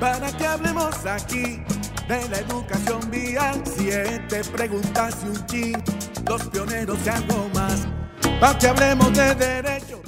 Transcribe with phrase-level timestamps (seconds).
[0.00, 1.60] para que hablemos aquí
[2.08, 3.62] de la educación vial.
[3.64, 5.82] Siete preguntas y un chin,
[6.28, 7.86] los pioneros y algo más,
[8.40, 10.00] para que hablemos de derecho.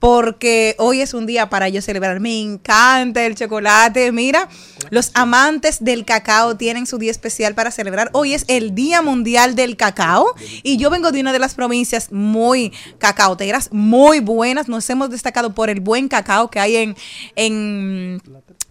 [0.00, 2.20] porque hoy es un día para yo celebrar.
[2.20, 4.12] Me encanta el chocolate.
[4.12, 4.50] Mira,
[4.90, 8.10] los amantes del cacao tienen su día especial para celebrar.
[8.12, 12.12] Hoy es el Día Mundial del Cacao y yo vengo de una de las provincias
[12.12, 14.68] muy cacaoteras, muy buenas.
[14.68, 16.96] Nos hemos destacado por el buen cacao que hay en,
[17.34, 18.20] en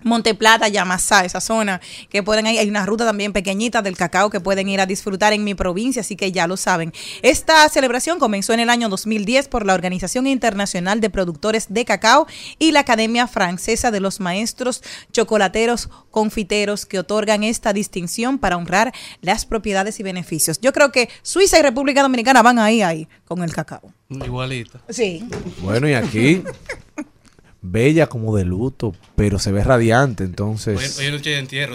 [0.04, 4.40] Monteplata, Yamasá, esa zona, que pueden ir, hay una ruta también pequeñita del cacao que
[4.40, 6.94] pueden ir a disfrutar en mi provincia, así que ya lo saben.
[7.22, 12.28] Esta celebración comenzó en el año 2010 por la Organización Internacional de Productores de Cacao
[12.58, 18.94] y la Academia Francesa de los Maestros Chocolateros Confiteros que otorgan esta distinción para honrar
[19.22, 20.60] las propiedades y beneficios.
[20.60, 23.94] Yo creo que Suiza y República Dominicana van ahí, ahí, con el cacao.
[24.10, 24.80] Igualito.
[24.90, 25.28] Sí.
[25.62, 26.44] Bueno, y aquí
[27.62, 31.00] bella como de luto, pero se ve radiante, entonces...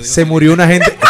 [0.03, 0.97] se murió una gente...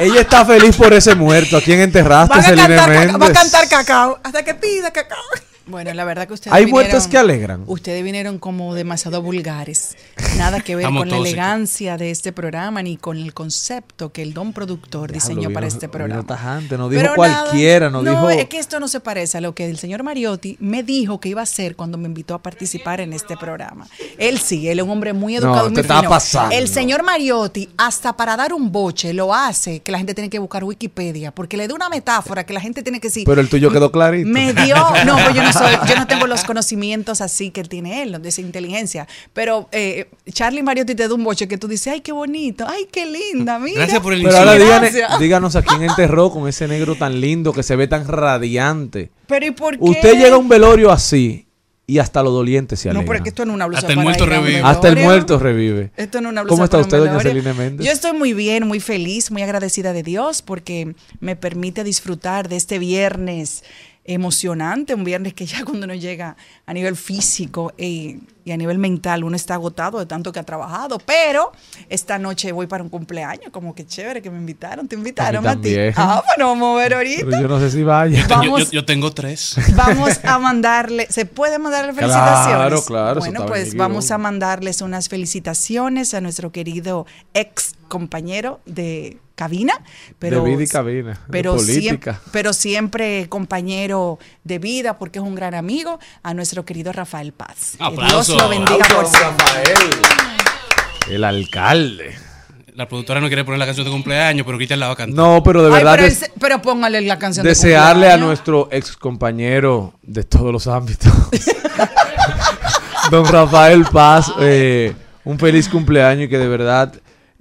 [0.00, 1.56] Ella está feliz por ese muerto.
[1.58, 3.20] ¿A quién enterraste, Celine Méndez?
[3.20, 5.18] Va a cantar cacao hasta que pida cacao.
[5.66, 6.52] Bueno, la verdad que ustedes.
[6.52, 7.64] Hay muertes que alegran.
[7.66, 9.96] Ustedes vinieron como demasiado vulgares.
[10.36, 14.34] Nada que ver con la elegancia de este programa ni con el concepto que el
[14.34, 16.24] don productor diseñó para este programa.
[16.24, 18.14] Tajante, no dijo cualquiera, no, dijo.
[18.14, 21.20] No, es que esto no se parece a lo que el señor Mariotti me dijo
[21.20, 23.86] que iba a hacer cuando me invitó a participar en este programa.
[24.18, 26.54] Él sí, él es un hombre muy educado y muy está Pasando.
[26.54, 30.38] El señor Mariotti, hasta para dar un boche, lo hace que la gente tiene que
[30.38, 33.24] buscar Wikipedia, porque le da una metáfora que la gente tiene que decir.
[33.24, 34.28] Pero el tuyo quedó clarito.
[34.28, 34.76] Me dio.
[35.04, 38.28] No, pues yo no soy, yo no tengo los conocimientos así que tiene él, de
[38.28, 39.06] esa inteligencia.
[39.32, 42.88] Pero eh, Charlie Mariotti te da un boche que tú dices, ay, qué bonito, ay,
[42.90, 43.78] qué linda, mira.
[43.80, 44.54] Gracias por el Pero ahora
[45.18, 49.10] díganos a quién enterró con ese negro tan lindo que se ve tan radiante.
[49.26, 49.84] Pero ¿y por qué?
[49.84, 51.46] Usted llega a un velorio así
[51.86, 53.06] y hasta los dolientes se No, alegran.
[53.16, 54.62] porque esto no es una blusa Hasta el para muerto revive.
[54.62, 55.90] Hasta el muerto revive.
[55.96, 57.20] Esto no es una blusa ¿Cómo está para usted, doña.
[57.20, 57.86] Celina Méndez?
[57.86, 62.56] Yo estoy muy bien, muy feliz, muy agradecida de Dios porque me permite disfrutar de
[62.56, 63.64] este viernes
[64.04, 68.78] emocionante, un viernes que ya cuando uno llega a nivel físico eh, y a nivel
[68.78, 71.52] mental uno está agotado de tanto que ha trabajado, pero
[71.88, 75.52] esta noche voy para un cumpleaños, como que chévere que me invitaron, te invitaron a,
[75.52, 75.68] ti.
[75.70, 75.94] también.
[75.96, 77.24] Ah, bueno, vamos a ver ahorita.
[77.26, 78.20] Pero yo no sé si vaya.
[78.22, 78.64] Yo- Vamos.
[78.64, 79.54] yo- yo tengo tres.
[79.76, 82.80] Vamos a mandarle, ¿se puede mandarle Claro, felicitaciones?
[82.86, 89.18] claro, eso Bueno, pues vamos a mandarles unas felicitaciones a nuestro querido ex compañero de
[89.34, 89.74] cabina,
[90.18, 91.20] pero de vida y cabina.
[91.30, 92.20] pero de siempre, política.
[92.32, 97.76] pero siempre compañero de vida porque es un gran amigo a nuestro querido Rafael Paz.
[98.08, 99.74] Dios lo bendiga por siempre.
[101.10, 102.14] El alcalde.
[102.74, 105.14] La productora no quiere poner la canción de cumpleaños, pero Cristian la va a cantar.
[105.14, 108.16] No, pero de Ay, verdad pero, des- ese- pero póngale la canción de desearle a
[108.16, 111.12] nuestro ex compañero de todos los ámbitos,
[113.10, 114.94] don Rafael Paz, eh,
[115.24, 116.94] un feliz cumpleaños y que de verdad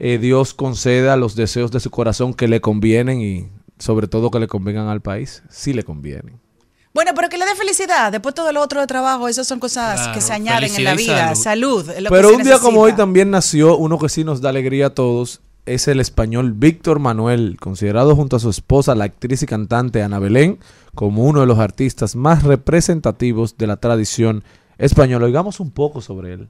[0.04, 4.40] eh, Dios conceda los deseos de su corazón que le convienen y sobre todo que
[4.40, 5.44] le convengan al país.
[5.48, 6.40] Sí le convienen.
[6.92, 8.12] Bueno, pero que le dé felicidad.
[8.12, 10.96] Después todo lo otro de trabajo, esas son cosas Claro, que se añaden en la
[10.96, 11.36] vida.
[11.36, 11.86] salud.
[12.00, 14.88] Lo Pero se un día como hoy también nació uno que sí nos da alegría
[14.88, 15.42] a todos.
[15.68, 20.18] Es el español Víctor Manuel, considerado junto a su esposa, la actriz y cantante Ana
[20.18, 20.58] Belén,
[20.96, 24.44] como uno de los artistas más representativos de la tradición
[24.80, 25.28] española.
[25.28, 26.50] Oigamos un poco sobre él.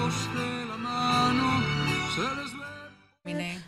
[0.00, 1.62] Juntos de la mano
[2.14, 2.60] se les ve.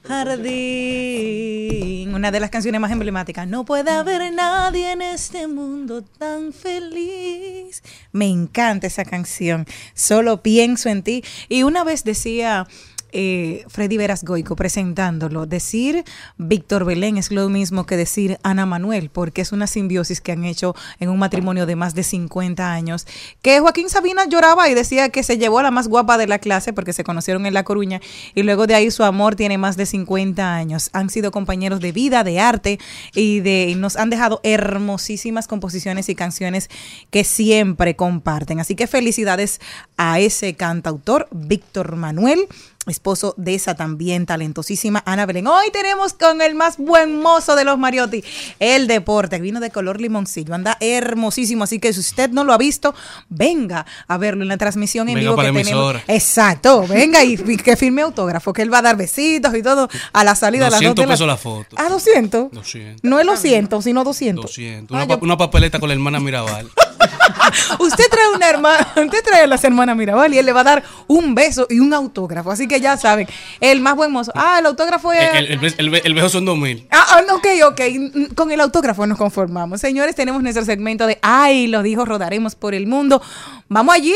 [0.09, 3.47] Jardín, una de las canciones más emblemáticas.
[3.47, 7.83] No puede haber nadie en este mundo tan feliz.
[8.13, 9.67] Me encanta esa canción.
[9.95, 11.23] Solo pienso en ti.
[11.51, 12.67] Y una vez decía
[13.13, 16.05] eh, Freddy Veras Goico presentándolo, decir
[16.39, 20.45] Víctor Belén es lo mismo que decir Ana Manuel, porque es una simbiosis que han
[20.45, 23.07] hecho en un matrimonio de más de 50 años.
[23.43, 26.39] Que Joaquín Sabina lloraba y decía que se llevó a la más guapa de la
[26.39, 28.01] clase porque se conocieron en La Coruña
[28.35, 30.91] y luego de ahí su amor tiene más de 50 años.
[30.93, 32.79] Han sido compañeros de vida, de arte
[33.15, 36.69] y de y nos han dejado hermosísimas composiciones y canciones
[37.11, 38.61] que siempre comparten.
[38.61, 39.61] Así que felicidades
[39.97, 42.47] a ese cantautor, Víctor Manuel
[42.87, 45.47] esposo de esa también talentosísima Ana Belén.
[45.47, 48.25] Hoy tenemos con el más buen mozo de los Mariotti,
[48.59, 52.59] el deporte, vino de color limoncillo, anda hermosísimo, así que si usted no lo ha
[52.59, 52.95] visto,
[53.29, 55.97] venga a verlo en la transmisión en Venga vivo que la tenemos.
[56.09, 59.89] Exacto, venga y, y que firme autógrafo, que él va a dar besitos y todo
[60.13, 61.77] a la salida a las 200 dos de la- pesos la foto.
[61.79, 62.51] Ah, 200.
[62.51, 63.05] 200.
[63.05, 64.45] No es los 100, sino 200.
[64.45, 64.95] 200.
[64.97, 66.69] Ah, Una, yo- pa- una papeleta con la hermana Mirabal.
[67.79, 70.65] Usted trae una hermana, usted trae a las hermanas Mirabal y él le va a
[70.65, 72.51] dar un beso y un autógrafo.
[72.51, 73.27] Así que ya saben,
[73.61, 74.33] el más buen mozo.
[74.35, 75.35] Ah, el autógrafo es.
[75.35, 76.87] el, el, el, el, be- el beso son 2000.
[76.91, 77.81] Ah, ah, ok, ok.
[77.99, 79.81] Mm, Con el autógrafo nos conformamos.
[79.81, 83.21] Señores, tenemos nuestro segmento de Ay, lo dijo, rodaremos por el mundo.
[83.69, 84.15] Vamos allí.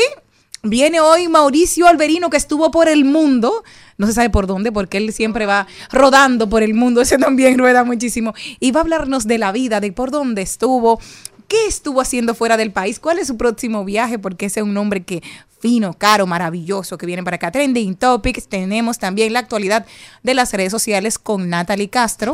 [0.63, 3.63] Viene hoy Mauricio Alberino, que estuvo por el mundo.
[3.97, 6.99] No se sabe por dónde, porque él siempre va rodando por el mundo.
[7.01, 8.33] Ese también rueda muchísimo.
[8.59, 10.99] Y va a hablarnos de la vida, de por dónde estuvo,
[11.47, 14.77] qué estuvo haciendo fuera del país, cuál es su próximo viaje, porque ese es un
[14.77, 15.23] hombre que
[15.59, 17.51] fino, caro, maravilloso, que viene para acá.
[17.51, 18.47] Trending Topics.
[18.47, 19.85] Tenemos también la actualidad
[20.23, 22.33] de las redes sociales con Natalie Castro.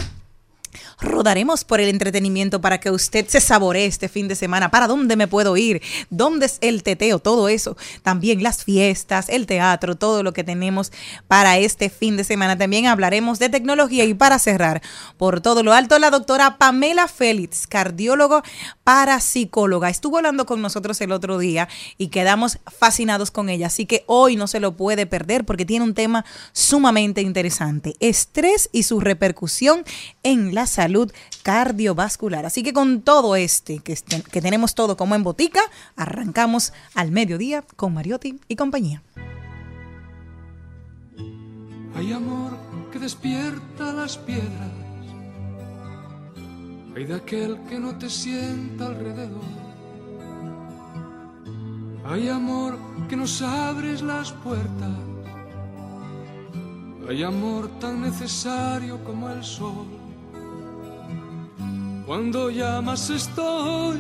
[1.00, 4.72] Rodaremos por el entretenimiento para que usted se saboree este fin de semana.
[4.72, 5.82] ¿Para dónde me puedo ir?
[6.10, 7.20] ¿Dónde es el teteo?
[7.20, 7.78] Todo eso.
[8.02, 10.92] También las fiestas, el teatro, todo lo que tenemos
[11.28, 12.58] para este fin de semana.
[12.58, 14.82] También hablaremos de tecnología y para cerrar,
[15.18, 18.44] por todo lo alto, la doctora Pamela Félix, cardiólogo
[18.84, 19.90] parapsicóloga.
[19.90, 23.68] Estuvo hablando con nosotros el otro día y quedamos fascinados con ella.
[23.68, 27.96] Así que hoy no se lo puede perder porque tiene un tema sumamente interesante.
[28.00, 29.84] Estrés y su repercusión
[30.24, 31.12] en la salud salud
[31.44, 32.46] cardiovascular.
[32.46, 35.62] Así que con todo este, que, este- que tenemos todo como en botica,
[35.96, 39.02] arrancamos al mediodía con Mariotti y compañía.
[41.96, 42.58] Hay amor
[42.92, 44.72] que despierta las piedras.
[46.96, 49.42] Hay de aquel que no te sienta alrededor.
[52.06, 52.78] Hay amor
[53.08, 54.90] que nos abres las puertas.
[57.10, 59.88] Hay amor tan necesario como el sol.
[62.06, 63.98] Cuando llamas estoy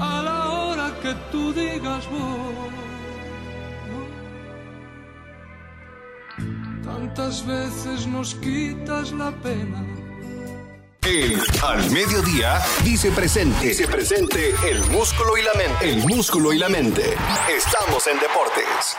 [0.00, 2.72] a la hora que tú digas voy.
[6.84, 9.84] Tantas veces nos quitas la pena.
[11.02, 13.68] El Al Mediodía dice presente.
[13.68, 15.90] Dice presente el músculo y la mente.
[15.90, 17.14] El músculo y la mente.
[17.56, 18.96] Estamos en deportes.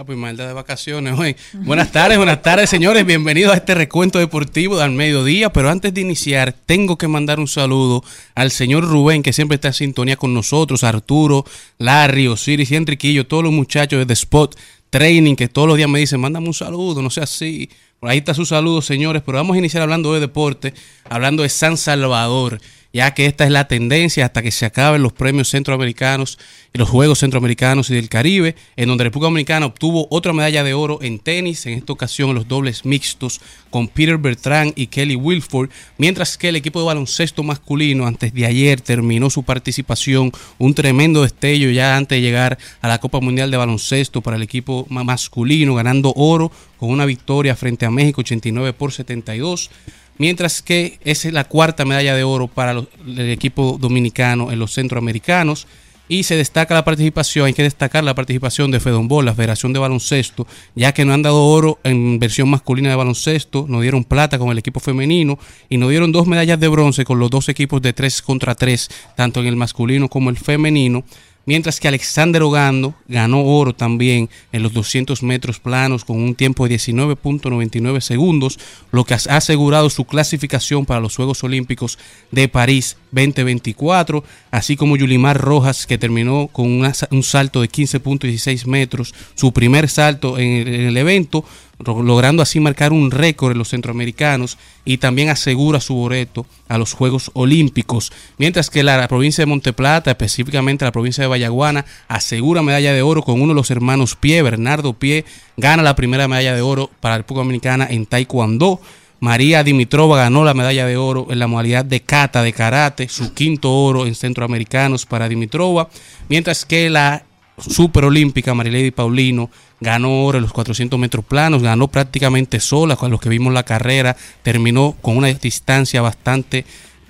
[0.00, 1.34] Ah, pues maldad de vacaciones hoy.
[1.54, 3.04] Buenas tardes, buenas tardes, señores.
[3.04, 5.52] Bienvenidos a este recuento deportivo del mediodía.
[5.52, 8.04] Pero antes de iniciar, tengo que mandar un saludo
[8.36, 11.44] al señor Rubén, que siempre está en sintonía con nosotros, Arturo,
[11.78, 14.56] Larry, Osiris y Enriquillo, todos los muchachos de Spot
[14.88, 17.68] Training, que todos los días me dicen, mándame un saludo, no sea así.
[17.98, 19.22] Por ahí está su saludo, señores.
[19.26, 20.74] Pero vamos a iniciar hablando de deporte,
[21.10, 22.60] hablando de San Salvador
[22.92, 26.38] ya que esta es la tendencia hasta que se acaben los premios centroamericanos
[26.78, 31.00] los Juegos Centroamericanos y del Caribe, en donde República Dominicana obtuvo otra medalla de oro
[31.02, 33.40] en tenis, en esta ocasión en los dobles mixtos
[33.70, 38.46] con Peter Bertrand y Kelly Wilford, mientras que el equipo de baloncesto masculino antes de
[38.46, 43.50] ayer terminó su participación, un tremendo destello ya antes de llegar a la Copa Mundial
[43.50, 48.20] de Baloncesto para el equipo ma- masculino, ganando oro con una victoria frente a México
[48.20, 49.70] 89 por 72
[50.18, 54.72] mientras que es la cuarta medalla de oro para los- el equipo dominicano en los
[54.74, 55.66] centroamericanos.
[56.10, 59.78] Y se destaca la participación, hay que destacar la participación de Fedonbol, la Federación de
[59.78, 64.38] Baloncesto, ya que no han dado oro en versión masculina de baloncesto, nos dieron plata
[64.38, 67.82] con el equipo femenino y nos dieron dos medallas de bronce con los dos equipos
[67.82, 71.04] de 3 contra 3, tanto en el masculino como el femenino.
[71.48, 76.68] Mientras que Alexander Ogando ganó oro también en los 200 metros planos con un tiempo
[76.68, 78.58] de 19.99 segundos,
[78.92, 81.98] lo que ha asegurado su clasificación para los Juegos Olímpicos
[82.30, 89.14] de París 2024, así como Yulimar Rojas que terminó con un salto de 15.16 metros,
[89.34, 91.46] su primer salto en el, en el evento,
[91.84, 96.92] logrando así marcar un récord en los centroamericanos y también asegura su boleto a los
[96.92, 102.92] Juegos Olímpicos, mientras que la, provincia de Monteplata, específicamente la provincia de Vallaguana, asegura medalla
[102.92, 105.24] de oro con uno de los hermanos Pie, Bernardo Pie,
[105.56, 108.80] gana la primera medalla de oro para la República Dominicana en Taekwondo.
[109.20, 113.34] María Dimitrova ganó la medalla de oro en la modalidad de kata de karate, su
[113.34, 115.88] quinto oro en centroamericanos para Dimitrova,
[116.28, 117.24] mientras que la
[117.58, 123.20] superolímpica Marilady Paulino ganó oro en los 400 metros planos, ganó prácticamente sola con los
[123.20, 126.64] que vimos la carrera, terminó con una distancia bastante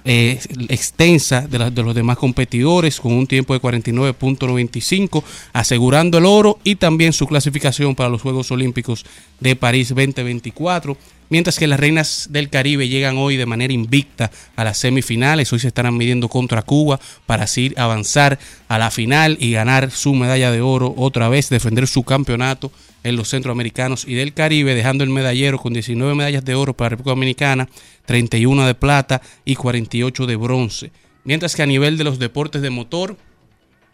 [0.04, 5.22] eh, extensa de, la- de los demás competidores con un tiempo de 49.95,
[5.52, 9.04] asegurando el oro y también su clasificación para los Juegos Olímpicos
[9.40, 10.96] de París 2024.
[11.30, 15.58] Mientras que las reinas del Caribe llegan hoy de manera invicta a las semifinales, hoy
[15.58, 20.50] se estarán midiendo contra Cuba para así avanzar a la final y ganar su medalla
[20.50, 22.72] de oro otra vez, defender su campeonato
[23.04, 26.90] en los centroamericanos y del Caribe, dejando el medallero con 19 medallas de oro para
[26.90, 27.68] República Dominicana,
[28.06, 30.92] 31 de plata y 48 de bronce.
[31.24, 33.16] Mientras que a nivel de los deportes de motor,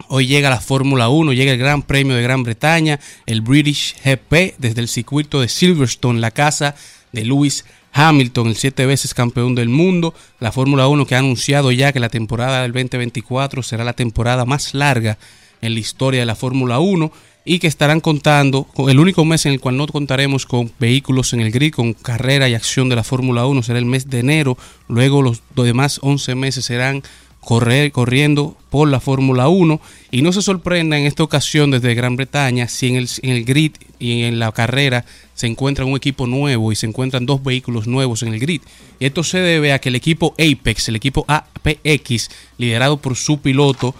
[0.08, 4.56] Hoy llega la Fórmula 1, llega el Gran Premio de Gran Bretaña, el British GP
[4.58, 6.74] desde el circuito de Silverstone, la casa
[7.14, 10.14] de Lewis Hamilton, el siete veces campeón del mundo.
[10.40, 14.44] La Fórmula 1 que ha anunciado ya que la temporada del 2024 será la temporada
[14.44, 15.16] más larga
[15.62, 17.10] en la historia de la Fórmula 1
[17.44, 21.32] y que estarán contando con el único mes en el cual no contaremos con vehículos
[21.34, 24.20] en el grid, con carrera y acción de la Fórmula 1 será el mes de
[24.20, 24.56] enero.
[24.88, 27.02] Luego los demás 11 meses serán
[27.44, 32.16] correr, corriendo por la Fórmula 1 y no se sorprenda en esta ocasión desde Gran
[32.16, 36.26] Bretaña si en el, en el grid y en la carrera se encuentra un equipo
[36.26, 38.62] nuevo y se encuentran dos vehículos nuevos en el grid.
[38.98, 43.40] Y esto se debe a que el equipo Apex, el equipo APX, liderado por su
[43.40, 43.94] piloto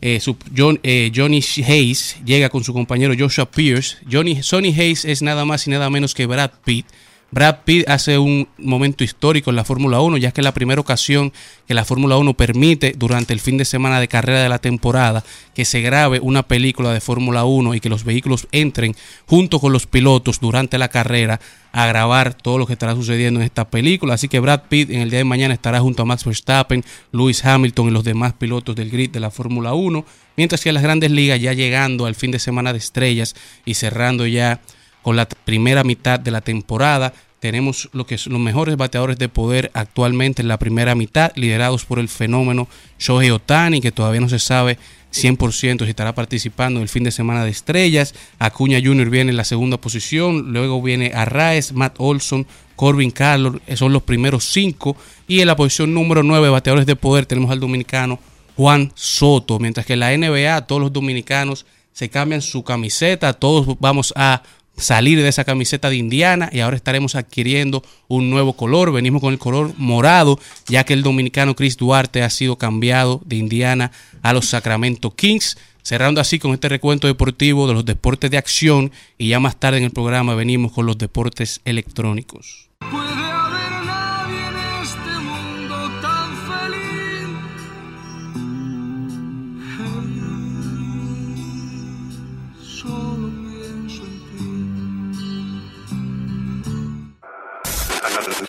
[0.00, 0.20] eh,
[0.56, 3.96] John- eh, Johnny Hayes, llega con su compañero Joshua Pierce.
[4.10, 6.86] Johnny, Sonny Hayes es nada más y nada menos que Brad Pitt
[7.30, 10.80] Brad Pitt hace un momento histórico en la Fórmula 1, ya que es la primera
[10.80, 11.30] ocasión
[11.66, 15.22] que la Fórmula 1 permite durante el fin de semana de carrera de la temporada
[15.54, 19.74] que se grabe una película de Fórmula 1 y que los vehículos entren junto con
[19.74, 21.38] los pilotos durante la carrera
[21.72, 24.14] a grabar todo lo que estará sucediendo en esta película.
[24.14, 26.82] Así que Brad Pitt en el día de mañana estará junto a Max Verstappen,
[27.12, 30.02] Lewis Hamilton y los demás pilotos del grid de la Fórmula 1,
[30.38, 34.26] mientras que las grandes ligas ya llegando al fin de semana de estrellas y cerrando
[34.26, 34.62] ya
[35.02, 37.12] con la primera mitad de la temporada.
[37.40, 41.84] Tenemos lo que son los mejores bateadores de poder actualmente en la primera mitad, liderados
[41.84, 44.76] por el fenómeno Shohei Otani, que todavía no se sabe
[45.12, 48.14] 100% si estará participando en el fin de semana de estrellas.
[48.38, 49.08] Acuña Jr.
[49.08, 54.44] viene en la segunda posición, luego viene Arraez, Matt Olson, Corbin Carlos, son los primeros
[54.44, 54.96] cinco.
[55.26, 58.18] Y en la posición número 9, bateadores de poder, tenemos al dominicano
[58.56, 63.76] Juan Soto, mientras que en la NBA todos los dominicanos se cambian su camiseta, todos
[63.80, 64.42] vamos a
[64.78, 68.92] salir de esa camiseta de Indiana y ahora estaremos adquiriendo un nuevo color.
[68.92, 73.36] Venimos con el color morado, ya que el dominicano Chris Duarte ha sido cambiado de
[73.36, 73.92] Indiana
[74.22, 75.58] a los Sacramento Kings.
[75.82, 79.78] Cerrando así con este recuento deportivo de los deportes de acción y ya más tarde
[79.78, 82.68] en el programa venimos con los deportes electrónicos.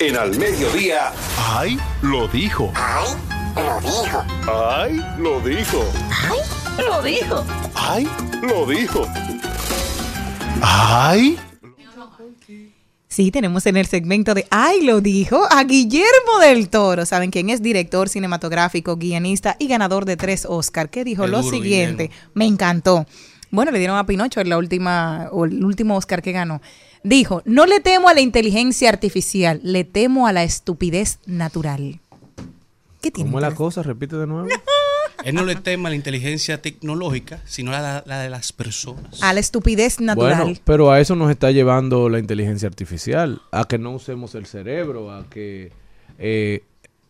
[0.02, 1.12] En al mediodía.
[1.38, 1.78] ¡Ay!
[2.02, 2.72] Lo dijo.
[2.74, 3.10] ¡Ay!
[3.58, 4.24] Lo dijo.
[4.48, 5.02] ¡Ay!
[5.18, 5.84] Lo dijo.
[6.78, 7.46] Lo dijo.
[7.76, 8.08] ¡Ay!
[8.42, 9.06] Lo dijo.
[10.62, 11.38] ¡Ay!
[13.10, 17.06] Sí, tenemos en el segmento de Ay, lo dijo a Guillermo del Toro.
[17.06, 17.62] ¿Saben quién es?
[17.62, 20.90] Director cinematográfico, guionista y ganador de tres Oscar.
[20.90, 22.04] Que dijo Qué lo duro, siguiente.
[22.04, 22.32] Guillermo.
[22.36, 23.06] Me encantó.
[23.52, 26.62] Bueno, le dieron a Pinocho en la última, o el último Oscar que ganó.
[27.04, 32.00] Dijo, no le temo a la inteligencia artificial, le temo a la estupidez natural.
[33.02, 33.30] ¿Qué tiene?
[33.30, 33.82] ¿Cómo es la cosa?
[33.84, 34.48] Repite de nuevo.
[35.24, 39.22] Él no le tema a la inteligencia tecnológica, sino a la, la de las personas.
[39.22, 40.44] A la estupidez natural.
[40.44, 44.46] Bueno, pero a eso nos está llevando la inteligencia artificial, a que no usemos el
[44.46, 45.72] cerebro, a que
[46.20, 46.64] eh,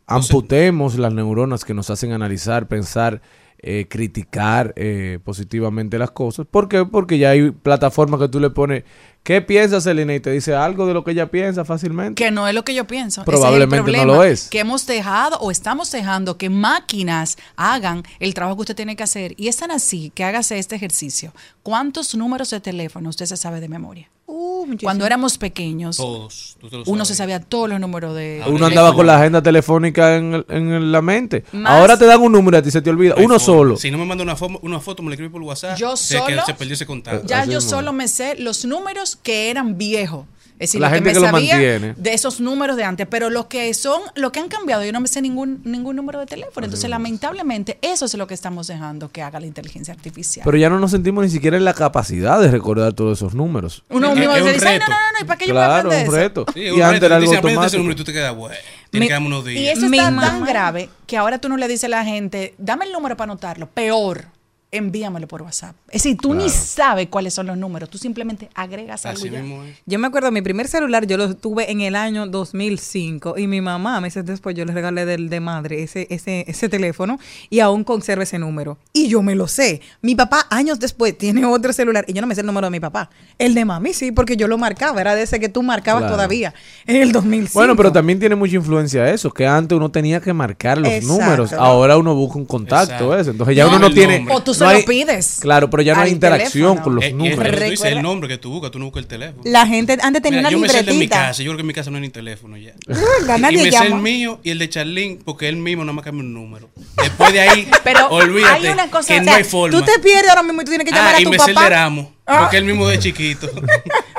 [0.07, 3.21] amputemos las neuronas que nos hacen analizar, pensar,
[3.61, 6.45] eh, criticar eh, positivamente las cosas.
[6.49, 6.85] ¿Por qué?
[6.85, 8.83] Porque ya hay plataformas que tú le pones,
[9.23, 10.15] ¿qué piensas, Elena?
[10.15, 12.23] Y te dice algo de lo que ella piensa fácilmente.
[12.23, 13.25] Que no es lo que yo pienso.
[13.25, 14.47] Probablemente no es el problema, lo es.
[14.47, 19.03] Que hemos dejado o estamos dejando que máquinas hagan el trabajo que usted tiene que
[19.03, 19.33] hacer.
[19.35, 21.33] Y es tan así que hágase este ejercicio.
[21.61, 24.09] ¿Cuántos números de teléfono usted se sabe de memoria?
[24.31, 24.67] Uh.
[24.83, 26.55] Cuando éramos pequeños, Todos.
[26.61, 28.41] tú te lo uno se sabía todos los números de.
[28.43, 31.43] Ahora Uno andaba con la agenda telefónica en, el- en la mente.
[31.51, 33.15] Más- Ahora te dan un número y a ti se te olvida.
[33.17, 33.75] Uno solo.
[33.75, 35.77] Si no me manda una, foto, una foto, me la escribe por WhatsApp.
[35.77, 37.25] Yo sé que solo- se perdió ese contacto.
[37.25, 40.25] Ya Así yo solo me sé los números que eran viejos.
[40.59, 41.93] Es decir, La lo gente que que me lo sabía mantiene.
[41.97, 44.99] de esos números de antes, pero los que son, lo que han cambiado, yo no
[44.99, 46.65] me sé ningún ningún número de teléfono.
[46.65, 50.43] Entonces, lamentablemente, eso es lo que estamos dejando que haga la inteligencia artificial.
[50.43, 53.83] Pero ya no nos sentimos ni siquiera en la capacidad de recordar todos esos números.
[53.89, 55.65] Uno mismo un dice, "Ay, no, no, no, no, ¿y para qué yo voy a
[55.67, 56.45] Claro, aprender un eso?" reto.
[56.53, 57.77] Sí, y un antes reto, era algo dice, "Aprende ese automático.
[57.77, 58.55] número", y tú te quedas, bueno,
[58.89, 59.77] tiene Mi- que darme unos Y días.
[59.77, 62.91] eso está tan grave que ahora tú no le dices a la gente, dame el
[62.91, 63.67] número para anotarlo.
[63.69, 64.25] Peor,
[64.71, 65.75] envíamelo por WhatsApp.
[65.87, 69.63] Es decir, tú ni sabes cuáles son los números, tú simplemente agregas algo Así mismo
[69.63, 69.77] es.
[69.85, 73.61] Yo me acuerdo, mi primer celular yo lo tuve en el año 2005 y mi
[73.61, 77.83] mamá, meses después, yo le regalé del de madre ese, ese, ese teléfono y aún
[77.83, 78.77] conserva ese número.
[78.93, 79.81] Y yo me lo sé.
[80.01, 82.71] Mi papá, años después, tiene otro celular y yo no me sé el número de
[82.71, 83.09] mi papá.
[83.39, 85.01] El de mami sí, porque yo lo marcaba.
[85.01, 86.13] Era de ese que tú marcabas Claro.
[86.15, 86.53] todavía
[86.85, 87.51] en el 2005.
[87.59, 91.07] Bueno, pero también tiene mucha influencia eso, que antes uno tenía que marcar los Exacto.
[91.23, 93.31] números, ahora uno busca un contacto, eso.
[93.31, 94.17] Entonces ya No, uno no tiene...
[94.19, 94.35] nombre.
[94.35, 96.83] O tú se no lo pides Claro, pero ya no hay interacción teléfono.
[96.83, 97.55] con los Eh, y es números.
[97.59, 99.41] tú dices el nombre que tú buscas, tú no buscas el teléfono.
[99.45, 101.27] La gente antes tenía Mira, una yo me sé el de mi libretita.
[101.27, 102.73] casa, yo creo que en mi casa no hay ni teléfono ya.
[102.87, 103.37] ¿Verdad?
[103.37, 104.01] y Nadie me sé el llama.
[104.01, 106.69] mío y el de Charlene porque él mismo no me cambia un número.
[107.01, 109.77] Después de ahí, Pero olvídate hay una cosa- que o no sea, hay forma.
[109.79, 111.37] Tú te pierdes ahora mismo y tú tienes que llamar ah, a y tu me
[111.39, 112.09] sé el de papá.
[112.25, 112.39] Ah.
[112.41, 113.49] porque él mismo de chiquito.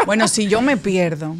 [0.06, 1.36] Bueno, si yo me pierdo,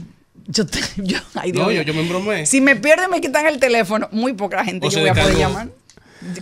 [0.47, 2.45] yo, te- yo, ay, Dios no, yo, yo me embromé.
[2.47, 5.15] Si me pierdo y me quitan el teléfono, muy poca gente O yo voy a
[5.15, 5.69] poder llamar.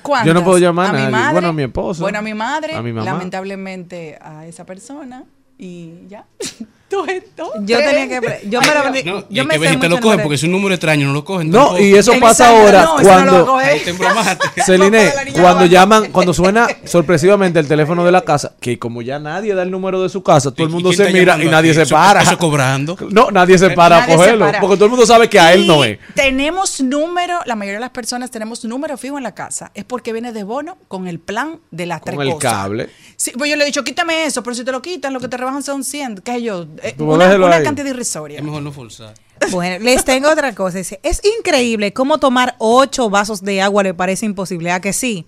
[0.02, 0.26] ¿Cuántas?
[0.26, 2.02] Yo no puedo llamar a mi madre, Bueno, a mi esposo.
[2.02, 2.74] Bueno, a mi madre.
[2.74, 3.04] A mi mamá.
[3.04, 5.24] Lamentablemente a esa persona.
[5.56, 6.24] Y ya.
[6.90, 8.48] Yo tenía que...
[8.48, 10.20] Yo me lo aprendí- No, y yo me que ver sé si te lo cogen,
[10.22, 11.50] porque es un número extraño no lo cogen.
[11.50, 13.58] No, y eso pasa ahora no, eso no lo cuando...
[14.64, 19.54] Celine, cuando llaman, cuando suena sorpresivamente el teléfono de la casa, que como ya nadie
[19.54, 21.86] da el número de su casa, todo el ¿Y mundo se mira y nadie se
[21.86, 22.22] para.
[22.22, 22.96] Eso cobrando.
[23.10, 24.60] No, nadie se para a cogerlo, para.
[24.60, 25.98] porque todo el mundo sabe que a él Y no es.
[26.14, 29.70] Tenemos número, la mayoría de las personas tenemos número fijo en la casa.
[29.74, 32.52] Es porque viene de bono con el plan de las Con tres el cosas.
[32.52, 32.90] cable.
[33.16, 35.28] Sí, pues yo le he dicho, quítame eso, pero si te lo quitan, lo que
[35.28, 38.38] te rebajan son 100, qué sé yo, eh, una, cantidad irrisoria.
[38.38, 39.14] Es mejor no forzar.
[39.50, 40.78] Bueno, les tengo otra cosa.
[40.78, 44.72] Dice, es increíble cómo tomar ocho vasos de agua le parece imposible.
[44.72, 45.24] ¿A que sí?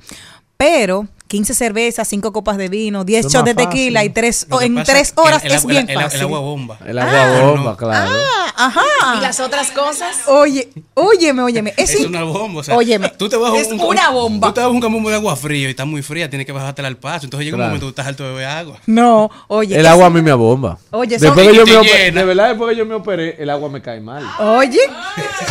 [0.56, 4.10] Pero 15 cervezas, 5 copas de vino, 10 Eso es shots de tequila fácil.
[4.10, 6.18] y tres, en pasa 3 es que horas el es bien el- el- fácil.
[6.20, 6.78] El agua bomba.
[6.84, 7.76] El agua bomba, no.
[7.76, 8.10] claro.
[8.12, 9.16] Ah, ajá.
[9.16, 10.16] ¿Y las otras cosas?
[10.26, 11.74] Oye, óyeme, óyeme.
[11.76, 12.60] Es, Es una bomba.
[12.60, 13.08] O sea, Óyeme.
[13.10, 14.48] Tú te vas Es una bomba.
[14.48, 16.52] Tú te vas a un camombo de agua frío y está muy fría, tienes que
[16.52, 17.26] bajártela al paso.
[17.26, 17.72] Entonces llega Claro.
[17.72, 18.78] un momento que tú estás harto de beber agua.
[18.86, 19.74] No, oye.
[19.74, 20.78] El es- agua a mí me abomba.
[20.90, 23.68] Oye, después que yo me operé, de verdad, después que yo me operé, el agua
[23.68, 24.24] me cae mal.
[24.38, 24.80] Oye.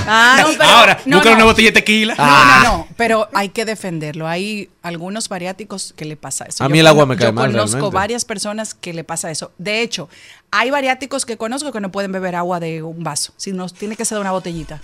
[0.08, 1.36] Ah, No, pero- Ahora, no, busca no.
[1.38, 2.16] una botella de tequila.
[2.16, 2.62] No, Ah.
[2.64, 4.28] no, no, pero hay que defenderlo.
[4.28, 6.64] Hay algunos bariáticos que le pasa eso.
[6.64, 7.96] A Yo mí el agua me cae Yo mal, conozco realmente.
[7.96, 9.52] varias personas que le pasa eso.
[9.58, 10.10] De hecho,
[10.52, 14.06] hay bariáticos que conozco que no pueden beber agua de un vaso, sino tiene que
[14.06, 14.80] ser de una botellita.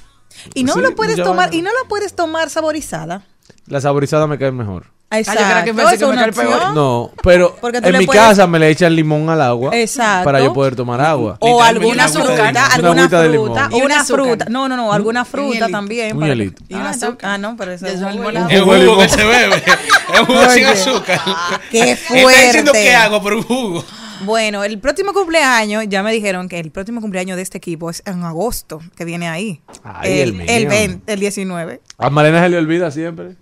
[0.53, 3.23] y no Sí, lo puedes tomar, y no la puedes tomar saborizada.
[3.67, 4.87] La saborizada me cae mejor.
[5.11, 5.43] Exacto.
[5.43, 5.73] yo creo que
[6.07, 6.73] me una cae peor.
[6.73, 10.25] No, pero en mi puedes- casa me le echan limón al agua Exacto.
[10.25, 11.37] para yo poder tomar agua.
[11.39, 12.49] O alguna una de fruta.
[12.49, 13.71] Una alguna de fruta, limón.
[13.71, 14.45] Y un una fruta.
[14.49, 16.17] No, no, no, alguna fruta también.
[16.17, 16.61] Un hielito.
[16.67, 17.17] Y un Ah, azúcar.
[17.29, 18.47] Ah, no, pero eso De es limonada.
[18.49, 19.63] Es jugo de que se bebe.
[20.13, 21.21] Es un jugo sin azúcar.
[21.71, 22.71] Qué Está diciendo fuerte.
[22.73, 23.85] que hago por un jugo.
[24.21, 28.01] Bueno, el próximo cumpleaños, ya me dijeron que el próximo cumpleaños de este equipo es
[28.05, 29.61] en agosto, que viene ahí.
[29.83, 30.45] Ay, el mío.
[30.47, 31.81] el 20, el 19.
[31.97, 33.35] A Malena se le olvida siempre.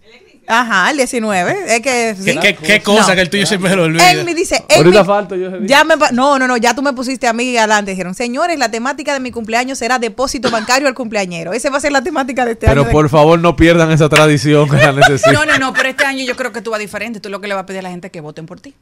[0.46, 1.56] Ajá, el 19.
[1.68, 2.16] Es que.
[2.18, 2.38] ¿Qué, sí.
[2.42, 3.16] qué, qué cosa No.
[3.16, 4.12] que el tuyo siempre se lo olvida?
[4.12, 6.82] Él me dice, él Ahorita me- falto yo ya me no, no, no, ya tú
[6.82, 7.92] me pusiste a mí adelante.
[7.92, 11.54] Dijeron, señores, la temática de mi cumpleaños será depósito bancario al cumpleañero.
[11.54, 12.88] Esa va a ser la temática de este Pero año.
[12.88, 15.32] de- por favor no pierdan esa tradición que la necesito.
[15.32, 17.22] No, no, no, pero este año yo creo que tú vas diferente.
[17.22, 18.76] Tú lo que le vas a pedir a la gente es que voten por ti.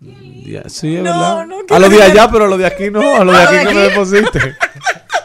[0.00, 1.46] Ya, Sí, es No, verdad.
[1.46, 3.00] no, a los no de allá, pero a los de aquí no.
[3.00, 4.56] A los de aquí que me deposite.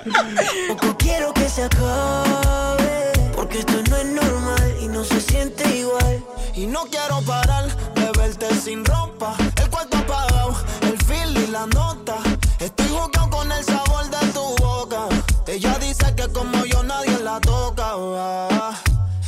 [0.68, 6.24] Poco quiero que se acabe, porque esto no es normal y no se siente igual.
[6.56, 11.66] Y no quiero parar de verte sin ropa, el cuarto apagado, el feel y la
[11.68, 12.18] nota.
[12.60, 15.08] Estoy jugando con el sabor de tu boca.
[15.48, 17.92] Ella dice que como yo nadie la toca.
[17.96, 18.72] ah.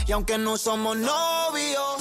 [0.08, 1.98] Y aunque no somos novios,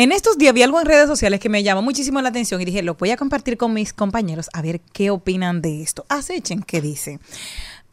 [0.00, 2.64] En estos días vi algo en redes sociales que me llamó muchísimo la atención y
[2.64, 6.06] dije, lo voy a compartir con mis compañeros a ver qué opinan de esto.
[6.08, 7.18] Acechen qué dice.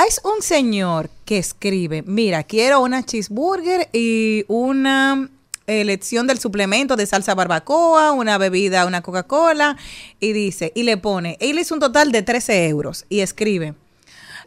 [0.08, 5.30] Es un señor que escribe, mira, quiero una cheeseburger y una
[5.65, 9.76] elección del suplemento de salsa barbacoa, una bebida, una Coca-Cola,
[10.22, 13.74] y dice, y le pone, él hizo un total de 13 euros y escribe,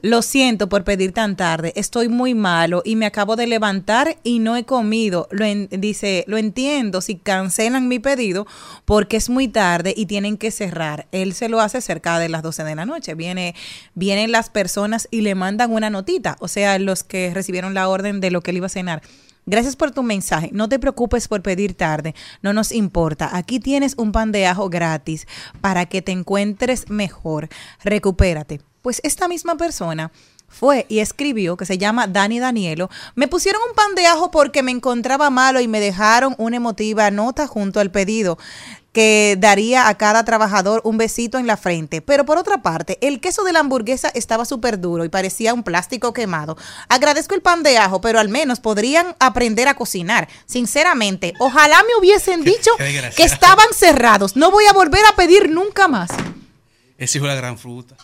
[0.02, 4.38] lo siento por pedir tan tarde, estoy muy malo y me acabo de levantar y
[4.38, 5.28] no he comido.
[5.30, 8.46] Lo en- dice, lo entiendo si cancelan mi pedido
[8.84, 11.06] porque es muy tarde y tienen que cerrar.
[11.12, 13.14] Él se lo hace cerca de las 12 de la noche.
[13.14, 13.54] Viene,
[13.94, 18.20] vienen las personas y le mandan una notita, o sea, los que recibieron la orden
[18.20, 19.02] de lo que él iba a cenar.
[19.46, 20.50] Gracias por tu mensaje.
[20.52, 22.14] No te preocupes por pedir tarde.
[22.42, 23.36] No nos importa.
[23.36, 25.26] Aquí tienes un pan gratis
[25.60, 27.48] para que te encuentres mejor.
[27.82, 28.60] Recupérate.
[28.82, 30.10] Pues esta misma persona
[30.48, 34.62] fue y escribió, que se llama Dani Danielo, me pusieron un pan de ajo porque
[34.62, 38.36] me encontraba malo y me dejaron una emotiva nota junto al pedido
[38.92, 42.02] que daría a cada trabajador un besito en la frente.
[42.02, 45.62] Pero por otra parte, el queso de la hamburguesa estaba súper duro y parecía un
[45.62, 46.56] plástico quemado.
[46.88, 50.28] Agradezco el pan de ajo, pero al menos podrían aprender a cocinar.
[50.46, 52.70] Sinceramente, ojalá me hubiesen dicho
[53.16, 54.36] que estaban cerrados.
[54.36, 56.10] No voy a volver a pedir nunca más.
[57.00, 57.96] Ese hijo de la gran fruta.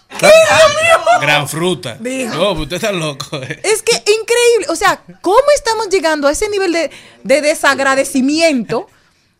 [1.20, 1.98] Gran fruta.
[2.34, 3.40] No, pues usted está loco.
[3.42, 3.60] eh.
[3.62, 4.66] Es que increíble.
[4.70, 6.90] O sea, ¿cómo estamos llegando a ese nivel de,
[7.22, 8.88] de desagradecimiento?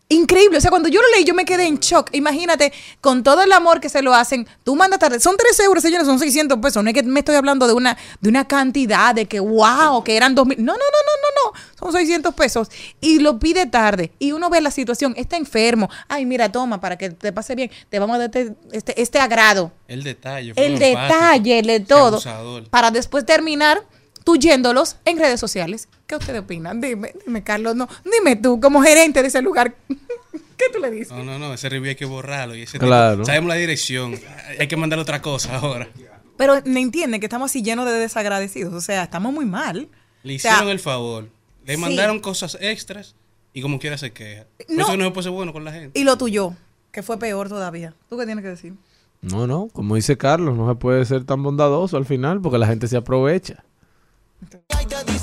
[0.09, 0.57] Increíble.
[0.57, 2.09] O sea, cuando yo lo leí, yo me quedé en shock.
[2.13, 5.19] Imagínate, con todo el amor que se lo hacen, tú mandas tarde.
[5.19, 6.81] Son 3 euros, señores, son 600 pesos.
[6.81, 10.15] No es que me estoy hablando de una, de una cantidad de que, wow, que
[10.15, 10.57] eran 2 mil.
[10.63, 11.59] No, no, no, no, no, no.
[11.77, 12.69] Son 600 pesos.
[13.01, 14.11] Y lo pide tarde.
[14.17, 15.89] Y uno ve la situación, está enfermo.
[16.07, 17.69] Ay, mira, toma, para que te pase bien.
[17.89, 20.53] Te vamos a dar este, este, este agrado El detalle.
[20.53, 22.69] fue el detalle de todo abusador.
[22.69, 23.83] para después terminar
[24.27, 25.87] tú yéndolos en redes sociales.
[26.05, 26.81] ¿Qué ustedes opinan?
[26.81, 29.73] Dime, dime, Carlos, no, dime tú, como gerente de ese lugar,
[30.57, 31.13] ¿qué tú le dices?
[31.13, 32.53] No, no, no, ese review hay que borrarlo.
[32.53, 33.13] Y ese Claro.
[33.19, 34.19] tipo- sabemos la dirección.
[34.59, 35.87] Hay que mandarle otra cosa ahora.
[36.35, 39.87] Pero me entienden que estamos así llenos de desagradecidos, o sea, estamos muy mal.
[40.23, 41.29] Le O sea, hicieron el favor.
[41.65, 41.79] Le sí.
[41.81, 43.15] mandaron cosas extras
[43.53, 44.43] y como quiera se queja.
[44.57, 44.83] Por No.
[44.83, 45.97] eso no se puede ser bueno con la gente.
[45.97, 46.53] Y lo tuyo,
[46.91, 47.93] que fue peor todavía.
[48.09, 48.73] ¿Tú qué tienes que decir?
[49.21, 52.67] No, no, como dice Carlos, no se puede ser tan bondadoso al final porque la
[52.67, 53.63] gente se aprovecha.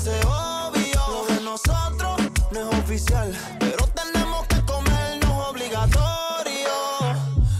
[0.05, 1.01] Dice obvio.
[1.07, 6.69] Lo de nosotros no es oficial, pero tenemos que comernos obligatorio.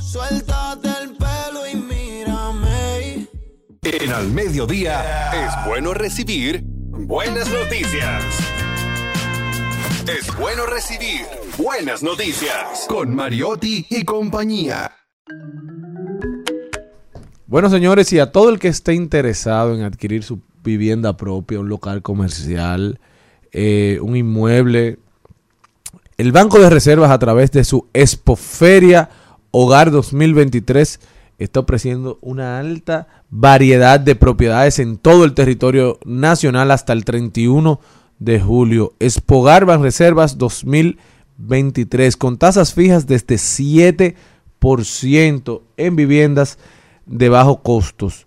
[0.02, 3.28] Suéltate el pelo y mírame.
[3.82, 8.24] En Al Mediodía es bueno recibir buenas noticias.
[10.08, 11.26] Es bueno recibir
[11.58, 14.92] buenas noticias con Mariotti y compañía.
[17.48, 21.70] Bueno, señores, y a todo el que esté interesado en adquirir su vivienda propia, un
[21.70, 23.00] local comercial,
[23.54, 25.00] eh, un inmueble,
[26.18, 29.10] el Banco de Reservas a través de su Expoferia
[29.52, 31.02] Hogar 2023
[31.38, 37.82] está ofreciendo una alta variedad de propiedades en todo el territorio nacional hasta el 31
[38.20, 38.94] de julio.
[39.00, 46.58] Expogar Reservas 2023 con tasas fijas desde 7% en viviendas
[47.06, 48.25] de bajo costos.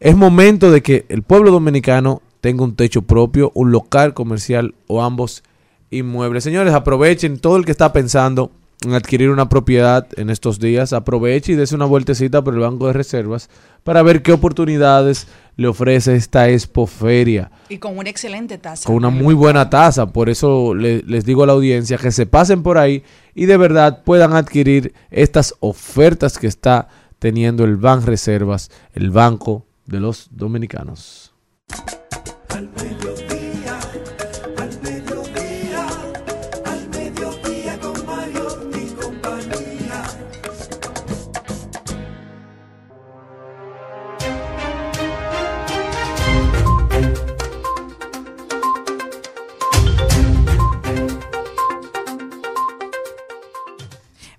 [0.00, 5.02] Es momento de que el pueblo dominicano tenga un techo propio, un local comercial o
[5.02, 5.42] ambos
[5.90, 6.44] inmuebles.
[6.44, 8.50] Señores, aprovechen todo el que está pensando
[8.84, 12.86] en adquirir una propiedad en estos días, aproveche y dése una vueltecita por el Banco
[12.86, 13.48] de Reservas
[13.84, 17.50] para ver qué oportunidades le ofrece esta expoferia.
[17.70, 18.86] Y con una excelente tasa.
[18.86, 20.12] Con una muy buena tasa.
[20.12, 23.02] Por eso le- les digo a la audiencia que se pasen por ahí
[23.34, 29.65] y de verdad puedan adquirir estas ofertas que está teniendo el Ban Reservas, el Banco
[29.86, 31.32] de los Dominicanos.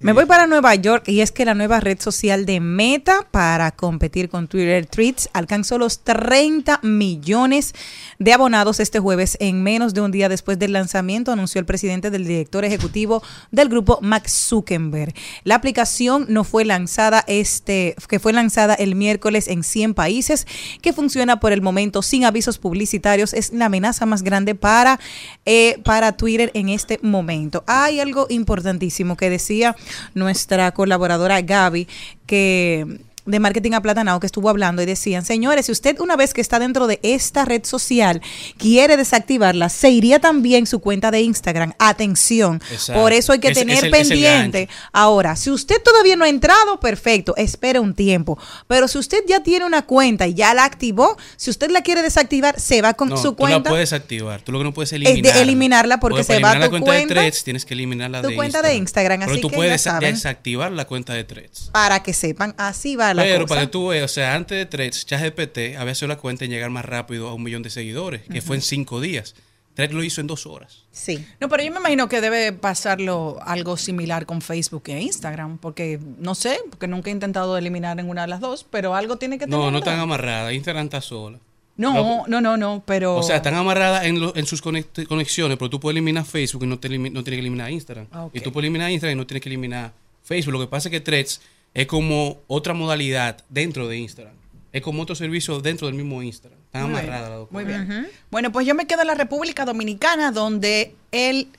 [0.08, 3.72] Me voy para Nueva York y es que la nueva red social de Meta para
[3.72, 7.76] competir con Twitter Tweets alcanzó los 30 millones
[8.18, 12.10] de abonados este jueves en menos de un día después del lanzamiento, anunció el presidente
[12.10, 15.14] del director ejecutivo del grupo Max Zuckerberg.
[15.44, 20.48] La aplicación no fue lanzada este que fue lanzada el miércoles en 100 países,
[20.82, 25.02] que funciona por el momento sin avisos publicitarios, es la amenaza más grande para
[25.46, 27.66] eh, para Twitter en este momento.
[27.68, 29.76] Hay algo importantísimo que decía
[30.14, 31.88] nuestra colaboradora Gaby,
[32.26, 36.42] que de marketing aplatanado que estuvo hablando y decían, señores, si usted una vez que
[36.42, 38.22] está dentro de esta red social
[38.58, 41.74] quiere desactivarla, se iría también su cuenta de Instagram.
[41.78, 43.02] Atención, Exacto.
[43.02, 44.70] por eso hay que tener es el- es pendiente.
[44.92, 48.38] Ahora, si usted todavía no ha entrado, perfecto, espere un tiempo.
[48.68, 52.02] Pero si usted ya tiene una cuenta y ya la activó, si usted la quiere
[52.02, 53.70] desactivar, se va con No, su tú la cuenta.
[53.70, 54.42] puedes activar.
[54.42, 54.98] Tú lo que no puedes de
[55.42, 56.00] eliminarla.
[56.00, 58.30] porque se va a eliminar tu la cuenta, cuenta, de Threads, tienes que eliminarla tu
[58.30, 58.72] de cuenta Instagram.
[58.72, 60.14] de Instagram, Pero así tú que puedes ya saben.
[60.16, 61.70] desactivar la cuenta de Threads.
[61.74, 63.48] Para que sepan, así va la Pero cosa.
[63.56, 66.52] para que tú veas, o sea, antes de Threads, ChatGPT había hecho la cuenta en
[66.52, 69.36] llegar más rápido a un millón de seguidores, que fue en cinco días.
[69.76, 70.86] Threads lo hizo en dos horas.
[70.92, 71.24] Sí.
[71.40, 76.00] No, pero yo me imagino que debe pasarlo algo similar con Facebook e Instagram, porque
[76.18, 79.46] no sé, porque nunca he intentado eliminar ninguna de las dos, pero algo tiene que
[79.46, 79.60] tener.
[79.60, 80.54] No, no están amarradas.
[80.54, 81.40] Instagram está sola.
[81.76, 83.18] No, no, no, no, pero.
[83.18, 86.66] O sea, están amarradas en, lo- en sus conexiones, pero tú puedes eliminar Facebook y
[86.68, 88.08] no, te elimi- no tienes que eliminar Instagram.
[88.12, 88.30] Ah.
[88.34, 90.54] Y tú puedes eliminar Instagram y no tienes que eliminar Facebook.
[90.54, 91.40] Lo que pasa es que Threads
[91.78, 94.34] es como otra modalidad dentro de Instagram.
[94.74, 96.60] Es como otro servicio dentro del mismo Instagram.
[96.74, 98.08] Amarradas bien, las dos Muy bien.
[98.32, 101.50] Bueno, pues yo me quedo en la República Dominicana, donde el,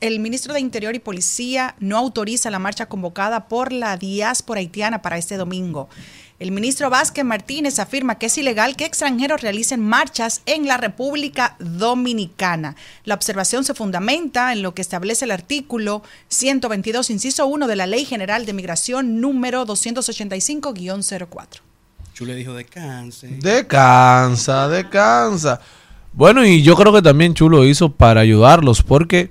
[0.00, 5.00] el ministro de Interior y Policía no autoriza la marcha convocada por la diáspora haitiana
[5.00, 5.88] para este domingo.
[6.38, 11.56] El ministro Vázquez Martínez afirma que es ilegal que extranjeros realicen marchas en la República
[11.58, 12.76] Dominicana.
[13.04, 17.86] La observación se fundamenta en lo que establece el artículo 122, inciso 1 de la
[17.86, 21.60] Ley General de Migración número 285-04.
[22.12, 23.28] Chule dijo descanse.
[23.40, 25.60] Descansa, descansa.
[26.12, 29.30] Bueno, y yo creo que también Chulo hizo para ayudarlos porque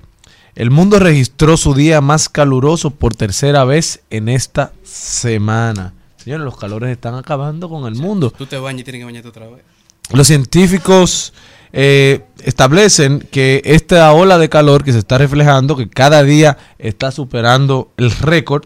[0.56, 5.92] el mundo registró su día más caluroso por tercera vez en esta semana.
[6.26, 8.32] Señores, los calores están acabando con el mundo.
[8.36, 9.62] Tú te bañas y tienes que bañarte otra vez.
[10.10, 11.32] Los científicos
[11.72, 17.12] eh, establecen que esta ola de calor que se está reflejando, que cada día está
[17.12, 18.64] superando el récord,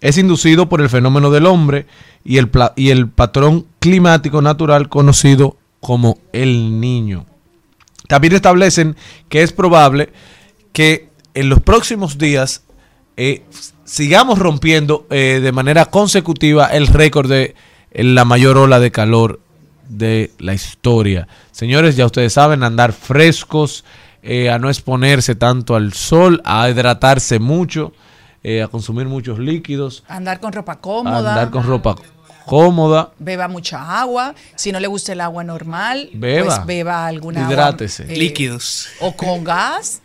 [0.00, 1.84] es inducido por el fenómeno del hombre
[2.24, 7.26] y el, y el patrón climático natural conocido como el niño.
[8.08, 8.96] También establecen
[9.28, 10.14] que es probable
[10.72, 12.62] que en los próximos días
[13.16, 13.42] eh,
[13.84, 17.54] sigamos rompiendo eh, de manera consecutiva el récord de
[17.92, 19.40] eh, la mayor ola de calor
[19.88, 21.28] de la historia.
[21.52, 23.84] Señores, ya ustedes saben, andar frescos,
[24.22, 27.92] eh, a no exponerse tanto al sol, a hidratarse mucho,
[28.42, 31.30] eh, a consumir muchos líquidos, Andar con ropa cómoda.
[31.30, 31.94] andar con ropa
[32.44, 33.12] cómoda.
[33.18, 34.34] beba mucha agua.
[34.56, 36.44] Si no le gusta el agua normal, Beba.
[36.56, 38.04] pues beba alguna agua, Hidrátese.
[38.12, 38.88] eh, Líquidos.
[39.00, 40.00] O con gas,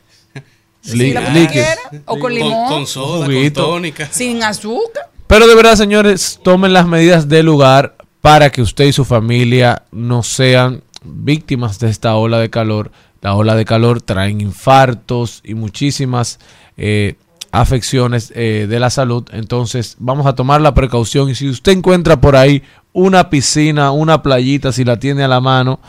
[0.84, 1.52] Líquidos.
[1.52, 3.62] quiera, o con limón, con soda, Juguito.
[3.63, 4.10] con tónica.
[4.12, 5.10] sin azúcar.
[5.28, 9.84] Pero de verdad, señores, tomen las medidas del lugar para que usted y su familia
[9.91, 12.91] no sean víctimas de esta ola de calor.
[13.22, 16.39] La ola de calor traen infartos y muchísimas
[16.78, 17.15] eh,
[17.52, 19.24] afecciones eh, de la salud.
[19.32, 22.63] Entonces vamos a tomar la precaución y si usted encuentra por ahí
[22.94, 25.80] una piscina, una playita, si la tiene a la mano,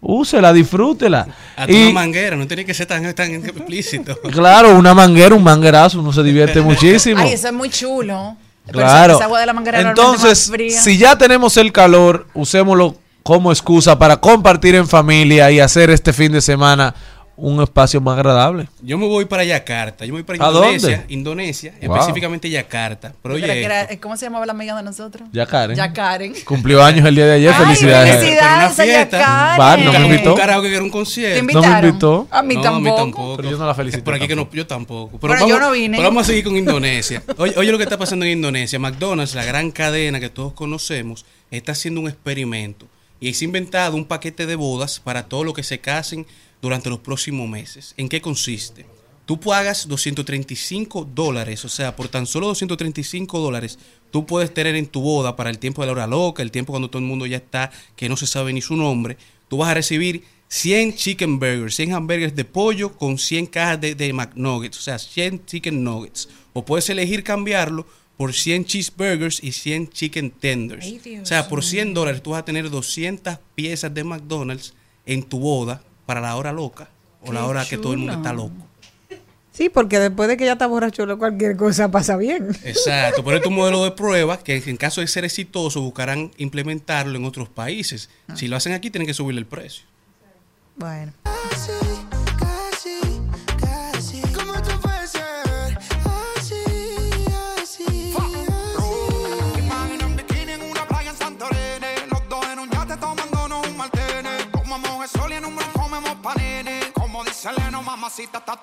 [0.00, 1.26] úsela, disfrútela.
[1.56, 4.18] A Y- una manguera, no tiene que ser tan, tan explícito.
[4.30, 7.20] Claro, una manguera, un manguerazo, uno se divierte muchísimo.
[7.20, 8.36] Ay, eso es muy chulo.
[8.70, 9.12] Claro.
[9.14, 10.80] esa- esa agua de la manguera normalmente Entonces, más fría.
[10.82, 16.12] si ya tenemos el calor, usémoslo como excusa para compartir en familia y hacer este
[16.12, 16.94] fin de semana
[17.38, 18.66] un espacio más agradable.
[18.82, 21.14] Yo me voy para Yakarta, yo me voy para ¿A Indonesia, dónde?
[21.14, 21.96] Indonesia, Wow.
[21.96, 23.12] específicamente Yakarta.
[23.24, 25.28] Era- ¿Cómo se llamaba la amiga de nosotros?
[25.32, 25.76] Ya Karen.
[25.76, 26.32] Ya Karen.
[26.46, 27.52] Cumplió años el día de ayer.
[27.54, 28.16] Ay, felicidades.
[28.16, 29.18] felicidades Pero una a fiesta.
[29.18, 29.60] Karen.
[29.60, 30.34] Va, no me un invitó.
[30.34, 31.38] karaoke que era un ¿Te concierto.
[31.40, 31.70] invitaron?
[31.72, 32.28] No me invitó.
[32.30, 33.36] A mí No, tampoco.
[33.36, 35.18] Pero yo no la felicité Por aquí que no, yo tampoco.
[35.18, 35.96] Pero Bueno, vamos, yo no vine.
[35.98, 37.22] pero vamos a seguir con Indonesia.
[37.36, 38.78] Oye, oye lo que está pasando en Indonesia.
[38.78, 42.86] McDonald's, la gran cadena que todos conocemos, está haciendo un experimento.
[43.20, 46.26] Y se ha inventado un paquete de bodas para todos los que se casen
[46.62, 47.94] durante los próximos meses.
[47.96, 48.86] ¿En qué consiste?
[49.26, 53.76] Tú pagas 235 dólares, o sea, por tan solo 235 dólares,
[54.12, 56.72] tú puedes tener en tu boda para el tiempo de la hora loca, el tiempo
[56.72, 59.16] cuando todo el mundo ya está, que no se sabe ni su nombre,
[59.48, 63.96] tú vas a recibir 100 chicken burgers, 100 hamburgues de pollo con 100 cajas de,
[63.96, 66.28] de McNuggets, o sea, 100 chicken nuggets.
[66.52, 67.84] O puedes elegir cambiarlo
[68.16, 70.86] por 100 cheeseburgers y 100 chicken tenders.
[70.86, 75.24] Ay, o sea, por 100 dólares tú vas a tener 200 piezas de McDonald's en
[75.24, 76.88] tu boda para la hora loca
[77.22, 78.66] o la hora que todo el mundo está loco.
[79.52, 82.48] Sí, porque después de que ya está borracho, cualquier cosa pasa bien.
[82.62, 87.16] Exacto, pero es un modelo de prueba que en caso de ser exitoso buscarán implementarlo
[87.16, 88.10] en otros países.
[88.34, 89.84] Si lo hacen aquí tienen que subirle el precio.
[90.76, 91.12] Bueno.
[107.46, 108.58] Como dice Leno, mamacita, estás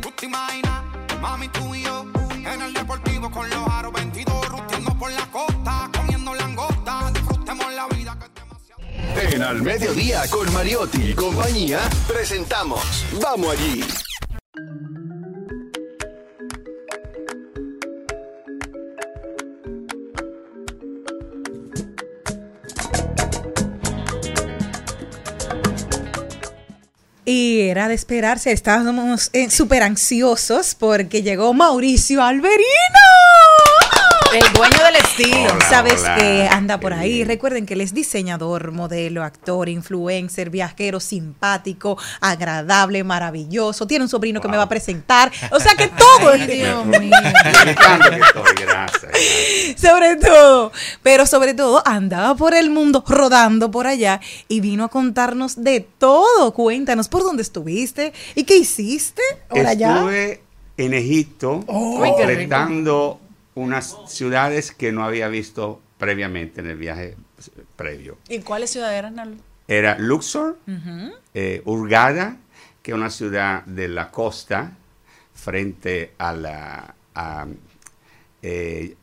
[0.00, 0.82] Tú te imaginas,
[1.20, 5.88] mami, tú y yo En el deportivo con los aros 22 Ruteando por la costa,
[5.96, 7.10] comiendo langosta.
[7.12, 9.34] Disfrutemos la vida que es demasiado.
[9.34, 12.80] En Al Mediodía con Mariotti y compañía, presentamos
[13.22, 13.84] Vamos allí.
[27.24, 32.60] Y era de esperarse, estábamos eh, súper ansiosos porque llegó Mauricio Alberino.
[34.32, 35.58] El dueño del estilo.
[35.68, 37.24] Sabes que anda por ahí.
[37.24, 43.88] Recuerden que él es diseñador, modelo, actor, influencer, viajero, simpático, agradable, maravilloso.
[43.88, 45.32] Tiene un sobrino que me va a presentar.
[45.50, 47.10] O sea que todo Ay, Dios mío.
[48.60, 49.12] Gracias.
[49.76, 50.70] sobre todo,
[51.02, 55.80] pero sobre todo andaba por el mundo rodando por allá y vino a contarnos de
[55.80, 56.54] todo.
[56.54, 59.96] Cuéntanos por dónde estuviste y qué hiciste allá.
[59.96, 60.42] Estuve
[60.76, 62.16] en Egipto rico.
[62.16, 63.20] completando
[63.54, 67.16] unas ciudades que no había visto previamente en el viaje
[67.76, 68.18] previo.
[68.28, 69.40] ¿Y cuáles ciudades eran?
[69.68, 70.58] Era Luxor,
[71.34, 72.36] eh, Hurghada,
[72.82, 74.76] que es una ciudad de la costa
[75.34, 76.94] frente a la...
[77.14, 77.46] a,
[78.42, 78.96] eh,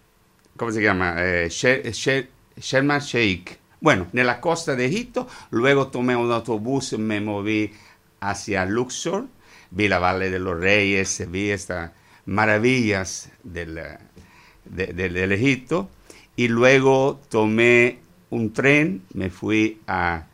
[0.55, 1.15] ¿Cómo se llama?
[1.19, 3.59] Eh, She- She- Sharm el Sheikh.
[3.79, 5.27] Bueno, en la costa de Egipto.
[5.51, 7.71] Luego tomé un autobús, me moví
[8.19, 9.27] hacia Luxor,
[9.69, 11.91] vi la Valle de los Reyes, vi estas
[12.25, 13.97] maravillas del, eh,
[14.69, 15.89] de- de- del Egipto.
[16.35, 17.99] Y luego tomé
[18.29, 20.27] un tren, me fui a,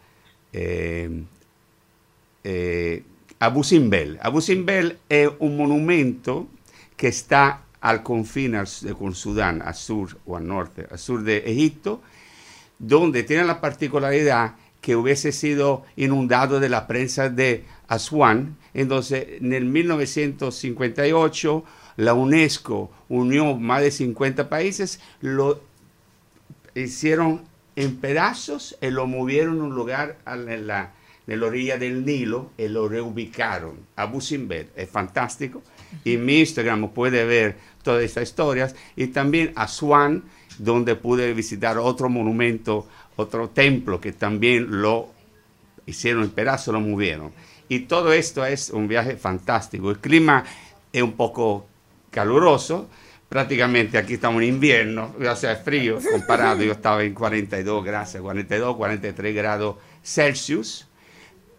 [0.52, 1.10] eh,
[2.43, 3.04] eh,
[3.39, 4.19] Abu Simbel.
[4.22, 6.48] Abu Simbel es un monumento
[6.98, 8.56] que está al confín
[8.98, 12.02] con Sudán, al sur o al norte, al sur de Egipto,
[12.80, 18.58] donde tiene la particularidad que hubiese sido inundado de la prensa de Aswan.
[18.74, 21.63] Entonces, en el 1958,
[21.96, 25.62] la UNESCO unió más de 50 países, lo
[26.76, 27.44] hicieron
[27.76, 30.94] en pedazos y lo movieron a un lugar a en la,
[31.46, 33.78] orilla del Nilo y lo reubicaron.
[33.96, 35.62] Abu Simbel es fantástico.
[36.04, 38.76] Y en mi Instagram puede ver todas estas historias.
[38.96, 40.24] Y también Aswan,
[40.58, 45.12] donde pude visitar otro monumento, otro templo que también lo
[45.86, 47.32] hicieron en pedazos, lo movieron.
[47.70, 49.92] Y todo esto es un viaje fantástico.
[49.92, 50.44] El clima
[50.92, 51.68] es un poco
[52.13, 52.89] caluroso.
[53.28, 56.62] Prácticamente aquí estamos en invierno, o sea, es frío comparado.
[56.62, 60.88] Yo estaba en 42 grados, 42, 43 grados Celsius.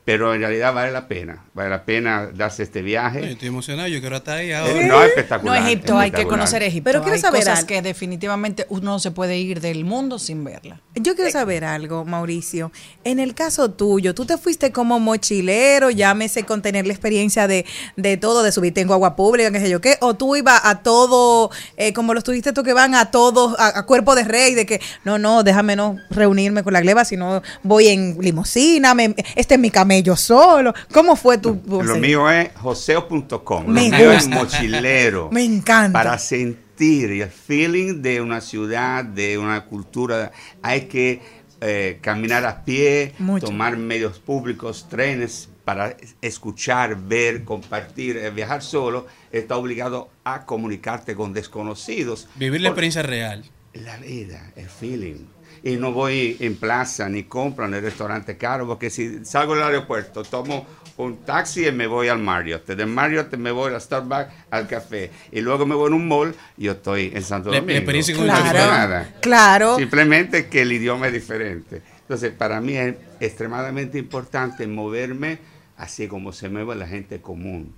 [0.04, 3.30] Pero en realidad vale la pena, vale la pena darse este Yo viaje.
[3.32, 4.86] estoy emocionado, yo quiero estar ahí Eh, ahora.
[4.86, 5.60] no, espectacular.
[5.62, 6.84] No, Egipto, hay que conocer Egipto.
[6.84, 7.68] Pero quiero hay saber cosas algo.
[7.68, 10.80] que definitivamente uno no se puede ir del mundo sin verla.
[10.94, 12.70] Yo quiero saber algo, Mauricio.
[13.04, 17.64] En el caso tuyo, tú te fuiste como mochilero, llámese con tener la experiencia de,
[17.96, 20.82] de todo, de subirte en agua pública, qué sé yo qué, o tú ibas a
[20.82, 24.54] todo, eh, como los tuviste tú que van a todos, a, a cuerpo de rey,
[24.54, 29.14] de que no, no, déjame no reunirme con la gleba, sino voy en limusina, me-
[29.34, 30.74] este es mi camello solo.
[30.92, 31.60] ¿Cómo fue tu...
[31.66, 33.66] Lo mío es joseo.com.
[33.66, 35.28] Lo Me mío es mochilero.
[35.32, 35.92] Me encanta.
[35.92, 40.32] Para sentir el feeling de una ciudad, de una cultura,
[40.62, 41.22] hay que
[41.60, 43.46] eh, caminar a pie, Mucho.
[43.46, 48.16] tomar medios públicos, trenes, para escuchar, ver, compartir.
[48.16, 52.28] Eh, viajar solo está obligado a comunicarte con desconocidos.
[52.34, 53.44] Vivir la experiencia real.
[53.72, 55.26] la vida, el feeling.
[55.66, 59.64] Y no voy en plaza, ni compro en el restaurante caro, porque si salgo del
[59.64, 60.66] aeropuerto, tomo
[60.98, 62.66] un taxi y me voy al Marriott.
[62.66, 65.10] Del Marriott me voy al Starbucks, al café.
[65.32, 67.78] Y luego me voy en un mall, yo estoy en Santo La- la Domingo.
[67.78, 68.52] experiencia café.
[68.58, 69.14] nada.
[69.22, 69.76] Claro.
[69.78, 71.80] Simplemente que el idioma es diferente.
[72.02, 75.38] Entonces, para mí es extremadamente importante moverme
[75.78, 77.74] así como se mueve la gente común.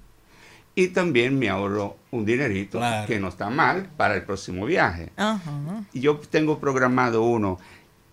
[0.74, 3.06] Y también me ahorro un dinerito, Claro.
[3.06, 5.08] que no está mal, para el próximo viaje.
[5.16, 5.40] Ajá.
[5.94, 7.58] Y Yo tengo programado uno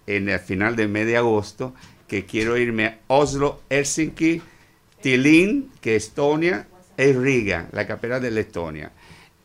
[0.08, 1.74] en el final del mes de agosto,
[2.08, 4.42] que quiero irme a Oslo, Helsinki,
[5.02, 8.92] Tallinn, que es Estonia, y Riga, la capital de la Estonia.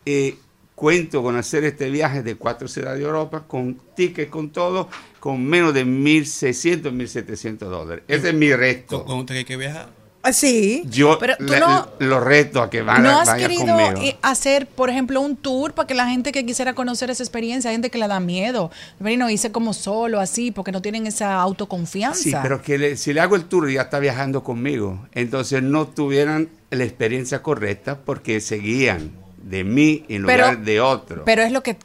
[0.04, 0.34] Y
[0.74, 4.88] cuento con hacer este viaje de cuatro ciudades de Europa, con tickets, con todo,
[5.18, 8.04] con menos de 1.600, 1.700 dólares.
[8.06, 8.98] Ese es mi reto.
[8.98, 9.97] Con, con usted hay que viajar.
[10.22, 10.82] Ah, Sí.
[10.90, 14.02] Yo Pero tú la- no- los reto a que van ¿No a has querido conmigo.
[14.02, 17.70] eh, hacer, por ejemplo, un tour para que la gente que quisiera conocer esa experiencia,
[17.70, 18.70] hay gente que le da miedo?
[18.98, 22.20] Bueno, hice como solo, así, porque no tienen esa autoconfianza.
[22.22, 25.06] Sí, pero que le- si le hago el tour ya está viajando conmigo.
[25.12, 29.12] Entonces no tuvieran la experiencia correcta porque seguían
[29.42, 31.24] de mí en Pero- lugar de otro.
[31.24, 31.76] Pero es lo que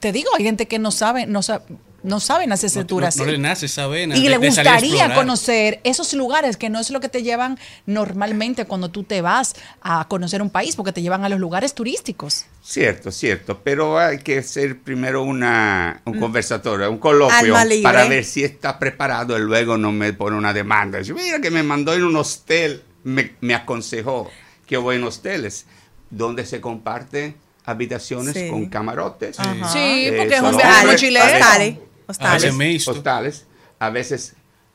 [0.00, 1.64] te digo, hay gente que no sabe, no sabe,
[2.02, 3.18] no saben hacer ese No, no- así.
[3.20, 4.16] no le nace esa vena.
[4.16, 8.64] y de- le gustaría conocer esos lugares que no es lo que te llevan normalmente
[8.64, 12.46] cuando tú te vas a conocer un país, porque te llevan a los lugares turísticos.
[12.62, 17.82] Cierto, cierto, pero hay que hacer primero una, un conversatorio, un coloquio Mm.
[17.82, 20.98] Para ver si está preparado y luego no me pone una demanda.
[20.98, 24.30] Dice, mira que me mandó en un hostel, me, me aconsejó
[24.66, 25.66] que voy en hosteles
[26.10, 27.34] donde se comparte
[27.64, 28.48] habitaciones Sí.
[28.48, 29.38] con camarotes.
[29.38, 29.68] Ajá.
[29.72, 31.82] Sí, Eh, porque es un solo viaje mochilero.
[32.12, 32.32] Hostales.
[32.32, 32.42] A Hostales.
[32.58, 32.90] veces mixto.
[32.92, 33.46] hostales,
[33.78, 34.34] a veces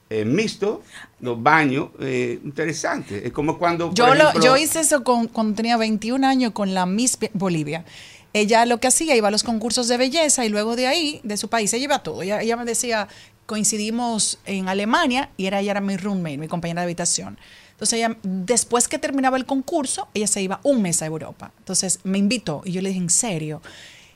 [0.10, 0.84] eh, mixto,
[1.20, 3.26] los baños, eh, interesante.
[3.28, 3.94] Es como cuando...
[3.94, 7.18] Yo, por lo- ejemplo, yo hice eso con- cuando tenía 21 años con la Miss
[7.34, 7.84] Bolivia.
[8.34, 11.38] Ella lo que hacía, iba a los concursos de belleza y luego de ahí, de
[11.38, 12.22] su país, ella iba a todo.
[12.22, 13.08] Ella, ella me decía,
[13.46, 17.38] coincidimos en Alemania y era, ella era mi roommate, mi compañera de habitación.
[17.72, 21.52] Entonces ella, después que terminaba el concurso, ella se iba un mes a Europa.
[21.60, 23.62] Entonces me invitó y yo le dije, ¿en serio?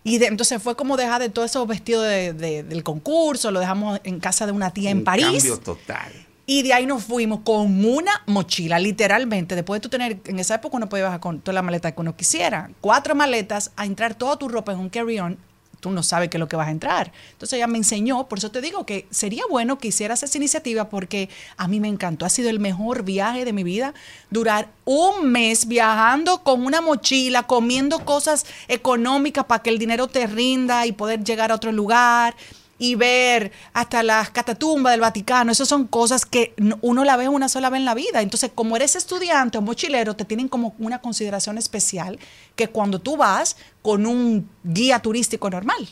[0.04, 3.60] Y de- entonces fue como dejar de todos esos vestidos de- de- del concurso, lo
[3.60, 5.26] dejamos en casa de una tía en un París.
[5.26, 6.12] cambio total.
[6.48, 9.56] Y de ahí nos fuimos con una mochila, literalmente.
[9.56, 12.02] Después de tú tener, en esa época uno podía bajar con toda la maleta que
[12.02, 12.72] uno quisiera.
[12.82, 15.38] Cuatro maletas, a entrar toda tu ropa en un carry-on.
[15.82, 17.12] Tú no sabes qué es lo que vas a entrar.
[17.34, 20.90] Entonces ella me enseñó, por eso te digo que sería bueno que hicieras esa iniciativa
[20.90, 22.26] porque a mí me encantó.
[22.26, 23.94] Ha sido el mejor viaje de mi vida.
[24.30, 30.28] Durar un mes viajando con una mochila, comiendo cosas económicas para que el dinero te
[30.28, 32.36] rinda y poder llegar a otro lugar
[32.82, 35.52] y ver hasta las catatumbas del Vaticano.
[35.52, 38.24] Esas son cosas que no- uno la ve una sola vez en la vida.
[38.24, 42.18] Entonces, como eres estudiante o mochilero, te tienen como una consideración especial
[42.56, 45.90] que cuando tú vas con un guía turístico normal.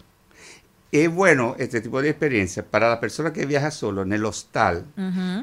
[0.92, 4.86] Es bueno este tipo de experiencia para la persona que viaja solo en el hostal.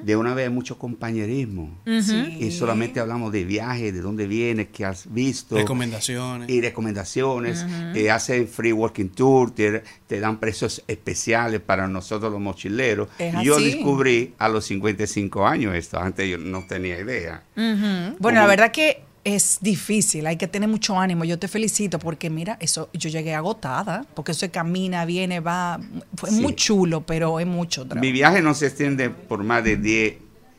[0.03, 1.79] De una vez hay mucho compañerismo.
[1.87, 5.57] Y solamente hablamos de viaje, de dónde vienes, qué has visto.
[5.57, 6.51] Recomendaciones.
[6.51, 7.65] Y recomendaciones.
[7.95, 13.09] eh, hacen free walking tour, te, te dan precios especiales para nosotros los mochileros.
[13.43, 13.67] Yo así.
[13.67, 16.01] descubrí a los 55 años esto.
[16.01, 17.43] Antes yo no tenía idea.
[17.55, 21.25] Bueno, Como- la verdad que es difícil, hay que tener mucho ánimo.
[21.25, 25.81] Yo te felicito porque mira, eso yo llegué agotada, porque eso camina, viene, va,
[26.17, 26.41] fue Sí.
[26.41, 28.01] muy chulo, pero es mucho trabajo.
[28.01, 30.15] Mi viaje no se extiende por más de 10,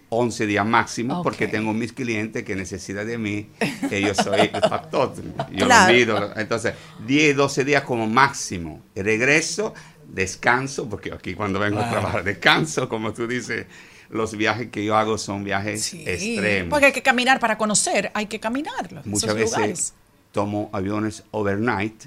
[0.09, 3.47] 11 días máximo, porque tengo mis clientes que necesitan de mí,
[3.89, 5.13] que yo soy el factor.
[5.51, 5.91] Yo Claro.
[5.93, 6.33] lo mido.
[6.37, 6.73] Entonces,
[7.05, 8.81] 10, 12 días como máximo.
[8.95, 9.73] Regreso,
[10.07, 13.65] descanso, porque aquí cuando vengo a trabajar, descanso, como tú dices,
[14.09, 16.69] los viajes que yo hago son viajes Sí, extremos.
[16.69, 19.01] Porque hay que caminar para conocer, hay que caminarlo.
[19.05, 19.93] Muchas esos veces lugares.
[20.31, 22.05] tomo aviones overnight,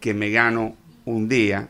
[0.00, 1.68] que me gano un día,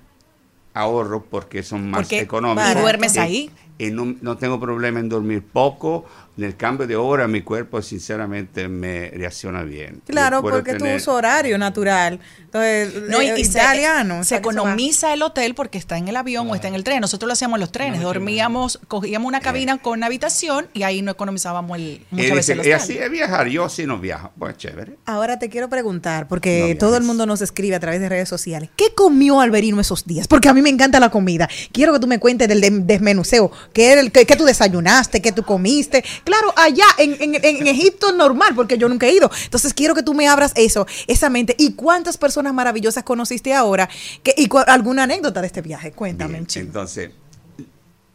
[0.79, 2.71] ahorro porque son más Porque económicos.
[2.73, 3.51] y duermes Y- ahí.
[3.79, 6.05] y no, no tengo problema en dormir poco.
[6.37, 10.01] En el cambio de hora, mi cuerpo sinceramente me reacciona bien.
[10.07, 12.21] Claro, porque tu tener- uso horario natural.
[12.45, 14.23] Entonces, No, y, eh, y se, italiano.
[14.23, 17.01] se economiza el hotel porque está en el avión o está en el tren.
[17.01, 18.01] Nosotros lo hacíamos en los trenes.
[18.01, 22.37] Dormíamos, cogíamos una cabina con una habitación y ahí no economizábamos el, Y muchas veces
[22.37, 22.81] dice, el y hostal.
[22.83, 24.31] así es viajar, yo sí no viajo.
[24.39, 24.97] Pues chévere.
[25.07, 28.29] Ahora te quiero preguntar, porque No todo el mundo nos escribe a través de redes
[28.29, 28.71] sociales.
[28.77, 30.29] ¿Qué comió Alberino esos días?
[30.29, 31.49] Porque a mí me encanta la comida.
[31.73, 33.51] Quiero que tú me cuentes del desmenuceo.
[33.73, 35.21] ¿Qué, el- qué- qué tú desayunaste?
[35.23, 36.05] ¿Qué tú comiste?
[36.25, 39.31] Claro, allá en, en- en Egipto normal, porque yo nunca he ido.
[39.45, 41.55] Entonces quiero que tú me abras eso, esa mente.
[41.59, 43.89] ¿Y cuántas personas maravillosas conociste ahora?
[44.23, 45.93] Que, ¿Y alguna anécdota de este viaje?
[45.93, 46.67] Cuéntame, Bien, chico.
[46.67, 47.11] entonces,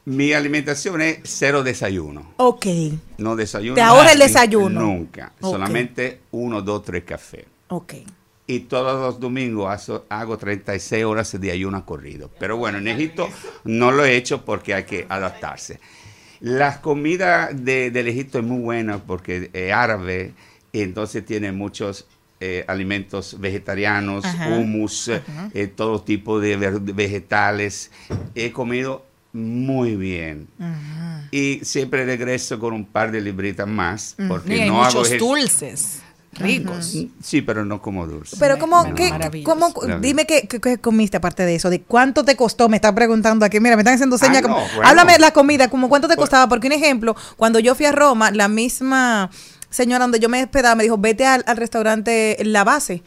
[0.05, 2.33] mi alimentación es cero desayuno.
[2.37, 2.65] Ok,
[3.17, 3.75] No desayuno.
[3.75, 4.81] Te ahorra el desayuno.
[4.81, 5.31] Nunca.
[5.39, 7.45] Solamente uno, dos, tres cafés.
[7.69, 7.93] ok.
[8.45, 12.29] Y todos los domingos hago, hago 36 horas de ayuno corrido.
[12.39, 13.29] Pero bueno, en Egipto
[13.63, 15.79] no lo he hecho porque hay que adaptarse.
[16.41, 20.33] La comida de, del Egipto es muy buena porque es árabe
[20.73, 22.05] y entonces tiene muchos
[22.41, 25.21] eh, alimentos vegetarianos, Ajá, hummus, eh,
[25.53, 27.91] eh, todo tipo de vegetales.
[28.35, 30.49] He comido muy bien.
[31.31, 35.17] Y siempre regreso con un par de libritas más porque Y hay no hago muchos
[35.17, 36.02] dulces
[36.35, 36.93] ricos.
[37.23, 38.35] Sí, pero no como dulce.
[38.39, 42.23] Pero ¿cómo, No, qué- cómo- dime qué, qué- qué comiste aparte de eso, de cuánto
[42.25, 44.89] te costó, me está preguntando aquí, mira, me están haciendo señas Ah, como, no, bueno.
[44.89, 47.91] háblame de la comida, como cuánto te costaba, porque un ejemplo, cuando yo fui a
[47.91, 49.29] Roma, la misma
[49.69, 53.01] señora donde yo me hospedaba me dijo, vete al, al restaurante La Base.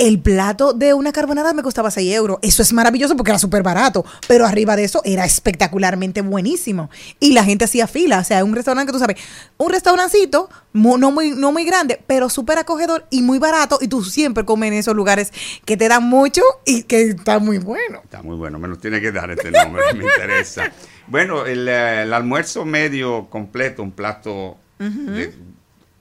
[0.00, 2.38] El plato de una carbonara me costaba 6 euros.
[2.42, 4.04] Eso es maravilloso porque era súper barato.
[4.26, 6.88] Pero arriba de eso era espectacularmente buenísimo.
[7.20, 8.18] Y la gente hacía fila.
[8.20, 9.18] O sea, un restaurante que tú sabes,
[9.58, 13.78] un restaurancito, no muy, no muy grande, pero súper acogedor y muy barato.
[13.80, 15.32] Y tú siempre comes en esos lugares
[15.66, 18.00] que te dan mucho y que está muy bueno.
[18.02, 20.72] Está muy bueno, me lo tiene que dar este nombre, me interesa.
[21.08, 25.34] Bueno, el, eh, el almuerzo medio completo, un plato de-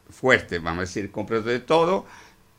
[0.10, 2.06] fuerte, vamos a decir, completo de todo,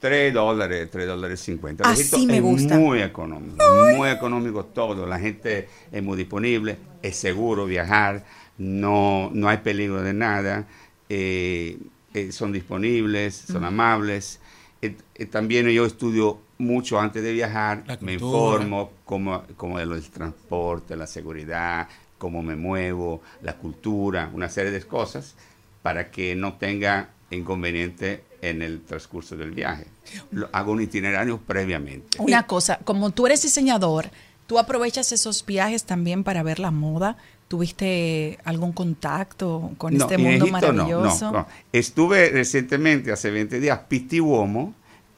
[0.00, 1.88] 3 dólares, 3 dólares 50.
[1.88, 2.78] Así Egipto me es gusta.
[2.78, 3.64] Muy económico,
[3.96, 5.06] muy económico todo.
[5.06, 8.24] La gente es muy disponible, es seguro viajar,
[8.58, 10.66] no, no hay peligro de nada,
[11.08, 11.78] eh,
[12.14, 14.40] eh, son disponibles, son amables.
[14.82, 20.10] Eh, eh, también yo estudio mucho antes de viajar, me informo cómo, cómo es el
[20.10, 21.88] transporte, la seguridad,
[22.18, 25.36] cómo me muevo, la cultura, una serie de cosas
[25.82, 29.86] para que no tenga inconveniente en el transcurso del viaje.
[30.30, 32.18] Lo- hago un itinerario previamente.
[32.20, 34.10] Una cosa, como tú eres diseñador,
[34.46, 37.16] ¿tú aprovechas esos viajes también para ver la moda?
[37.48, 41.24] ¿Tuviste algún contacto con No, este mundo Egipto no, maravilloso?
[41.26, 41.46] no, no.
[41.72, 44.74] Estuve recientemente, hace 20 días, Pitti Uomo,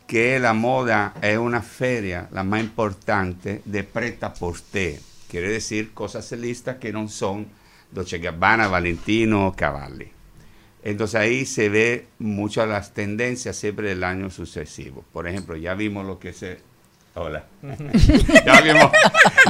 [0.07, 4.99] que la moda es una feria, la más importante de preta porter.
[5.29, 7.47] Quiere decir cosas listas que no son
[7.91, 10.11] Dolce Gabbana, Valentino, Cavalli.
[10.85, 15.05] Entonces ahí se ve muchas las tendencias siempre del año sucesivo.
[15.13, 16.59] Por ejemplo, ya vimos lo que se...
[17.15, 17.45] Hola.
[18.47, 18.91] ya vimos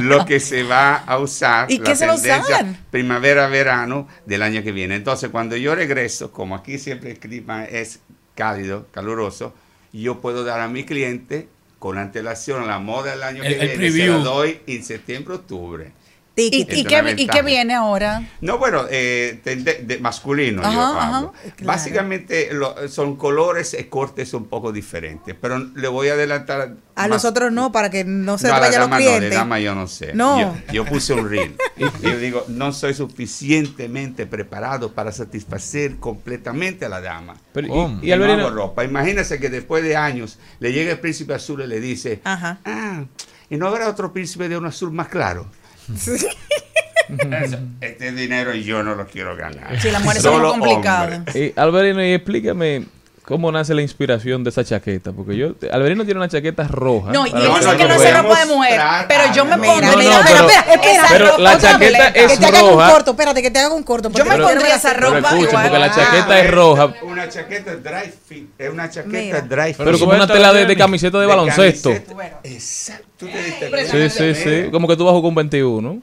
[0.01, 1.71] lo que se va a usar.
[1.71, 2.41] ¿Y la qué se va a usar?
[2.45, 4.95] tendencia Primavera-verano del año que viene.
[4.95, 7.99] Entonces, cuando yo regreso, como aquí siempre el clima es
[8.35, 9.53] cálido, caluroso,
[9.93, 11.47] yo puedo dar a mi cliente
[11.79, 13.91] con antelación la moda del año El- que el viene.
[13.91, 14.23] Se la preview.
[14.23, 15.91] doy en septiembre, octubre.
[16.35, 18.27] ¿Y, qué, y qué viene ahora?
[18.41, 21.33] No, bueno, eh, de, de- de masculino yo ajá, claro.
[21.61, 26.73] Básicamente lo- son colores y cortes un poco diferentes, pero le voy a adelantar.
[26.95, 29.59] A más- los otros no, para que no se no, vayan los no, de dama
[29.59, 30.13] yo no sé.
[30.15, 30.39] No.
[30.39, 31.55] Yo, yo puse un reel.
[31.77, 37.35] y yo digo, no soy suficientemente preparado para satisfacer completamente a la dama.
[37.53, 37.99] Pero, ¿Cómo?
[38.01, 38.83] y, y Y no hago ropa.
[38.83, 42.59] Imagínese que después de años le llega el príncipe azul y le dice, Ajá.
[42.65, 43.03] ah,
[43.51, 45.45] ¿y no habrá otro príncipe de un azul más claro?
[45.93, 49.79] Eso, este dinero yo no lo quiero ganar.
[49.79, 51.35] Sí, las mujeres son complicadas.
[51.35, 52.85] y Alberino, y explícame
[53.23, 55.11] cómo nace la inspiración de esa chaqueta.
[55.11, 57.11] Porque yo, Alberino tiene una chaqueta roja.
[57.11, 58.23] No, y él dice que que no vean.
[58.23, 58.81] ropa de mujer.
[59.07, 59.81] Pero yo me a- pongo.
[59.81, 61.05] No, mira, no, pero- espera, espera.
[61.09, 62.91] pero Esa la chaqueta es que te hagan un roja.
[62.91, 64.09] corto, espérate, que te hagan un corto.
[64.11, 65.63] Yo me pondría esa ropa escuchen, igual.
[65.63, 66.93] porque la chaqueta es es roja.
[67.03, 68.49] Una chaqueta dry fit.
[68.57, 69.41] Es una chaqueta Mira.
[69.41, 69.83] dry fit.
[69.85, 71.89] Pero como una tela de, camiseta de baloncesto.
[71.89, 72.39] camiseta.
[72.43, 73.03] Exacto.
[73.17, 74.09] ¿Tú te diste?
[74.09, 74.71] Sí, sí, sí.
[74.71, 76.01] Como que tú bajo con 21.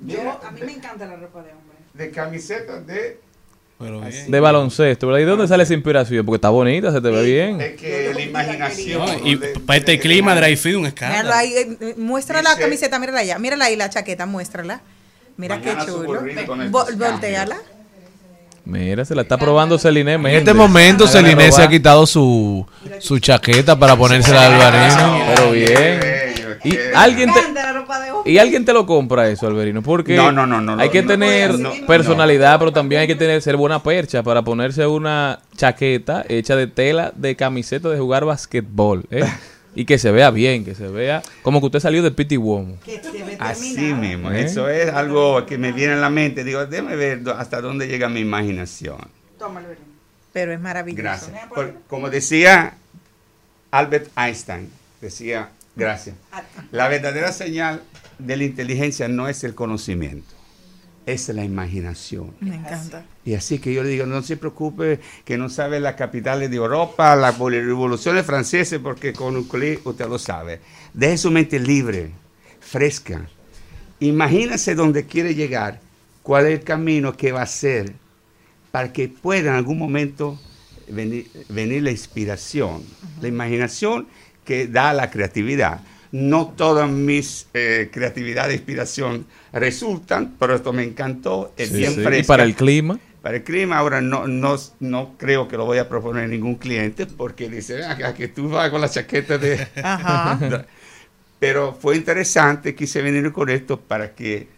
[0.00, 1.76] Mira, a mí me encanta la ropa de hombre.
[1.94, 3.20] de camiseta de...
[3.80, 4.30] Pero bien.
[4.30, 5.20] De baloncesto, ¿verdad?
[5.20, 6.26] ¿Y de dónde sale esa inspiración?
[6.26, 7.60] Porque está bonita, se te ve bien.
[7.60, 9.06] Es que la imaginación...
[9.06, 11.32] No, y de- para este de- clima, dry fit, un Míralo escándalo.
[11.34, 14.82] ahí, eh, eh, muestra la camiseta, mírala allá, mírala ahí la chaqueta, muéstrala.
[15.38, 16.18] Mira Mañana qué chulo.
[16.20, 17.56] el reel con Vo- estos volteala.
[18.66, 20.12] Mira, se la está probando Celine.
[20.14, 22.66] En este momento Celine se ha quitado su,
[22.98, 25.24] su chaqueta para ponérsela al Alvarino.
[25.34, 26.00] Pero bien.
[26.64, 27.40] Y Eh, alguien te,
[28.30, 31.08] y alguien te lo compra eso, Alberino, porque No, no, no, no, hay que no,
[31.08, 36.24] tener no, personalidad, pero también hay que tener ser buena percha para ponerse una chaqueta
[36.28, 39.24] hecha de tela de camiseta de jugar basquetbol, ¿eh?
[39.74, 42.76] y que se vea bien, que se vea como que usted salió de Pity Womo.
[43.38, 44.42] Así mismo, ¿Eh?
[44.42, 46.44] eso es algo que me viene a la mente.
[46.44, 48.98] Digo, déjame ver hasta dónde llega mi imaginación.
[50.32, 51.02] Pero es maravilloso.
[51.02, 51.46] Gracias.
[51.48, 52.74] Por- como decía
[53.70, 54.68] Albert Einstein,
[55.00, 55.48] decía,
[55.80, 56.16] gracias,
[56.70, 57.82] la verdadera señal
[58.18, 60.34] de la inteligencia no es el conocimiento,
[61.06, 62.34] es la imaginación.
[62.40, 63.04] Me encanta.
[63.24, 66.56] Y así que yo le digo, no se preocupe que no sabe las capitales de
[66.56, 70.60] Europa, las revoluciones francesas, porque con un clic usted lo sabe.
[70.94, 72.10] Deje su mente libre,
[72.60, 73.26] fresca.
[74.00, 75.80] Imagínese dónde quiere llegar,
[76.22, 77.92] cuál es el camino que va a hacer
[78.70, 80.38] para que pueda en algún momento
[80.88, 82.82] venir, venir la inspiración,
[83.20, 84.06] la imaginación
[84.50, 85.80] que da la creatividad.
[86.10, 91.94] No todas mis eh, creatividad e inspiración resultan, pero esto me encantó, es Sí, bien
[91.94, 92.00] sí.
[92.18, 92.98] Y para el clima.
[93.22, 96.56] Para el clima, ahora no, no, no creo que lo voy a proponer a ningún
[96.56, 99.68] cliente porque dice, "Ah, que tú vas con la chaqueta de...
[99.84, 100.66] Ajá.
[101.38, 104.48] Pero fue interesante, quise venir con esto para que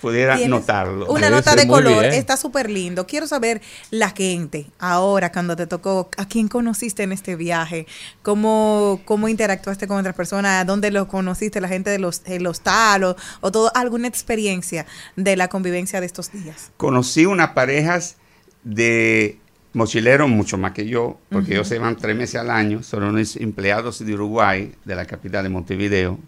[0.00, 1.06] pudiera notarlo.
[1.06, 2.12] Una Debe nota de color, bien.
[2.14, 3.06] está súper lindo.
[3.06, 7.86] Quiero saber la gente, ahora cuando te tocó, a quién conociste en este viaje,
[8.22, 13.04] cómo, cómo interactuaste con otras personas, dónde lo conociste, la gente de los, el hostal
[13.04, 14.86] o, o todo, alguna experiencia
[15.16, 16.70] de la convivencia de estos días.
[16.76, 18.16] Conocí unas parejas
[18.64, 19.38] de
[19.76, 23.36] mochileros mucho más que yo, porque ellos se van tres meses al año, son unos
[23.36, 26.18] empleados de Uruguay, de la capital de Montevideo,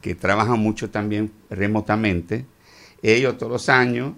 [0.00, 2.44] que trabajan mucho también remotamente.
[3.14, 4.12] Ellos todos los años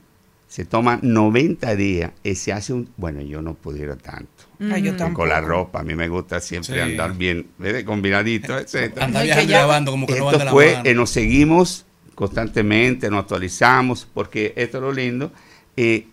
[0.49, 2.89] se toman 90 días y se hace un...
[2.97, 4.45] Bueno, yo no pudiera tanto.
[4.61, 5.20] Ay, yo Que tampoco.
[5.22, 6.80] Con la ropa, a mí me gusta siempre Sí.
[6.80, 7.84] andar bien, ¿ves?
[7.84, 8.99] combinadito, etc.
[8.99, 10.89] Anda No, viajando y ya- grabando como que no van Esto de la fue, mano.
[10.89, 11.84] eh, nos seguimos
[12.14, 15.30] constantemente, nos actualizamos, porque esto es lo lindo,
[15.76, 16.07] eh,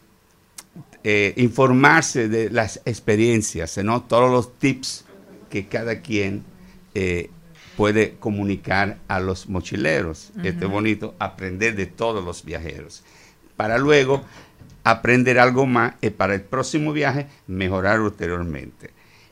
[1.03, 4.01] eh, informarse de las experiencias, ¿no?
[4.03, 5.05] todos los tips
[5.49, 6.43] que cada quien
[6.93, 7.29] eh,
[7.77, 10.31] puede comunicar a los mochileros.
[10.43, 13.03] Esto es bonito, aprender de todos los viajeros,
[13.57, 14.23] para luego
[14.83, 18.91] aprender algo más y para el próximo viaje mejorar ulteriormente.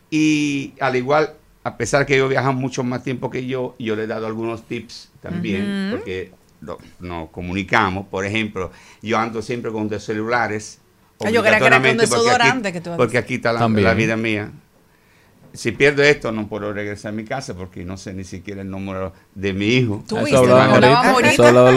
[0.09, 1.33] Y al igual,
[1.63, 4.67] a pesar que ellos viajan mucho más tiempo que yo, yo le he dado algunos
[4.67, 6.31] tips también, porque
[6.61, 8.07] no- nos comunicamos.
[8.07, 8.71] Por ejemplo,
[9.01, 10.79] yo ando siempre con dos celulares.
[11.23, 12.97] Ah, yo creía que era con obligatoriamente, porque desodorante aquí- que tú andas.
[12.97, 13.59] Porque aquí está la
[13.93, 14.51] vida mía.
[15.53, 18.69] Si pierdo esto, no puedo regresar a mi casa porque no sé ni siquiera el
[18.71, 20.03] número de mi hijo.
[20.07, 20.37] Tú Eso viste,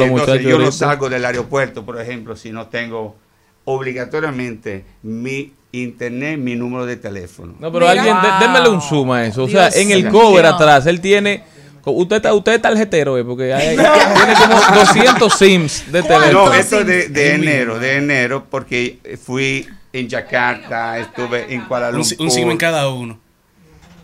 [0.05, 3.17] Entonces, yo no salgo del aeropuerto, por ejemplo, si no tengo
[3.67, 7.55] obligatoriamente mi internet, mi número de teléfono.
[7.59, 7.91] No, pero Mira.
[8.01, 9.45] alguien, dé- démele un zoom a eso.
[9.45, 11.43] O Dios sea, en el cover atrás, él tiene.
[11.85, 13.25] Usted está, usted es tarjetero, ¿eh?
[13.25, 16.47] porque hay- tiene como 200 sims de teléfono.
[16.47, 21.97] No, esto de, de enero, de enero, porque fui en Yakarta, estuve en Kuala Un,
[21.99, 22.17] Lumpur.
[22.21, 23.19] un sim en cada uno.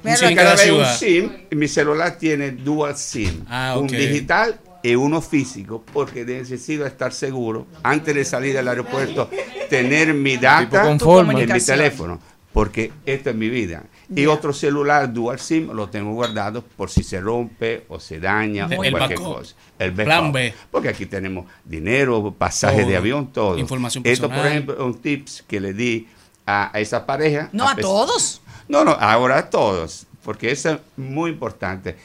[0.04, 0.84] Mira cada vez un.
[0.84, 7.12] SIM, mi celular tiene dual SIM, Ah, un digital y uno físico, porque necesito estar
[7.12, 9.30] seguro, antes de salir del aeropuerto,
[9.70, 12.18] tener mi data en mi teléfono,
[12.52, 13.84] porque esto es mi vida.
[14.14, 18.66] Y otro celular dual SIM lo tengo guardado por si se rompe o se daña
[18.66, 19.36] El- o el cualquier backup.
[19.36, 19.54] cosa.
[19.78, 20.04] El backup.
[20.04, 20.52] Plan B.
[20.70, 22.90] Porque aquí tenemos dinero, pasajes Todo.
[22.90, 23.56] de avión, todo.
[23.56, 24.52] Información Esto, por personal.
[24.52, 26.08] ejemplo, es un tips que le di
[26.44, 27.48] a, a esa pareja.
[27.52, 28.41] No a todos.
[28.72, 31.96] No, no, ahora a todos, porque eso es muy importante.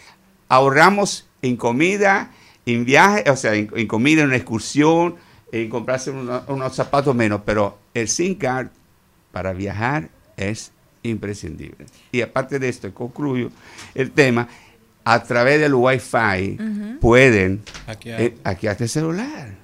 [0.49, 2.31] Ahorramos en comida,
[2.65, 5.15] en viaje, o sea, en, en comida, en una excursión,
[5.51, 8.67] en comprarse uno- unos zapatos menos, pero el SIM card
[9.31, 10.71] para viajar es
[11.03, 11.85] imprescindible.
[12.11, 13.49] Y aparte de esto, concluyo
[13.95, 14.47] el tema,
[15.05, 16.57] a través del Wi-Fi
[16.99, 18.21] pueden Hackear.
[18.21, 19.55] eh, hackearte el celular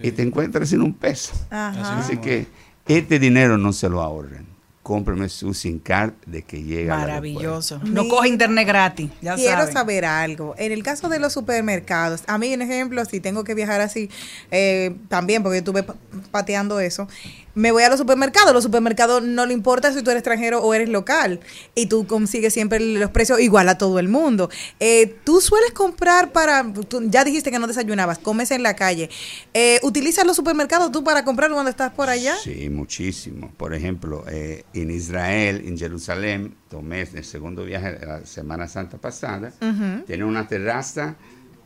[0.00, 1.34] y te encuentras sin un peso.
[1.50, 1.98] Ajá.
[1.98, 2.46] Así que
[2.86, 4.46] este dinero no se lo ahorren.
[4.86, 6.96] Cómprame su SIM card de que llega.
[6.96, 7.80] Maravilloso.
[7.82, 9.10] No coge internet gratis.
[9.20, 9.72] Ya Quiero saben.
[9.72, 10.54] saber algo.
[10.58, 14.08] En el caso de los supermercados, a mí, un ejemplo, si tengo que viajar así,
[14.52, 15.96] eh, también, porque yo estuve pa-
[16.30, 17.08] pateando eso,
[17.56, 18.52] me voy a los supermercados.
[18.52, 21.40] Los supermercados no le importa si tú eres extranjero o eres local.
[21.74, 24.50] Y tú consigues siempre los precios igual a todo el mundo.
[24.78, 26.70] Eh, tú sueles comprar para.
[26.88, 29.08] tú ya dijiste que no desayunabas, comes en la calle.
[29.54, 32.36] Eh, ¿Utilizas los supermercados tú para comprar cuando estás por allá?
[32.36, 33.50] Sí, muchísimo.
[33.56, 38.98] Por ejemplo, eh, en Israel, en Jerusalén, tomé el segundo viaje de la Semana Santa
[38.98, 39.50] pasada.
[39.62, 40.04] Ujú.
[40.06, 41.16] Tenía una terraza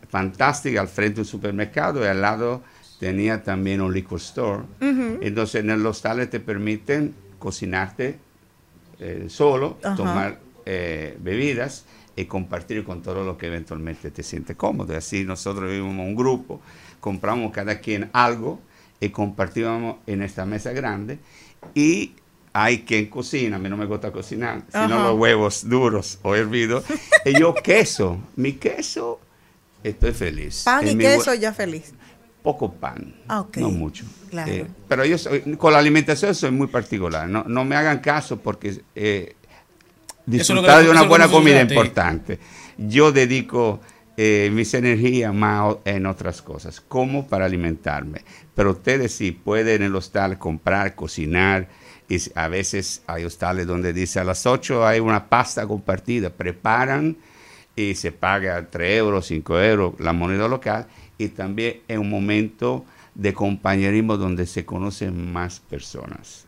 [0.08, 2.62] fantástica al frente de un supermercado y al lado
[3.00, 4.62] tenía también un liquor store.
[4.80, 8.18] Entonces, en los hostales te permiten cocinarte
[9.00, 14.94] eh, solo, tomar eh, bebidas y compartir con todo lo que eventualmente te siente cómodo.
[14.94, 16.60] Así nosotros vivimos un grupo,
[17.00, 18.60] compramos cada quien algo
[19.00, 21.18] y compartíamos en esta mesa grande
[21.74, 22.12] y
[22.52, 25.08] hay quien cocina, a mí no me gusta cocinar, sino Ajá.
[25.08, 26.84] los huevos duros o hervidos.
[27.24, 29.20] y yo queso, mi queso,
[29.82, 30.64] estoy feliz.
[30.64, 31.94] Pan y En mi queso, ya feliz.
[32.42, 34.04] Poco pan, Ah, no mucho.
[34.30, 34.50] Claro.
[34.50, 38.38] Eh, pero yo soy, con la alimentación soy muy particular, no, no me hagan caso
[38.38, 39.34] porque eh,
[40.24, 42.38] disfrutar de una buena comida es importante.
[42.78, 43.80] Yo dedico
[44.16, 48.22] eh, mis energías más en otras cosas, como para alimentarme.
[48.54, 51.68] Pero ustedes sí pueden en el hostal comprar, cocinar.
[52.06, 56.28] Y a veces hay hostales donde dice a las 8 hay una pasta compartida.
[56.28, 57.16] Preparan
[57.74, 60.86] y se paga 3 euros, 5 euros la moneda local.
[61.20, 66.46] Y también es un momento de compañerismo donde se conocen más personas.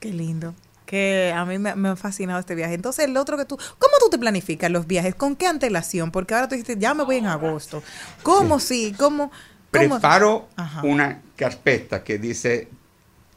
[0.00, 0.54] Qué lindo.
[0.84, 2.74] Que a mí me, me ha fascinado este viaje.
[2.74, 5.14] Entonces, el otro que tú, ¿cómo tú te planificas los viajes?
[5.14, 6.10] ¿Con qué antelación?
[6.10, 7.82] Porque ahora tú dijiste, ya me voy en agosto.
[8.22, 8.94] ¿Cómo sí?
[8.98, 9.30] ¿Cómo?
[9.30, 9.40] cómo?
[9.70, 10.82] Preparo Ajá.
[10.82, 12.68] una carpeta que dice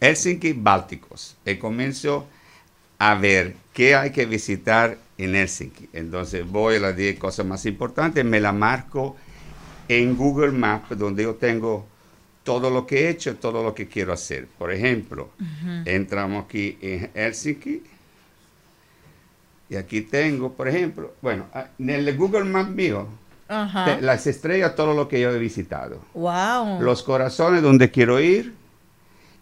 [0.02, 2.28] Helsinki Bálticos y comienzo
[3.00, 5.90] a ver qué hay que visitar en Helsinki.
[5.94, 9.16] Entonces voy a las 10 cosas más importantes, me la marco
[9.88, 11.86] en Google Maps donde yo tengo
[12.44, 14.48] todo lo que he hecho, todo lo que quiero hacer.
[14.58, 15.30] Por ejemplo,
[15.86, 17.84] entramos aquí en Helsinki
[19.70, 23.08] y aquí tengo, por ejemplo, bueno, ah, en el Google Maps mío,
[23.48, 23.86] Ajá.
[23.86, 26.82] te- las estrellas, todo lo que yo he visitado Wow.
[26.82, 28.54] los corazones donde quiero ir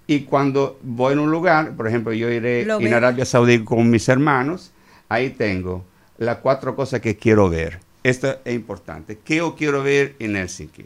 [0.08, 4.08] y cuando voy en un lugar, por ejemplo, yo iré en Arabia Saudí con mis
[4.10, 4.72] hermanos,
[5.10, 5.86] ahí tengo
[6.18, 7.80] las cuatro cosas que quiero ver.
[8.04, 9.20] Esto es importante.
[9.24, 10.86] ¿Qué yo quiero ver en Helsinki?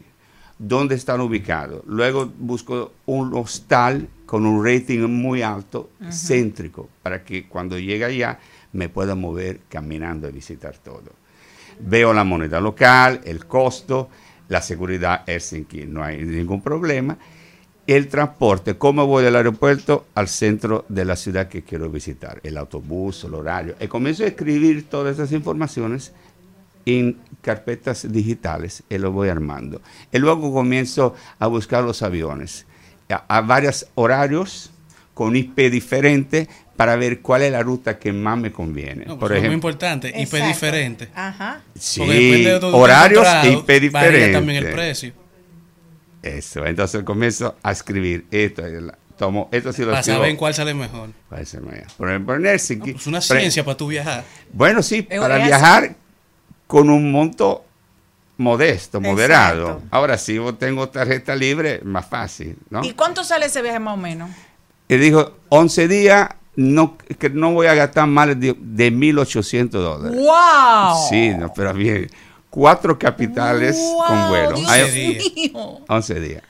[0.58, 1.82] ¿Dónde están ubicados?
[1.86, 8.38] Luego busco un hostal con un rating muy alto, céntrico, para que cuando llegue allá
[8.72, 11.12] me pueda mover caminando y visitar todo.
[11.80, 14.08] Veo la moneda local, el costo,
[14.48, 17.16] la seguridad Helsinki, no hay ningún problema.
[17.86, 22.56] El transporte, cómo voy del aeropuerto al centro de la ciudad que quiero visitar, el
[22.56, 23.76] autobús, el horario.
[23.80, 26.12] Y comienzo a escribir todas esas informaciones
[26.86, 29.82] en carpetas digitales y lo voy armando.
[30.12, 32.64] Y luego comienzo a buscar los aviones
[33.10, 34.70] a, a varios horarios
[35.14, 39.04] con IP diferente para ver cuál es la ruta que más me conviene.
[39.06, 40.08] No, pues Por eso es muy ejemplo, importante.
[40.08, 40.46] IP Exacto.
[40.48, 41.08] diferente.
[41.14, 41.60] Ajá.
[41.78, 44.32] sí, Porque depende de horarios e IP varía diferentes.
[44.32, 45.12] también el precio.
[46.22, 48.80] Eso, entonces comienzo a escribir esto, eh,
[49.16, 51.10] tomo esto sí lo Para saber en cuál sale mejor.
[51.28, 51.84] Para medio.
[51.96, 52.90] Por ejemplo, en Helsinki.
[52.90, 54.24] Es una ciencia para tú viajar.
[54.52, 55.94] Bueno, sí, Es- para viajar
[56.66, 57.64] con un monto
[58.38, 59.66] modesto, moderado.
[59.68, 59.86] Exacto.
[59.90, 62.84] Ahora, si yo tengo tarjeta libre, más fácil, ¿no?
[62.84, 64.30] ¿Y cuánto sale ese viaje más o menos?
[64.88, 70.18] Y dijo, 11 días, no, que no voy a gastar más de, de 1.800 dólares.
[70.18, 71.08] ¡Wow!
[71.08, 72.10] Sí, no, pero bien.
[72.50, 74.52] Cuatro capitales con Wow, vuelo.
[74.56, 75.20] Dios Hay-
[75.52, 75.80] mío.
[75.88, 76.42] 11 días.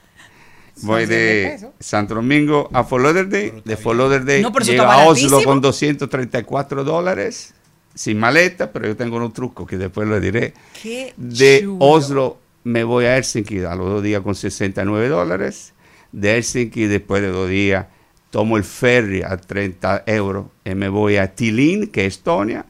[0.83, 1.71] Voy 11 mil de.
[1.81, 7.55] Santo Domingo a Fort Lauderdale, de Fort Lauderdale No, llego a Oslo con 234 dólares,
[7.97, 10.55] sin maleta, pero yo tengo unos trucos que después les diré.
[10.81, 11.85] Qué De chulo.
[11.85, 15.73] Oslo me voy a Helsinki a los dos días con 69 dólares.
[16.13, 17.87] De Helsinki después de dos días
[18.31, 22.67] tomo el ferry a 30 euros y me voy a Tallinn, que es Estonia.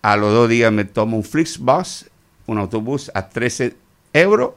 [0.00, 2.06] A los dos días me tomo un Flixbus,
[2.46, 3.74] un autobús a 13
[4.12, 4.52] euros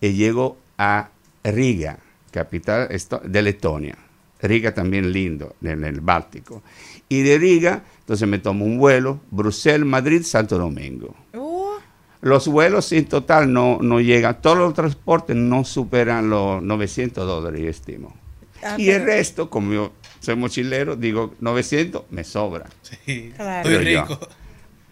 [0.00, 1.10] y llego a
[1.42, 1.98] Riga,
[2.30, 2.88] capital
[3.24, 3.96] de Letonia.
[4.42, 6.62] Riga también lindo, en el Báltico.
[7.08, 11.14] Y de Riga, entonces me tomo un vuelo, Bruselas, Madrid, Santo Domingo.
[11.32, 11.74] Uh,
[12.22, 17.60] Los vuelos en total no, no llegan, todos los transportes no superan los 900 dólares,
[17.62, 18.16] yo estimo.
[18.64, 22.66] Ah, y el resto, como yo soy mochilero, digo 900, me sobra.
[22.82, 23.32] Sí.
[23.36, 23.68] Claro.
[23.68, 24.18] Pero rico.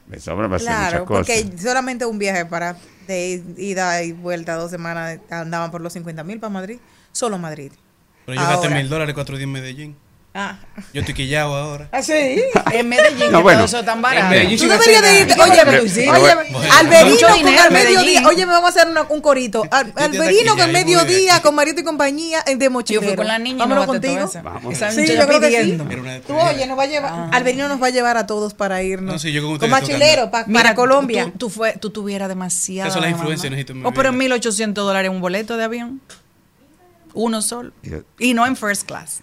[0.06, 1.42] Me sobra para hacer claro, muchas cosas.
[1.42, 2.76] porque solamente un viaje para
[3.08, 6.78] de ida y vuelta dos semanas andaban por los 50 mil para Madrid.
[7.10, 7.72] Solo Madrid.
[8.26, 9.96] Pero yo gasté mil dólares cuatro días en Medellín.
[10.40, 10.56] Ah,
[10.94, 11.88] Yo estoy quillado ahora.
[11.90, 12.12] ¿Ah, sí?
[12.70, 13.58] En Medellín, No, bueno.
[13.58, 14.28] todo eso tan barato.
[14.30, 15.34] Medellín Tú sí deberías de irte.
[15.40, 15.60] Oye.
[16.78, 18.22] Alberino con dinero al mediodía.
[18.28, 19.64] Oye, me vamos a hacer una- un corito.
[19.68, 23.06] Al- Alberino con muy mediodía, con Marito y compañía eh, de Yo mochilero.
[23.06, 24.30] fui con la niña Vámonos contigo.
[24.44, 24.76] Vamos.
[24.94, 25.78] Sí, yo creo que sí.
[26.24, 27.28] Tú, oye, nos va a llevar.
[27.34, 29.14] Alberino nos va a llevar a todos para irnos.
[29.14, 30.30] No, sí, yo con con machilero, andar.
[30.30, 31.24] pa- Mira, para Colombia.
[31.32, 32.86] Tú, tú, fue, tú tuvieras demasiado.
[32.88, 34.24] Esas son las influencias, mi Oh, pero en vida.
[34.36, 36.00] 1800 dólares un boleto de avión.
[37.14, 37.72] Uno solo.
[37.82, 39.22] Yo- Y no en first class.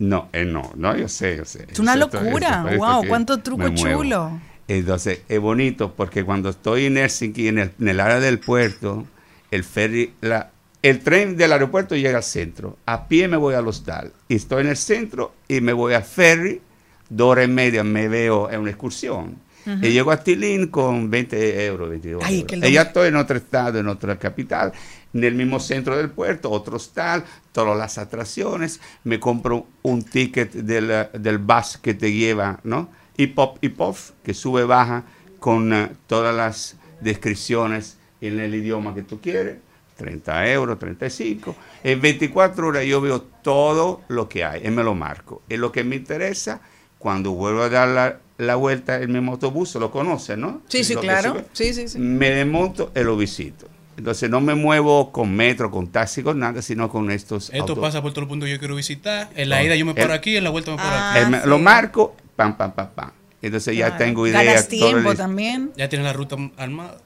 [0.00, 1.66] No, eh, no, no, yo sé, yo sé.
[1.70, 2.64] Es una locura.
[2.70, 4.40] esto, Wow, cuánto truco chulo.
[4.66, 9.06] Entonces, es bonito porque cuando estoy en Helsinki, en el, en el área del puerto,
[9.50, 12.78] el ferry, la, el tren del aeropuerto llega al centro.
[12.86, 14.12] A pie me voy al hostal.
[14.26, 16.62] Y estoy en el centro y me voy al ferry,
[17.10, 19.36] dos horas y media me veo en una excursión.
[19.66, 19.84] Ujú.
[19.84, 22.70] Y llego a Tilín con 20 euros, 22 Ay, euros.
[22.70, 24.72] Y ya estoy en otro estado, en otra capital,
[25.12, 28.80] en el mismo centro del puerto, otro hostal, todas las atracciones.
[29.04, 32.88] Me compro un ticket del, del bus que te lleva, ¿no?
[33.16, 35.04] Hip hop, hip hop, que sube, baja,
[35.38, 39.58] con eh, todas las descripciones en el idioma que tú quieres.
[39.96, 41.54] 30 euros, 35.
[41.84, 45.42] En 24 horas yo veo todo lo que hay y me lo marco.
[45.48, 46.62] Es lo que me interesa.
[46.98, 50.62] Cuando vuelvo a dar la, la vuelta en mi autobús, lo conocen, ¿no?
[50.68, 51.32] Sí, sí, claro.
[51.32, 51.44] sube.
[51.52, 51.98] Sí, sí, sí.
[51.98, 53.68] Me desmonto y lo visito.
[54.00, 58.00] Entonces no me muevo con metro, con taxi, con nada, sino con estos Esto pasa
[58.00, 59.28] por todos los puntos que yo quiero visitar.
[59.36, 59.66] En la No.
[59.66, 61.34] ida yo me paro El- aquí, en la vuelta me paro Ah, aquí.
[61.34, 63.10] Eh, Lo marco, pam, pam, pam, pam.
[63.42, 64.42] Entonces ya tengo idea.
[64.42, 65.70] Ganas todo el- tiempo también.
[65.76, 66.96] Ya tienes la ruta armada.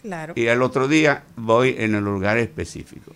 [0.00, 0.34] Claro.
[0.36, 3.12] Y el otro día voy en el lugar específico.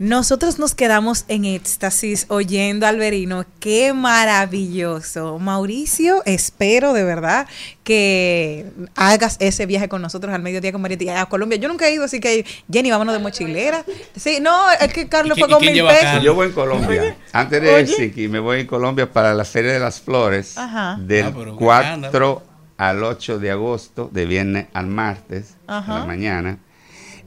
[0.00, 3.44] Nosotros nos quedamos en éxtasis oyendo a Alberino.
[3.58, 5.38] Qué maravilloso.
[5.38, 7.46] Mauricio, espero de verdad
[7.84, 8.64] que
[8.96, 11.58] hagas ese viaje con nosotros al mediodía con Marietti a Colombia.
[11.58, 13.84] Yo nunca he ido, así que Jenny, vámonos de mochilera.
[14.16, 16.22] Sí, no, es que Carlos ¿Y fue con mil pesos.
[16.22, 17.14] Yo voy en Colombia.
[17.34, 17.70] Antes de.
[17.70, 20.96] Helsinki, me voy en Colombia para la Feria de las Flores Ajá.
[20.98, 22.42] del Ah, pero qué 4
[22.78, 25.96] al 8 de agosto, de viernes al martes, Ajá.
[25.96, 26.58] a la mañana.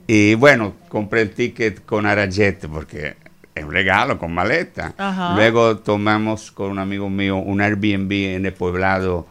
[0.07, 3.15] Y bueno, compré el ticket con Arayete porque
[3.55, 4.93] es un regalo con maleta.
[4.97, 5.35] Ajá.
[5.35, 9.27] Luego tomamos con un amigo mío un Airbnb en el poblado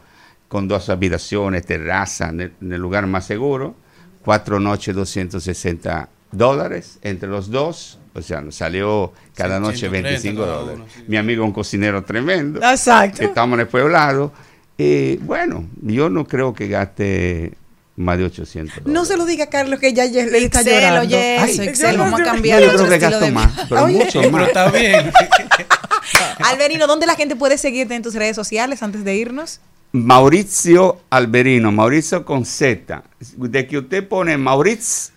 [0.47, 3.75] con dos habitaciones, terraza, en el, en el lugar más seguro.
[4.23, 7.99] Cuatro noches, 260 dólares entre los dos.
[8.13, 10.79] O sea, nos salió cada noche 130 25 cada dólares.
[10.81, 11.03] uno, sí.
[11.07, 12.59] Mi amigo es un cocinero tremendo.
[12.61, 13.23] Exacto.
[13.23, 14.31] Estamos en el poblado.
[14.77, 17.53] Y bueno, yo no creo que gaste
[17.95, 18.93] más de 800 dólares.
[18.93, 21.01] No se lo diga a Carlos que ya ya le está Excel, llorando.
[21.01, 23.83] oye, eso, Ay, Excel, vamos a no- cambiar yo creo que gasto de más, pero
[23.83, 23.97] Oye.
[23.97, 24.47] mucho Pero más.
[24.47, 25.11] está bien.
[26.45, 29.59] Alberino, ¿dónde la gente puede seguirte en tus redes sociales antes de irnos?
[29.91, 33.03] Mauricio Alberino, Mauricio con Z.
[33.37, 35.13] De que usted pone Mauricio,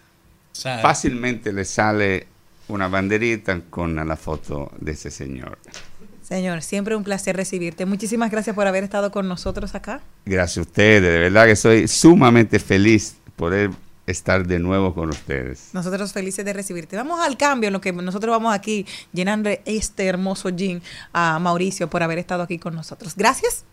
[0.52, 0.82] Sabe.
[0.82, 2.26] fácilmente le sale
[2.68, 5.58] una banderita con la foto de ese señor.
[6.26, 7.86] Señor, siempre un placer recibirte.
[7.86, 10.00] Muchísimas gracias por haber estado con nosotros acá.
[10.24, 13.70] Gracias a ustedes, de verdad que soy sumamente feliz poder
[14.08, 15.70] estar de nuevo con ustedes.
[15.72, 16.96] Nosotros felices de recibirte.
[16.96, 21.88] Vamos al cambio, en lo que nosotros vamos aquí llenando este hermoso jean a Mauricio
[21.88, 23.14] por haber estado aquí con nosotros.
[23.14, 23.64] Gracias.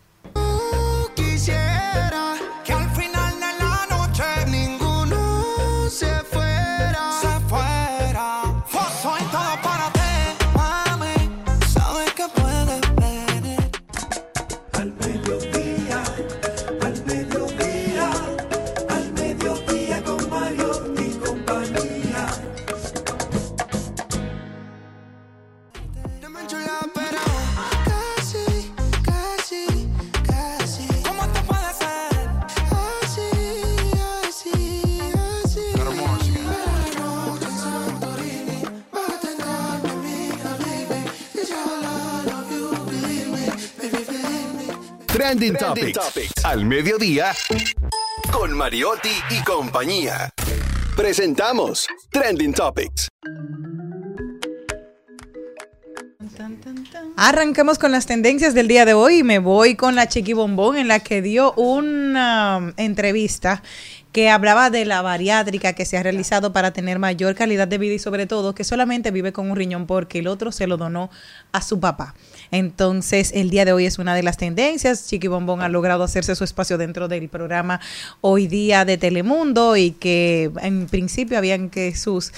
[45.36, 46.32] Trending, Topics.
[46.44, 47.32] Al mediodía
[48.30, 50.30] con Mariotti y compañía.
[50.94, 53.08] Presentamos Trending Topics.
[57.16, 60.76] Arrancamos con las tendencias del día de hoy y me voy con la Chiqui Bombón
[60.76, 63.60] en la que dio una um, entrevista
[64.12, 67.94] que hablaba de la bariátrica que se ha realizado para tener mayor calidad de vida
[67.94, 71.10] y sobre todo que solamente vive con un riñón porque el otro se lo donó
[71.50, 72.14] a su papá.
[72.50, 75.06] Entonces, el día de hoy es una de las tendencias.
[75.06, 77.80] Chiqui Bombón ha logrado hacerse su espacio dentro del programa
[78.20, 82.32] Hoy Día de Telemundo y que en principio habían que sus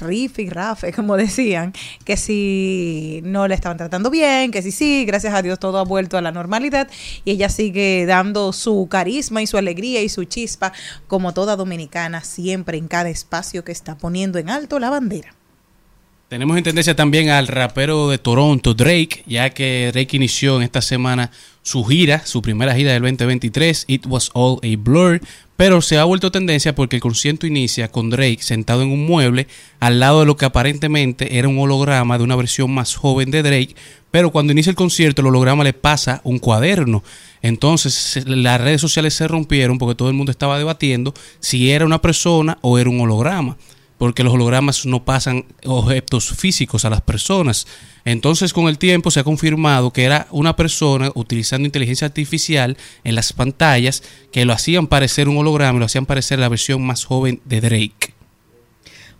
[0.00, 1.72] riff y rafe, como decían,
[2.04, 5.84] que si no la estaban tratando bien, que si sí, gracias a Dios todo ha
[5.84, 6.88] vuelto a la normalidad
[7.24, 10.72] y ella sigue dando su carisma y su alegría y su chispa
[11.06, 15.34] como toda dominicana, siempre en cada espacio que está poniendo en alto la bandera.
[16.34, 20.82] Tenemos en tendencia también al rapero de Toronto, Drake, ya que Drake inició en esta
[20.82, 21.30] semana
[21.62, 25.20] su gira, su primera gira del 2023, It Was All a Blur,
[25.56, 29.46] pero se ha vuelto tendencia porque el concierto inicia con Drake sentado en un mueble
[29.78, 33.44] al lado de lo que aparentemente era un holograma de una versión más joven de
[33.44, 33.76] Drake,
[34.10, 37.04] pero cuando inicia el concierto el holograma le pasa un cuaderno.
[37.42, 42.02] Entonces las redes sociales se rompieron porque todo el mundo estaba debatiendo si era una
[42.02, 43.56] persona o era un holograma
[43.98, 47.66] porque los hologramas no pasan objetos físicos a las personas.
[48.04, 53.14] Entonces, con el tiempo se ha confirmado que era una persona utilizando inteligencia artificial en
[53.14, 57.40] las pantallas que lo hacían parecer un holograma lo hacían parecer la versión más joven
[57.44, 58.13] de Drake.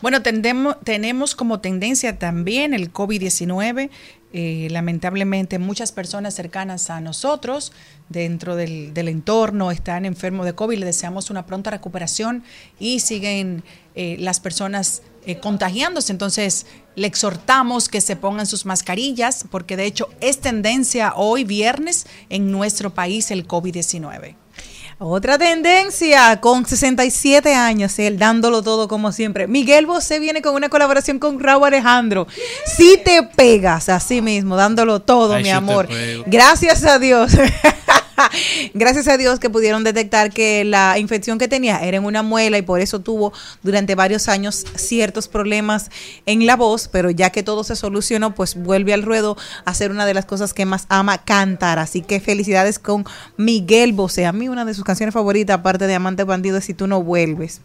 [0.01, 3.91] Bueno, tendemos, tenemos como tendencia también el COVID-19.
[4.37, 7.71] Eh, lamentablemente muchas personas cercanas a nosotros
[8.09, 10.79] dentro del, entorno están enfermos de COVID.
[10.79, 12.43] Le deseamos una pronta recuperación
[12.81, 13.63] y siguen
[13.95, 16.11] eh, las personas eh, contagiándose.
[16.11, 16.67] Entonces,
[16.97, 22.51] le exhortamos que se pongan sus mascarillas porque de hecho es tendencia hoy viernes en
[22.51, 24.35] nuestro país el COVID-19.
[24.99, 29.47] Otra tendencia, con 67 años, él dándolo todo como siempre.
[29.49, 32.27] Miguel Bosé viene con una colaboración con Raúl Alejandro.
[32.65, 35.89] Si te pegas así mismo, dándolo todo, Ay, mi amor.
[36.27, 37.33] Gracias a Dios.
[38.75, 42.59] Gracias a Dios que pudieron detectar que la infección que tenía era en una muela
[42.59, 43.33] y por eso tuvo
[43.63, 45.91] durante varios años ciertos problemas
[46.27, 49.91] en la voz, pero ya que todo se solucionó, pues vuelve al ruedo a hacer
[49.91, 51.79] una de las cosas que más ama, cantar.
[51.79, 53.05] Así que felicidades con
[53.37, 54.27] Miguel Bosé.
[54.27, 57.03] A mí una de sus canciones favoritas, aparte de Amante Bandido, es Si tú no
[57.03, 57.61] vuelves,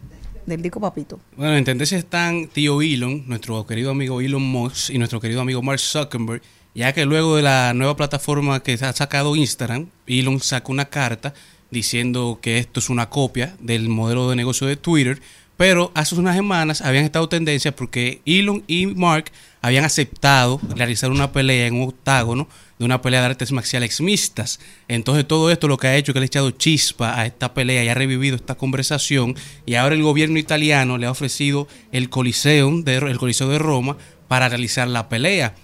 [0.46, 1.20] del disco Papito.
[1.36, 5.62] Bueno, en tendencia están tío Elon, nuestro querido amigo Elon Musk y nuestro querido amigo
[5.62, 6.42] Mark Zuckerberg,
[6.74, 11.34] ya que luego de la nueva plataforma que ha sacado Instagram, Elon sacó una carta
[11.70, 15.20] diciendo que esto es una copia del modelo de negocio de Twitter,
[15.56, 21.32] pero hace unas semanas habían estado tendencias porque Elon y Mark habían aceptado realizar una
[21.32, 22.48] pelea en un octágono
[22.78, 24.58] de una pelea de artes marciales mixtas.
[24.88, 27.52] Entonces todo esto lo que ha hecho es que le ha echado chispa a esta
[27.52, 32.08] pelea y ha revivido esta conversación y ahora el gobierno italiano le ha ofrecido el
[32.08, 33.98] Coliseo de, el Coliseo de Roma
[34.28, 35.54] para realizar la pelea.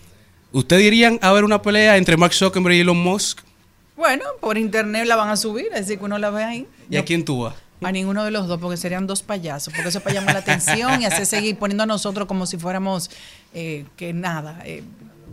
[0.56, 3.40] ¿Ustedes dirían a ver una pelea entre Mark Zuckerberg y Elon Musk?
[3.94, 6.66] Bueno, por internet la van a subir, así que uno la ve ahí.
[6.88, 7.54] ¿Y a quién tú vas?
[7.82, 10.40] A ninguno de los dos, porque serían dos payasos, porque eso es para llamar la
[10.40, 13.10] atención y hacer seguir poniendo a nosotros como si fuéramos
[13.52, 14.62] eh, que nada.
[14.64, 14.82] eh,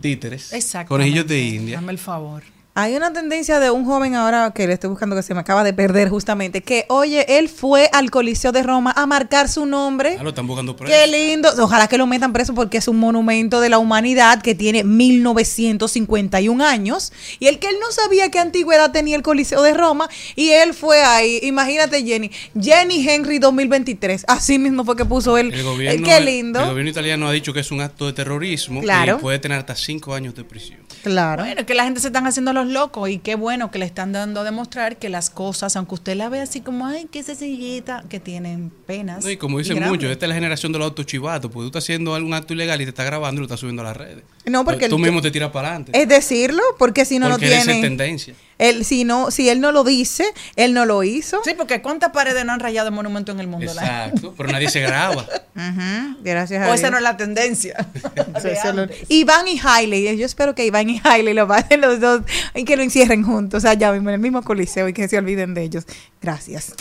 [0.02, 0.52] Títeres.
[0.52, 0.88] exacto.
[0.90, 1.76] Conejillos de India.
[1.76, 2.42] Dame el favor.
[2.76, 5.62] Hay una tendencia de un joven ahora que le estoy buscando que se me acaba
[5.62, 10.16] de perder justamente, que oye, él fue al Coliseo de Roma a marcar su nombre.
[10.18, 10.92] Ah, lo están buscando preso.
[10.92, 11.48] Qué lindo.
[11.60, 16.64] Ojalá que lo metan preso porque es un monumento de la humanidad que tiene 1951
[16.64, 17.12] años.
[17.38, 20.08] Y el que él no sabía qué antigüedad tenía el Coliseo de Roma.
[20.34, 21.38] Y él fue ahí.
[21.44, 22.32] Imagínate, Jenny.
[22.60, 24.24] Jenny Henry 2023.
[24.26, 25.52] Así mismo fue que puso él.
[25.54, 26.58] El gobierno, qué lindo.
[26.58, 29.18] El gobierno italiano ha dicho que es un acto de terrorismo Claro.
[29.18, 30.80] y puede tener hasta cinco años de prisión.
[31.04, 31.44] Claro.
[31.44, 34.12] Bueno, que la gente se están haciendo los locos y qué bueno que le están
[34.12, 38.04] dando a demostrar que las cosas, aunque usted la ve así como, ay, qué sencillita,
[38.08, 39.22] que tienen penas.
[39.22, 41.84] No, y como dicen muchos, esta es la generación de los autochivatos, porque tú estás
[41.84, 44.24] haciendo algún acto ilegal y te estás grabando y lo estás subiendo a las redes.
[44.46, 45.92] No, porque tú el- mismo te tiras para adelante.
[45.94, 47.78] Es decirlo, porque si no porque lo eres tiene.
[47.80, 48.34] en tendencia.
[48.68, 50.24] Él, si, no, si él no lo dice,
[50.56, 51.40] él no lo hizo.
[51.44, 53.70] Sí, porque ¿cuántas paredes no han rayado el monumento en el mundo?
[53.70, 55.22] Exacto, pero nadie se graba.
[55.56, 56.80] Ujú, Gracias a O Dios.
[56.80, 57.86] esa no es la tendencia.
[59.08, 62.22] Iván y Hailey, yo espero que Iván y Hailey lo pasen los dos
[62.54, 65.54] y que lo encierren juntos allá mismo en el mismo coliseo y que se olviden
[65.54, 65.84] de ellos.
[66.20, 66.72] Gracias.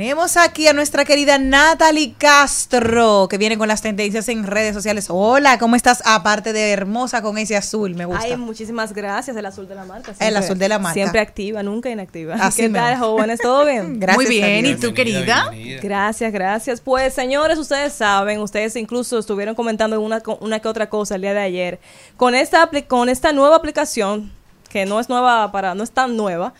[0.00, 5.08] Tenemos aquí a nuestra querida Natalie Castro, que viene con las tendencias en redes sociales.
[5.10, 6.02] Hola, ¿cómo estás?
[6.06, 8.24] Aparte de hermosa con ese azul, me gusta.
[8.24, 9.36] Ay, muchísimas gracias.
[9.36, 10.14] El azul de la marca.
[10.18, 10.94] El azul de la marca.
[10.94, 12.36] Siempre activa, nunca inactiva.
[12.36, 13.40] Así ¿Qué tal, jóvenes?
[13.42, 14.00] ¿Todo bien?
[14.00, 15.50] Gracias Muy bien, ¿y tú, querida?
[15.82, 16.80] Gracias, gracias.
[16.80, 21.34] Pues, señores, ustedes saben, ustedes incluso estuvieron comentando una, una que otra cosa el día
[21.34, 21.78] de ayer.
[22.16, 24.32] Con esta, con esta nueva aplicación,
[24.70, 26.54] que no es nueva para, no es tan nueva,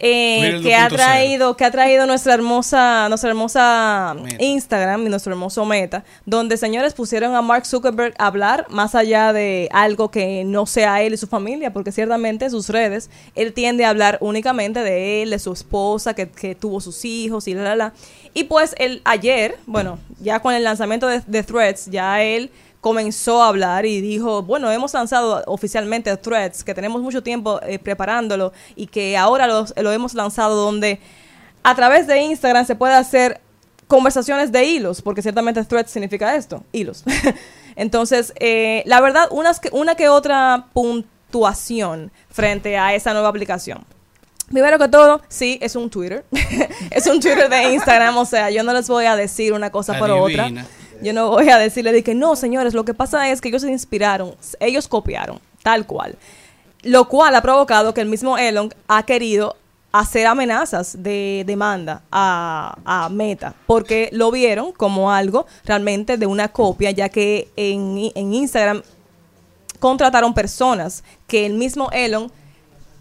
[0.00, 0.96] eh, que ha 2.0.
[0.96, 4.36] traído, que ha traído nuestra hermosa, nuestra hermosa Meta.
[4.42, 9.32] Instagram y nuestro hermoso Meta, donde señores pusieron a Mark Zuckerberg a hablar más allá
[9.32, 13.52] de algo que no sea él y su familia, porque ciertamente en sus redes él
[13.52, 17.54] tiende a hablar únicamente de él, de su esposa, que, que tuvo sus hijos y
[17.54, 17.92] la la la.
[18.34, 22.50] Y pues él ayer, bueno, ya con el lanzamiento de, de Threads, ya él
[22.84, 27.78] comenzó a hablar y dijo, bueno, hemos lanzado oficialmente Threads, que tenemos mucho tiempo eh,
[27.78, 31.00] preparándolo y que ahora los- lo hemos lanzado donde
[31.62, 33.40] a través de Instagram se puede hacer
[33.86, 37.04] conversaciones de hilos, porque ciertamente Threads significa esto, hilos.
[37.74, 43.82] Entonces, eh, la verdad, una que otra puntuación frente a esa nueva aplicación.
[44.50, 46.22] Primero que todo, sí, es un Twitter.
[46.90, 49.94] es un Twitter de Instagram, o sea, yo no les voy a decir una cosa
[49.98, 50.48] por otra.
[51.04, 53.60] Yo no voy a decirle de que no, señores, lo que pasa es que ellos
[53.60, 56.16] se inspiraron, ellos copiaron, tal cual.
[56.82, 59.54] Lo cual ha provocado que el mismo Elon ha querido
[59.92, 66.48] hacer amenazas de demanda a, a Meta, porque lo vieron como algo realmente de una
[66.48, 68.82] copia, ya que en, en Instagram
[69.78, 72.32] contrataron personas que el mismo Elon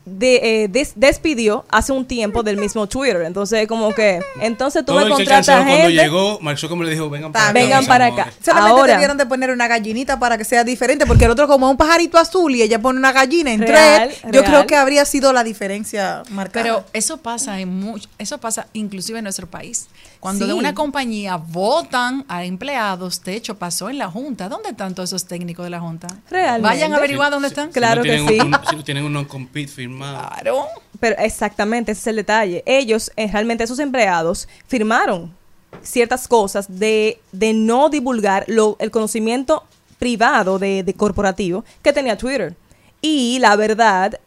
[0.06, 3.22] de, eh, des- despidió hace un tiempo del mismo Twitter.
[3.22, 5.93] Entonces, como que, entonces tú Todo me contratas canceló cuando gente.
[6.04, 7.54] llegó, Mark Zuckerberg le dijo, vengan para acá.
[7.54, 8.26] Vengan para amores".
[8.28, 8.34] acá.
[8.43, 11.70] Solamente Ahora- debieron de poner una gallinita para que sea diferente, porque el otro como
[11.70, 15.32] un pajarito azul y ella pone una gallina en Real, yo creo que habría sido
[15.32, 16.64] la diferencia marcada.
[16.64, 19.88] Pero eso pasa en mucho, eso pasa inclusive en nuestro país.
[20.24, 20.51] Cuando Sí.
[20.51, 24.47] de una compañía votan a empleados, de hecho pasó en la Junta.
[24.47, 26.07] ¿Dónde están todos esos técnicos de la Junta?
[26.30, 26.61] Realmente.
[26.61, 27.74] Vayan a averiguar dónde están.
[27.74, 30.30] Si no tienen un- un- si no tienen un non-compete firmado.
[30.30, 30.65] Claro.
[31.01, 32.63] Pero exactamente, ese es el detalle.
[32.65, 35.36] Ellos, eh, realmente esos empleados, firmaron
[35.82, 39.65] ciertas cosas de, de no divulgar lo, el conocimiento
[39.99, 42.55] privado de, de corporativo que tenía Twitter.
[43.01, 44.17] Y la verdad,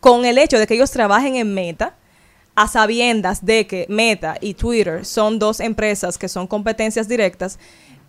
[0.00, 1.94] con el hecho de que ellos trabajen en Meta,
[2.54, 7.58] a sabiendas de que Meta y Twitter son dos empresas que son competencias directas,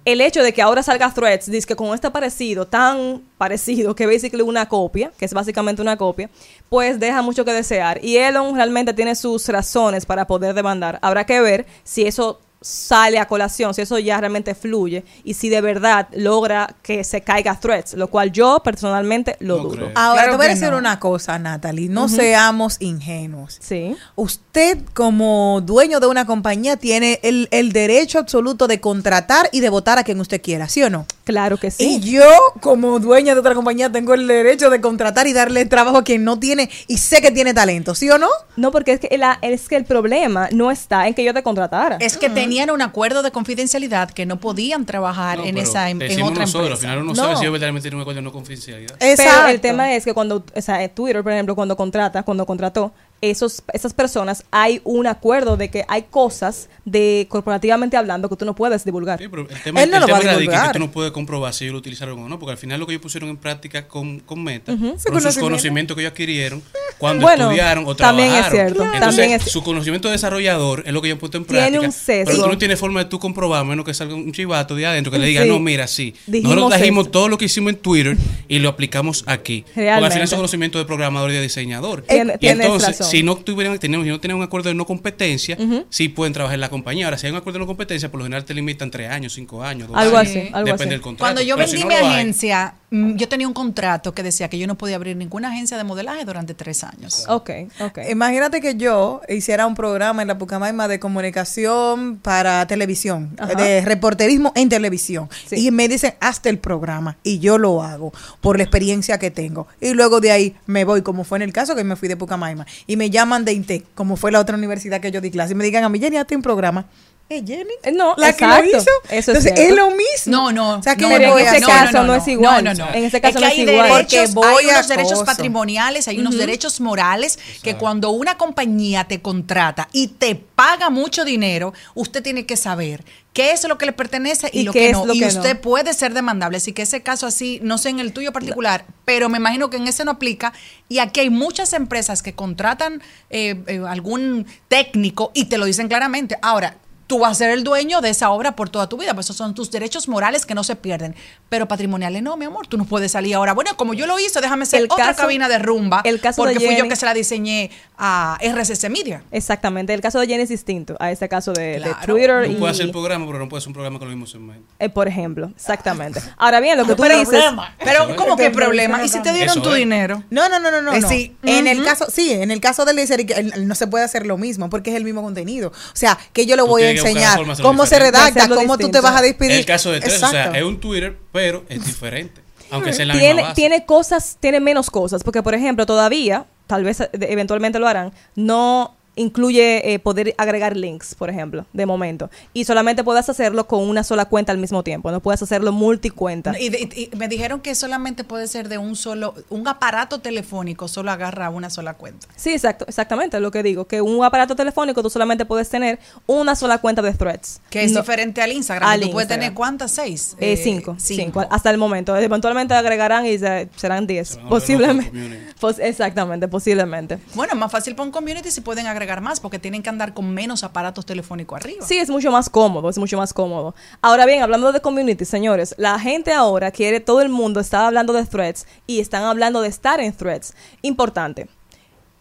[0.06, 4.06] el hecho de que ahora salga Threads, dice que con este parecido, tan parecido, que
[4.06, 6.30] basically una copia, que es básicamente una copia,
[6.68, 8.04] pues deja mucho que desear.
[8.04, 11.00] Y Elon realmente tiene sus razones para poder demandar.
[11.02, 15.50] Habrá que ver si eso sale a colación, si eso ya realmente fluye y si
[15.50, 19.92] de verdad logra que se caiga Threads, lo cual yo personalmente lo dudo.
[19.96, 20.78] Ahora Claro te voy a decir no.
[20.78, 21.90] una cosa, Natalie.
[21.90, 23.58] No seamos ingenuos.
[23.62, 23.96] Sí.
[24.16, 29.70] Usted, como dueño de una compañía, tiene el, el derecho absoluto de contratar y de
[29.70, 31.06] votar a quien usted quiera, ¿sí o no?
[31.26, 31.84] Claro que sí.
[31.86, 32.24] Y yo,
[32.62, 36.24] como dueña de otra compañía, tengo el derecho de contratar y darle trabajo a quien
[36.24, 38.30] no tiene y sé que tiene talento, ¿sí o no?
[38.56, 41.44] No, porque es que, la- es que el problema no está en que yo te
[41.44, 41.98] contratara.
[42.00, 46.00] Es que tenían un acuerdo de confidencialidad que no podían trabajar No, en esa em-
[46.00, 46.74] te en otra nosotros, empresa.
[46.74, 47.16] Al final uno No.
[47.16, 48.96] sabe si ellos verdaderamente tienen un acuerdo de no confidencialidad.
[49.00, 52.94] Pero el tema es que cuando, o sea, Twitter, por ejemplo, cuando contrata, cuando contrató
[53.32, 58.44] esos, esas personas, hay un acuerdo de que hay cosas de corporativamente hablando que tú
[58.46, 59.22] no puedes divulgar.
[59.22, 59.30] El
[59.64, 60.72] tema, Él no el lo va tema a radica en que divulgar.
[60.74, 62.94] tú no puedes comprobar si ellos lo utilizaron o no, porque al final lo que
[62.94, 64.82] ellos pusieron en práctica con, con Meta Ujú.
[64.82, 65.42] fueron Su sus conocimiento.
[65.42, 66.62] conocimientos que ellos adquirieron
[66.98, 68.60] cuando Bueno, estudiaron o también es trabajaron.
[68.60, 71.46] cierto, Entonces, también es- su conocimiento de desarrollador es lo que ellos han puesto en
[71.46, 71.86] Tiene práctica.
[71.86, 72.32] un sesgo.
[72.32, 74.86] Pero tú no tienes forma de tú comprobar, a menos que salga un chivato de
[74.86, 75.50] adentro que le diga, Sí.
[75.50, 76.14] no, mira, sí.
[76.28, 77.12] Dijimos Nosotros trajimos esto.
[77.20, 78.18] todo lo que hicimos en Twitter
[78.50, 79.62] y lo aplicamos aquí.
[79.64, 80.14] Porque al Realmente.
[80.16, 82.02] final son conocimientos de programador y de diseñador.
[82.04, 83.08] Tiene- y tienes entonces, razón.
[83.18, 85.86] Si no tuvieran, tenemos, si no tienen un acuerdo de no competencia, Ujú.
[85.90, 87.06] sí pueden trabajar en la compañía.
[87.06, 89.34] Ahora, si hay un acuerdo de no competencia, por lo general te limitan tres años,
[89.34, 90.30] cinco años, dos Algo años.
[90.32, 90.90] así, algo Depende así.
[90.90, 91.24] del contrato.
[91.24, 94.60] Cuando yo Pero vendí si no mi agencia, yo tenía un contrato que decía que
[94.60, 97.26] yo no podía abrir ninguna agencia de modelaje durante tres años.
[97.28, 97.50] Ok,
[97.82, 98.00] ok.
[98.12, 103.56] Imagínate que yo hiciera un programa en la Pucamaima de comunicación para televisión, Ajá.
[103.56, 105.28] de reporterismo en televisión.
[105.52, 107.18] Y me dicen, hazte el programa.
[107.24, 109.68] Y yo lo hago por la experiencia que tengo.
[109.82, 112.16] Y luego de ahí me voy, como fue en el caso que me fui de
[112.16, 112.68] Pucamaima.
[112.86, 115.54] Y me llaman de INTEC, como fue la otra universidad que yo di clase.
[115.54, 116.86] Y me digan a mí, Jenny, hazte un programa.
[117.30, 117.96] ¿Eh, Jenny?
[117.98, 118.64] No, la que exacto.
[118.72, 118.90] lo hizo.
[119.10, 119.62] Eso es Entonces, cierto.
[119.62, 120.02] es lo mismo.
[120.28, 120.80] No, no.
[120.80, 122.68] O sea, que no, no en voy a ese caso no es igual.
[122.68, 123.90] En ese caso es que no es hay igual.
[123.90, 125.26] derechos, Porque voy hay unos a derechos acoso.
[125.26, 131.26] patrimoniales, hay unos derechos morales que cuando una compañía te contrata y te paga mucho
[131.26, 134.88] dinero, usted tiene que saber qué es lo que le pertenece y, ¿Y lo que
[134.90, 135.06] es no.
[135.08, 135.62] lo y que usted no?
[135.62, 136.58] puede ser demandable.
[136.58, 139.78] Así que ese caso así, no sé en el tuyo particular, pero me imagino que
[139.78, 140.54] en ese no aplica.
[140.88, 143.02] Y aquí hay muchas empresas que contratan
[143.32, 146.38] eh, eh, algún técnico y te lo dicen claramente.
[146.44, 146.78] Ahora,
[147.14, 149.36] tú vas a ser el dueño de esa obra por toda tu vida, pues esos
[149.38, 151.16] son tus derechos morales que no se pierden.
[151.50, 153.54] Pero patrimoniales no, mi amor, tú no puedes salir ahora.
[153.54, 156.42] Bueno, como yo lo hice, déjame ser El otra caso- cabina de rumba, el caso
[156.42, 159.24] porque de fui yo Jenny- que se la diseñé a RCC Media.
[159.32, 159.94] Exactamente.
[159.94, 161.98] El caso de Jenny es distinto a ese caso de, de Claro.
[162.06, 162.48] Twitter.
[162.48, 164.40] No y, puede hacer el programa, pero no puede hacer un programa con lo mismo
[164.40, 164.64] en mente.
[164.80, 166.20] eh, por ejemplo, exactamente.
[166.38, 167.44] Ahora bien, lo que tú Pero- dices.
[167.84, 169.04] Pero, ¿cómo que problema?
[169.04, 169.76] ¿Y si te dieron Eso tu es.
[169.78, 170.24] dinero?
[170.32, 170.94] No, no, no, no, no.
[170.94, 171.08] Eh, no.
[171.10, 171.36] sí.
[171.44, 173.24] En el caso, sí, en el caso del laser
[173.60, 175.70] no se puede hacer lo mismo porque es el mismo contenido.
[175.70, 178.18] O sea, que yo Tú voy a que enseñar cómo se diferente.
[178.18, 179.02] redacta, Hacerlo cómo tú te distinto.
[179.02, 179.52] vas a despedir.
[179.52, 180.58] El caso de tres, o sea, Exacto.
[180.58, 182.42] es un Twitter, pero es diferente.
[182.72, 183.56] Aunque sea en la misma tiene, base.
[183.56, 188.12] tiene cosas, tiene menos cosas, porque por ejemplo, todavía, tal vez eh, eventualmente lo harán,
[188.36, 192.30] no incluye eh, poder agregar links, por ejemplo, de momento.
[192.54, 196.54] Y solamente puedes hacerlo con una sola cuenta al mismo tiempo, no puedes hacerlo multicuenta.
[196.60, 201.12] Y, y me dijeron que solamente puede ser de un solo, un aparato telefónico solo
[201.12, 202.28] agarra una sola cuenta.
[202.36, 206.56] Sí, exacto, exactamente lo que digo, que un aparato telefónico tú solamente puedes tener una
[206.56, 207.62] sola cuenta de threads.
[207.70, 208.90] Que es No- diferente al Instagram.
[208.90, 210.36] al tú puedes tener cuántas, seis.
[210.40, 212.16] Eh, Eh, cinco, cinco, hasta el momento.
[212.18, 215.54] Eventualmente agregarán y se- serán diez, posiblemente.
[215.60, 217.20] Pos- exactamente, posiblemente.
[217.36, 220.34] Bueno, más fácil para un community si pueden agregar más, porque tienen que andar con
[220.34, 221.86] menos aparatos telefónicos arriba.
[221.86, 223.76] Sí, es mucho más cómodo, es mucho más cómodo.
[224.02, 228.14] Ahora bien, hablando de community, señores, la gente ahora quiere, todo el mundo está hablando
[228.14, 230.54] de threads y están hablando de estar en threads.
[230.82, 231.48] Importante.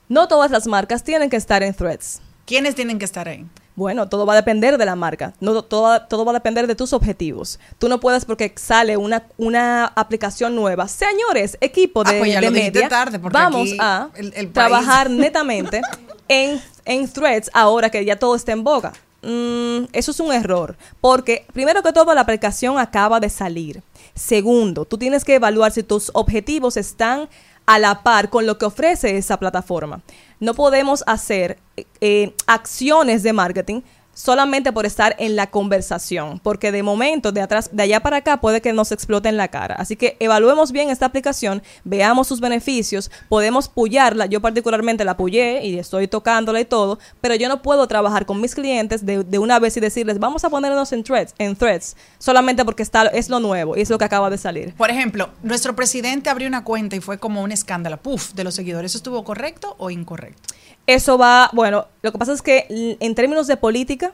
[0.09, 2.21] No todas las marcas tienen que estar en threads.
[2.45, 3.47] ¿Quiénes tienen que estar ahí?
[3.75, 5.33] Bueno, todo va a depender de la marca.
[5.41, 7.59] No, todo, todo va a depender de tus objetivos.
[7.79, 10.89] Tú no puedes porque sale una, una aplicación nueva.
[10.89, 14.33] Señores, equipo de, Ah, pues ya de lo media, tarde, porque vamos a el- el
[14.33, 15.81] país- trabajar netamente
[16.29, 18.93] en, en threads ahora que ya todo está en boga.
[19.23, 20.77] Mm, eso es un error.
[21.01, 23.83] Porque, primero que todo, la aplicación acaba de salir.
[24.15, 27.29] Segundo, tú tienes que evaluar si tus objetivos están
[27.67, 30.01] a la par con lo que ofrece esa plataforma.
[30.41, 33.81] No podemos hacer eh, eh, acciones de marketing
[34.15, 38.41] solamente por estar en la conversación, porque de momento, de atrás, de allá para acá,
[38.41, 39.75] puede que nos explote en la cara.
[39.77, 44.27] Así que evaluemos bien esta aplicación, veamos sus beneficios, podemos pullarla.
[44.27, 48.41] Yo particularmente la pullé y estoy tocándola y todo, pero yo no puedo trabajar con
[48.41, 51.97] mis clientes de, de una vez y decirles, vamos a ponernos en threads, en threads,
[52.19, 54.75] solamente porque está, es lo nuevo y es lo que acaba de salir.
[54.75, 58.55] Por ejemplo, nuestro presidente abrió una cuenta y fue como un escándalo, puf, de los
[58.55, 58.93] seguidores.
[58.93, 60.55] ¿Eso estuvo correcto o incorrecto?
[60.87, 64.13] Eso va, bueno, lo que pasa es que en términos de política,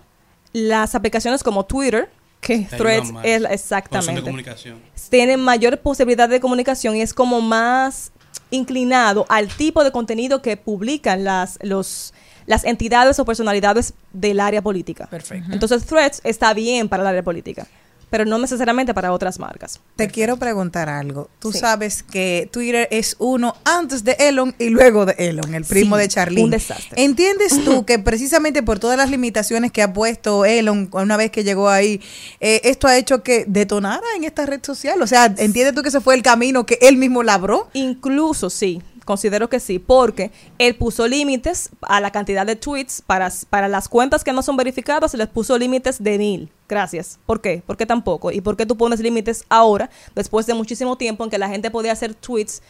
[0.53, 4.81] las aplicaciones como Twitter, que Threads es exactamente, comunicación.
[5.11, 8.13] tienen mayor posibilidad de comunicación y es como más
[8.51, 12.15] inclinado al tipo de contenido que publican las, los,
[12.47, 15.07] las entidades o personalidades del área política.
[15.07, 15.53] Perfecto.
[15.53, 17.67] Entonces Threads está bien para el área política,
[18.11, 19.81] pero no necesariamente para otras marcas.
[19.97, 21.29] Te quiero preguntar algo.
[21.39, 21.59] Tú Sí.
[21.59, 26.03] sabes que Twitter es uno antes de Elon y luego de Elon, el primo Sí,
[26.03, 26.43] de Charlie.
[26.43, 27.03] un desastre.
[27.03, 31.45] ¿Entiendes tú que precisamente por todas las limitaciones que ha puesto Elon una vez que
[31.45, 32.01] llegó ahí,
[32.41, 35.01] eh, esto ha hecho que detonara en esta red social?
[35.03, 37.69] O sea, ¿entiendes tú que ese fue el camino que él mismo labró?
[37.75, 43.33] Incluso sí, considero que sí, porque él puso límites a la cantidad de tweets para,
[43.49, 46.53] para las cuentas que no son verificadas, se les puso límites de mil.
[46.69, 47.19] Gracias.
[47.25, 47.63] ¿Por qué?
[47.67, 48.31] ¿Por qué tampoco?
[48.33, 51.71] ¿Y por qué tú pones límites ahora, después de muchísimo tiempo en que la gente
[51.71, 52.61] podía hacer tweets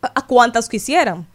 [0.00, 1.26] a, cuantas quisieran?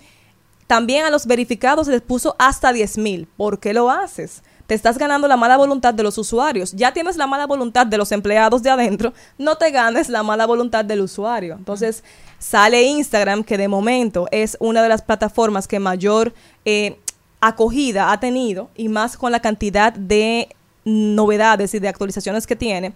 [0.65, 3.27] También a los verificados se les puso hasta 10 mil.
[3.35, 4.43] ¿Por qué lo haces?
[4.67, 6.73] Te estás ganando la mala voluntad de los usuarios.
[6.73, 9.13] Ya tienes la mala voluntad de los empleados de adentro.
[9.37, 11.55] No te ganes la mala voluntad del usuario.
[11.55, 12.03] Entonces,
[12.37, 16.33] sale Instagram, que de momento es una de las plataformas que mayor
[16.65, 16.99] eh,
[17.39, 20.49] acogida ha tenido, y más con la cantidad de
[20.83, 22.93] novedades y de actualizaciones que tiene.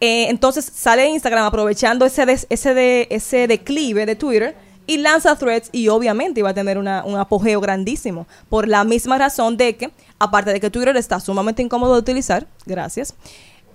[0.00, 5.86] Eh, entonces sale Instagram aprovechando ese, ese, ese declive de Twitter y lanza threads y
[5.88, 10.52] obviamente iba a tener una- un apogeo grandísimo por la misma razón de que, aparte
[10.52, 13.14] de que Twitter está sumamente incómodo de utilizar, gracias,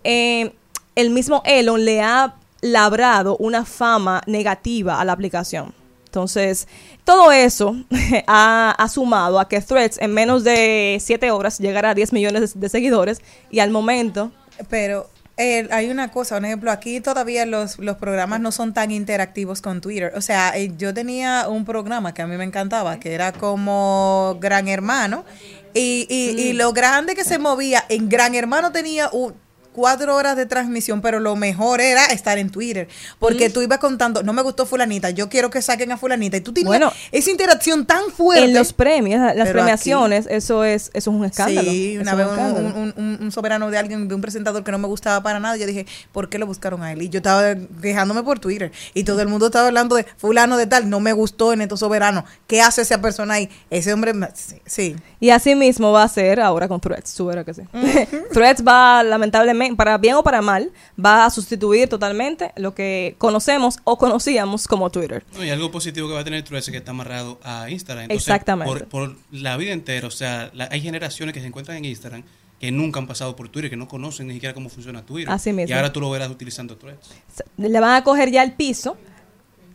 [0.04, 0.54] eh,
[0.96, 5.74] el mismo Elon le ha labrado una fama negativa a la aplicación.
[6.06, 6.68] Entonces,
[7.04, 7.76] todo eso
[8.28, 12.60] ha, ha sumado a que Threads en menos de 7 horas llegará a 10 millones
[12.60, 14.32] de seguidores y al momento
[14.70, 18.92] Pero eh, hay una cosa, un ejemplo, aquí todavía los, los programas no son tan
[18.92, 20.14] interactivos con Twitter.
[20.16, 24.38] O sea, eh, yo tenía un programa que a mí me encantaba, que era como
[24.40, 25.26] Gran Hermano,
[25.74, 29.34] y, y, y lo grande que se movía, en Gran Hermano tenía un
[29.74, 32.88] cuatro horas de transmisión, pero lo mejor era estar en Twitter,
[33.20, 36.42] porque tú ibas contando, no me gustó fulanita, yo quiero que saquen a fulanita, y
[36.42, 38.46] tú Bueno, esa interacción tan fuerte.
[38.46, 41.70] en los premios, las premiaciones, eso es eso es un escándalo.
[41.72, 42.68] Sí, una vez un un, escándalo.
[42.76, 45.58] un- un- un soberano de alguien, de un presentador que no me gustaba para nada,
[45.58, 47.02] yo dije, ¿por qué lo buscaron a él?
[47.02, 50.68] Y yo estaba quejándome por Twitter y todo el mundo estaba hablando de fulano de
[50.68, 52.24] tal, no me gustó en estos soberanos.
[52.48, 53.50] ¿Qué hace esa persona ahí?
[53.70, 54.56] Ese hombre, sí.
[54.66, 54.96] sí.
[55.20, 57.62] Y así mismo va a ser ahora con Threads, tú verás que sí.
[58.34, 60.72] Threads va, lamentablemente, para bien o para mal,
[61.04, 65.24] va a sustituir totalmente lo que conocemos o conocíamos como Twitter.
[65.36, 68.04] No, y algo positivo que va a tener Threads es que está amarrado a Instagram.
[68.06, 68.86] Entonces, Exactamente.
[68.86, 72.24] Por, por la vida entera, o sea, la- hay generaciones que se encuentran en Instagram
[72.60, 75.30] que nunca han pasado por Twitter, que no conocen ni siquiera cómo funciona Twitter.
[75.34, 75.70] Así mismo.
[75.70, 77.10] Y ahora tú lo verás utilizando Threads.
[77.58, 78.96] Le van a coger ya el piso.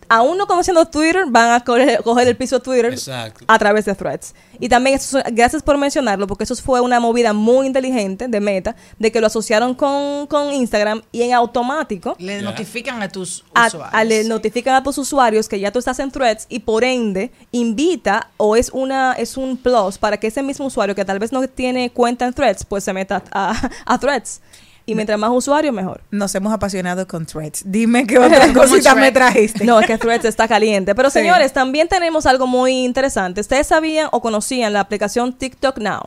[0.08, 3.44] Aún no conociendo Twitter, van a coger, coger el piso de Twitter Exacto.
[3.46, 4.34] a través de Threads.
[4.60, 8.74] Y también, eso, gracias por mencionarlo, porque eso fue una movida muy inteligente de Meta,
[8.98, 13.66] de que lo asociaron con, con Instagram y en automático Le notifican a tus a-
[13.68, 13.94] usuarios.
[13.94, 17.30] a- le notifican a tus usuarios que ya tú estás en Threads y por ende
[17.52, 21.32] invita o es una es un plus para que ese mismo usuario que tal vez
[21.32, 24.40] no tiene cuenta en Threads pues se meta a, a Threads
[24.88, 27.62] y mientras más usuarios mejor Nos hemos apasionado con threads.
[27.64, 29.64] Dime qué otra cosita me trajiste.
[29.64, 31.18] no es que Threads está caliente pero Sí.
[31.20, 36.02] señores también tenemos algo muy interesante ustedes sabían o conocían la aplicación TikTok Now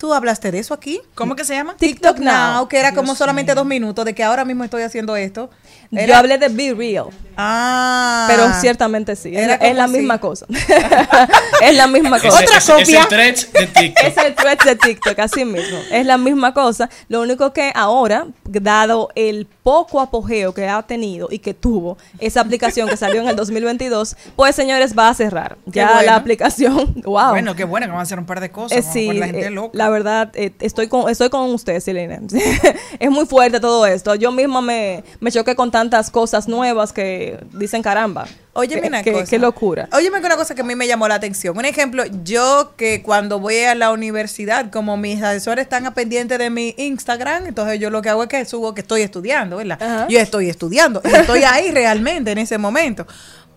[0.00, 0.98] Tú hablaste de eso aquí.
[1.14, 1.76] ¿Cómo que se llama?
[1.76, 5.50] TikTok Now, que era como solamente dos minutos, de que ahora mismo estoy haciendo esto.
[5.90, 7.08] Yo hablé de Be Real.
[7.36, 8.24] Ah.
[8.30, 9.36] Pero ciertamente sí.
[9.36, 10.46] Es, Era la- es misma cosa.
[11.62, 12.42] es la misma cosa.
[12.44, 14.04] ese- ese Es el thread de TikTok.
[14.06, 15.78] es el thread de TikTok, así mismo.
[15.90, 16.88] Es la misma cosa.
[17.08, 22.40] Lo único que ahora, dado el poco apogeo que ha tenido y que tuvo esa
[22.40, 25.58] aplicación que salió en el 2022, pues señores, va a cerrar.
[25.66, 26.02] Ya bueno.
[26.02, 27.30] la aplicación, wow.
[27.30, 28.78] Bueno, qué bueno que van a hacer un par de cosas.
[28.78, 29.70] Eh, sí, poner la gente eh, loca.
[29.74, 32.20] la verdad, eh, estoy con estoy con usted, Selena.
[32.98, 34.14] es muy fuerte todo esto.
[34.14, 38.26] Yo misma me, me choqué con tantas cosas nuevas que dicen caramba.
[38.52, 39.26] Oye, qué, una qué- cosa.
[39.26, 39.88] qué locura.
[39.92, 41.56] Óyeme que una cosa que a mí me llamó la atención.
[41.56, 46.36] Un ejemplo, yo que cuando voy a la universidad, como mis asesores están a pendiente
[46.36, 49.80] de mi Instagram, entonces yo lo que hago es que subo que estoy estudiando, ¿verdad?
[49.80, 50.06] Ajá.
[50.08, 53.06] Yo estoy estudiando, estoy ahí realmente en ese momento.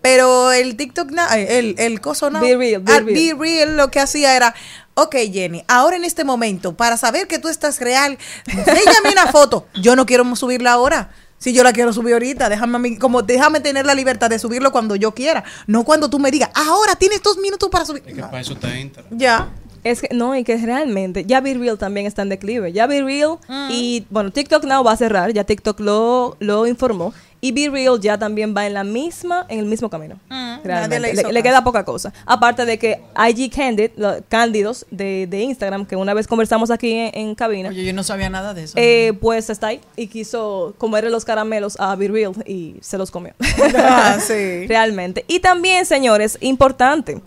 [0.04, 3.06] Pero el TikTok, el, el coso now, Be Real, Be ah, Real.
[3.06, 4.54] Be Real lo que hacía era,
[4.94, 9.66] ok Jenny, ahora en este momento, para saber que tú estás real, enséñame una foto.
[9.80, 11.10] Yo no quiero subirla ahora.
[11.38, 14.38] Si yo la quiero subir ahorita, déjame a mí- como déjame tener la libertad de
[14.38, 18.02] subirlo cuando yo quiera, no cuando tú me digas, ahora tienes dos minutos para subir.
[18.06, 19.18] Es que para eso está Instagram.
[19.18, 19.48] Ya.
[19.82, 22.72] Es que no, y que realmente ya Be Real también está en declive.
[22.72, 23.36] Ya Be Real
[23.68, 27.12] y bueno, TikTok Now va a cerrar, ya TikTok lo, lo informó.
[27.44, 30.18] Y Be Real ya también va en la misma, en el mismo camino.
[30.30, 30.98] Realmente.
[30.98, 32.10] nadie le queda poca cosa.
[32.24, 36.90] Aparte de que IG Candid, los cándidos de, de Instagram, que una vez conversamos aquí
[36.94, 38.72] en, en cabina, Oye, yo no sabía nada de eso.
[38.78, 43.10] eh, pues está ahí y quiso comerle los caramelos a Be Real y se los
[43.10, 43.34] comió.
[43.76, 44.66] Ah, sí.
[44.66, 45.26] Realmente.
[45.28, 47.20] Y también, señores, importante.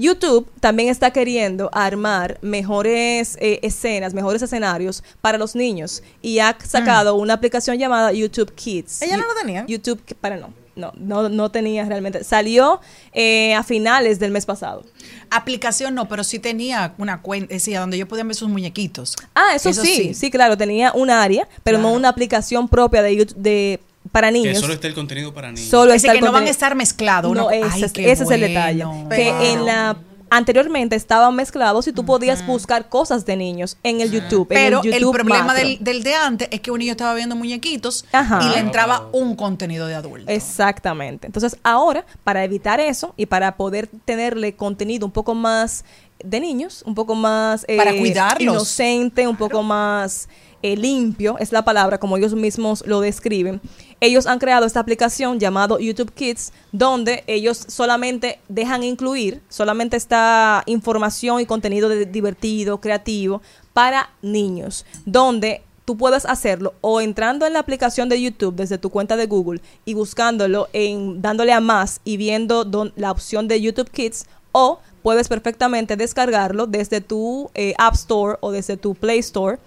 [0.00, 6.56] YouTube también está queriendo armar mejores eh, escenas, mejores escenarios para los niños y ha
[6.64, 9.00] sacado una aplicación llamada YouTube Kids.
[9.00, 9.04] Mm.
[9.04, 9.64] ¿Ella no lo tenía?
[9.66, 12.24] YouTube, para no, no, no, no tenía realmente.
[12.24, 12.80] Salió
[13.12, 14.84] eh, a finales del mes pasado.
[15.30, 19.16] Aplicación no, pero sí tenía una cuenta, decía, donde yo podía ver sus muñequitos.
[19.34, 23.36] Ah, eso, sí, sí, claro, tenía un área, pero no una aplicación propia de YouTube
[23.36, 23.80] de
[24.12, 24.58] para Que niños.
[24.58, 25.68] solo está el contenido para niños.
[25.68, 27.32] Solo está que el no van a estar mezclados.
[27.34, 28.84] No, ese, Ay, es- qué ese es el detalle.
[29.10, 29.42] Que Wow.
[29.42, 29.96] en la
[30.32, 34.42] anteriormente estaban mezclados y tú podías buscar cosas de niños en el YouTube.
[34.52, 37.34] en Pero el, YouTube problema del, del de antes es que un niño estaba viendo
[37.34, 38.38] muñequitos Ajá.
[38.44, 40.30] y le entraba un contenido de adulto.
[40.30, 41.26] Exactamente.
[41.26, 45.84] Entonces, ahora, para evitar eso y para poder tenerle contenido un poco más
[46.22, 48.54] de niños, un poco más eh, Para cuidarlos.
[48.54, 50.28] inocente, un poco más
[50.62, 53.60] limpio, es la palabra como ellos mismos lo describen.
[54.00, 60.62] Ellos han creado esta aplicación llamado YouTube Kids, donde ellos solamente dejan incluir solamente esta
[60.66, 63.42] información y contenido de- divertido, creativo
[63.72, 68.90] para niños, donde tú puedes hacerlo o entrando en la aplicación de YouTube desde tu
[68.90, 72.64] cuenta de Google y buscándolo en dándole a más y viendo
[72.96, 78.52] la opción de YouTube Kids o puedes perfectamente descargarlo desde tu eh, App Store o
[78.52, 79.58] desde tu Play Store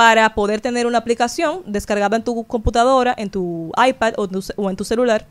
[0.00, 4.82] para poder tener una aplicación descargada en tu computadora, en tu iPad o, en tu
[4.82, 5.26] celular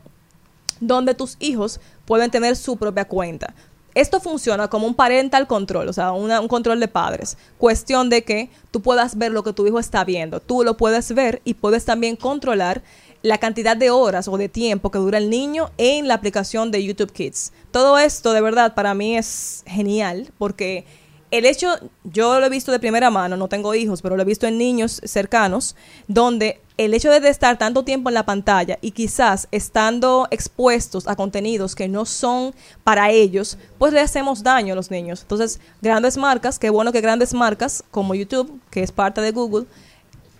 [0.78, 3.52] donde tus hijos pueden tener su propia cuenta.
[3.96, 7.36] Esto funciona como un parental control, o sea, un control de padres.
[7.58, 10.38] Cuestión de que tú puedas ver lo que tu hijo está viendo.
[10.38, 12.80] Tú lo puedes ver y puedes también controlar
[13.22, 16.84] la cantidad de horas o de tiempo que dura el niño en la aplicación de
[16.84, 17.52] YouTube Kids.
[17.72, 20.86] Todo esto de verdad para mí es genial porque
[21.30, 21.68] el hecho,
[22.04, 24.58] yo lo he visto de primera mano, no tengo hijos, pero lo he visto en
[24.58, 25.76] niños cercanos,
[26.08, 31.14] donde el hecho de estar tanto tiempo en la pantalla y quizás estando expuestos a
[31.14, 32.54] contenidos que no son
[32.84, 35.22] para ellos, pues le hacemos daño a los niños.
[35.22, 39.66] Entonces, grandes marcas, qué bueno que grandes marcas como YouTube, que es parte de Google,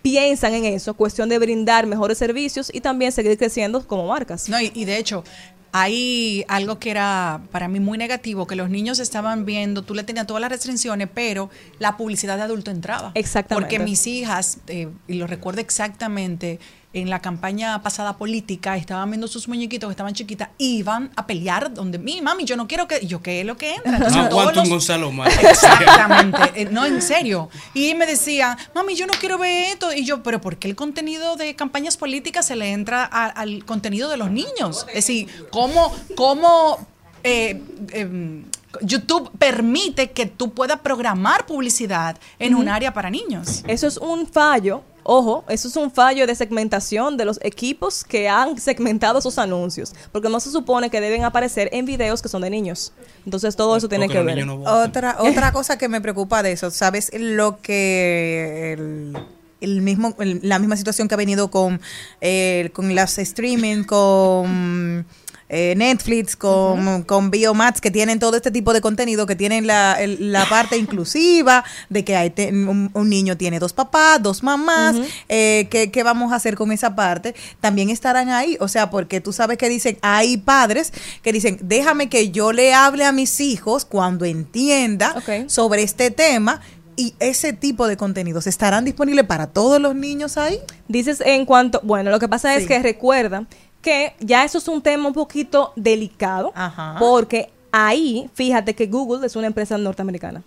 [0.02, 4.48] piensan en eso, cuestión de brindar mejores servicios y también seguir creciendo como marcas.
[4.48, 5.24] No, y, y de hecho,
[5.72, 10.02] hay algo que era para mí muy negativo, que los niños estaban viendo, tú le
[10.02, 13.12] tenías todas las restricciones, pero la publicidad de adulto entraba.
[13.14, 13.68] Exactamente.
[13.68, 16.58] Porque mis hijas, eh, y lo recuerdo exactamente,
[16.92, 21.72] en la campaña pasada política, estaban viendo sus muñequitos que estaban chiquitas, iban a pelear
[21.72, 23.92] donde mi mami, yo no quiero que, yo qué es lo que entra.
[23.96, 25.32] Entonces, No un los- Gonzalo más.
[25.42, 27.48] Exactamente, eh, no, en serio.
[27.74, 29.92] Y me decía, mami, yo no quiero ver esto.
[29.92, 33.64] Y yo, pero ¿por qué el contenido de campañas políticas se le entra a- al
[33.64, 34.84] contenido de los niños?
[34.88, 36.84] Es decir, ¿cómo, cómo
[37.22, 37.62] eh,
[37.92, 38.44] em,
[38.82, 43.62] YouTube permite que tú puedas programar publicidad en un área para niños?
[43.66, 48.28] Eso es un fallo, ojo, eso es un fallo de segmentación de los equipos que
[48.28, 52.42] han segmentado sus anuncios, porque no se supone que deben aparecer en videos que son
[52.42, 52.92] de niños.
[53.24, 54.36] Entonces todo eso tiene que ver.
[54.84, 57.10] Otra, otra cosa que me preocupa de eso, ¿sabes?
[57.18, 59.16] Lo que el,
[59.60, 61.80] el mismo, el- la misma situación que ha venido con,
[62.20, 65.06] eh, con las streaming, con
[65.52, 69.94] eh, Netflix, con, con Biomax, que tienen todo este tipo de contenido, que tienen la,
[70.00, 74.42] el- la parte inclusiva, de que hay te- un, un niño tiene dos papás, dos
[74.44, 74.96] mamás,
[75.28, 77.34] eh, ¿qué, qué vamos a hacer con esa parte?
[77.60, 82.08] También estarán ahí, o sea, porque tú sabes que dicen, hay padres que dicen, déjame
[82.08, 85.14] que yo le hable a mis hijos cuando entienda
[85.48, 86.60] sobre este tema.
[86.96, 90.58] Y ese tipo de contenidos estarán disponibles para todos los niños ahí.
[90.86, 92.68] Dices en cuanto, bueno, lo que pasa es Sí.
[92.68, 93.46] que recuerda
[93.82, 96.52] que ya eso es un tema un poquito delicado,
[96.98, 100.42] porque ahí, fíjate que Google es una empresa norteamericana.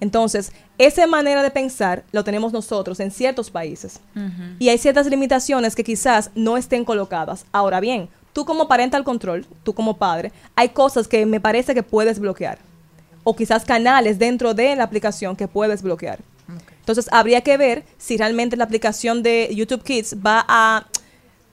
[0.00, 4.00] Entonces, esa manera de pensar lo tenemos nosotros en ciertos países.
[4.58, 7.46] Y hay ciertas limitaciones que quizás no estén colocadas.
[7.52, 11.84] Ahora bien, tú como parental control, tú como padre, hay cosas que me parece que
[11.84, 12.58] puedes bloquear.
[13.22, 16.18] O quizás canales dentro de la aplicación que puedes bloquear.
[16.80, 20.86] Entonces, habría que ver si realmente la aplicación de YouTube Kids va a,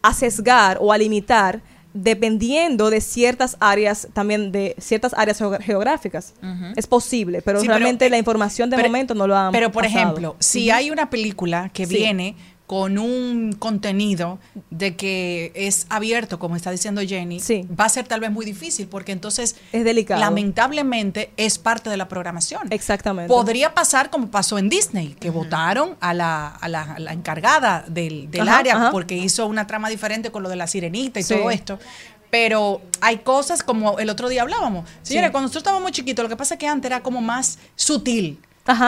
[0.01, 1.61] a sesgar o a limitar
[1.93, 6.33] dependiendo de ciertas áreas, también de ciertas áreas geográficas.
[6.75, 9.71] Es posible, pero Sí, pero, realmente la información de pero- momento no lo han Pero,
[9.71, 9.99] por pasado.
[10.03, 11.95] ejemplo, si hay una película que Sí.
[11.95, 12.35] viene
[12.69, 14.37] con un contenido
[14.69, 18.85] de que es abierto, como está diciendo Jenny, va a ser tal vez muy difícil
[18.87, 20.19] porque entonces es delicado.
[20.19, 22.67] lamentablemente es parte de la programación.
[22.71, 23.27] Exactamente.
[23.27, 27.85] Podría pasar como pasó en Disney, que votaron a la, a la, a la encargada
[27.87, 28.91] del, del Ajá, área ajá.
[28.91, 31.33] porque hizo una trama diferente con lo de la sirenita y Sí.
[31.33, 31.79] todo esto.
[32.29, 34.87] Pero hay cosas como el otro día hablábamos.
[35.01, 35.31] Señores, Sí.
[35.31, 38.37] cuando nosotros estábamos chiquitos, lo que pasa es que antes era como más sutil.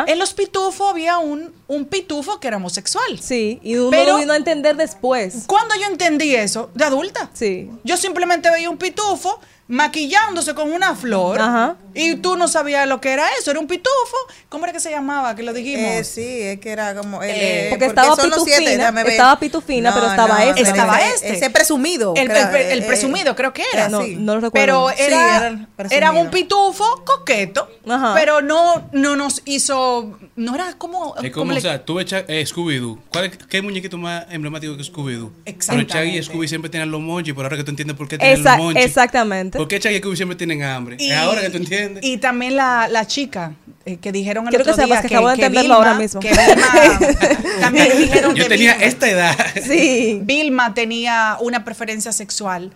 [0.07, 3.19] En los pitufos había un, un pitufo que era homosexual.
[3.19, 5.45] Sí, y uno Pero- vino a entender después.
[5.47, 6.69] ¿Cuándo yo entendí eso?
[6.75, 7.29] De adulta.
[7.33, 7.69] Sí.
[7.83, 9.39] Yo simplemente veía un pitufo
[9.71, 11.75] maquillándose con una flor Ajá.
[11.93, 14.17] y tú no sabías lo que era eso, era un pitufo.
[14.49, 15.33] ¿Cómo era que se llamaba?
[15.35, 15.85] Que lo dijimos.
[15.91, 17.23] Eh, sí, es que era como...
[17.23, 19.07] Eh, porque estaba son los siete, pitufina, ver.
[19.07, 20.61] estaba pitufina, pero estaba este.
[20.61, 21.33] Estaba este.
[21.33, 22.13] Ese presumido.
[22.17, 23.87] El, creo, el- el eh, presumido, creo que era.
[23.87, 24.15] no, sí.
[24.19, 24.51] no lo recuerdo.
[24.51, 28.13] Pero Sí, era, era un pitufo coqueto, Ajá.
[28.13, 30.17] pero no, no nos hizo.
[30.35, 31.15] No era como.
[31.21, 32.99] Es como como, le- o sea, tú ves Cha- eh, Scooby-Doo.
[33.09, 35.31] ¿Cuál es- ¿Qué muñequito más emblemático que Scooby-Doo?
[35.45, 35.93] Exactamente.
[35.93, 38.17] Pero Chaggy y Scooby siempre tienen los monchis, por ahora que tú entiendes por qué
[38.17, 38.85] tienen Esa- los monchis.
[38.85, 39.57] exactamente.
[39.61, 40.97] ¿Por qué Chaggy y Scooby siempre tienen hambre?
[40.99, 42.03] Y- es ahora que tú entiendes.
[42.03, 43.53] Y también la, la chica
[43.85, 45.93] eh, que dijeron el Quiero que otro día sepas que acabo de entenderlo Vilma- ahora
[45.95, 46.19] mismo.
[46.19, 46.99] que Vilma-
[47.61, 49.37] también dijeron Yo que tenía Vilma- esta edad.
[49.63, 50.19] Sí.
[50.23, 52.71] Vilma tenía una preferencia sexual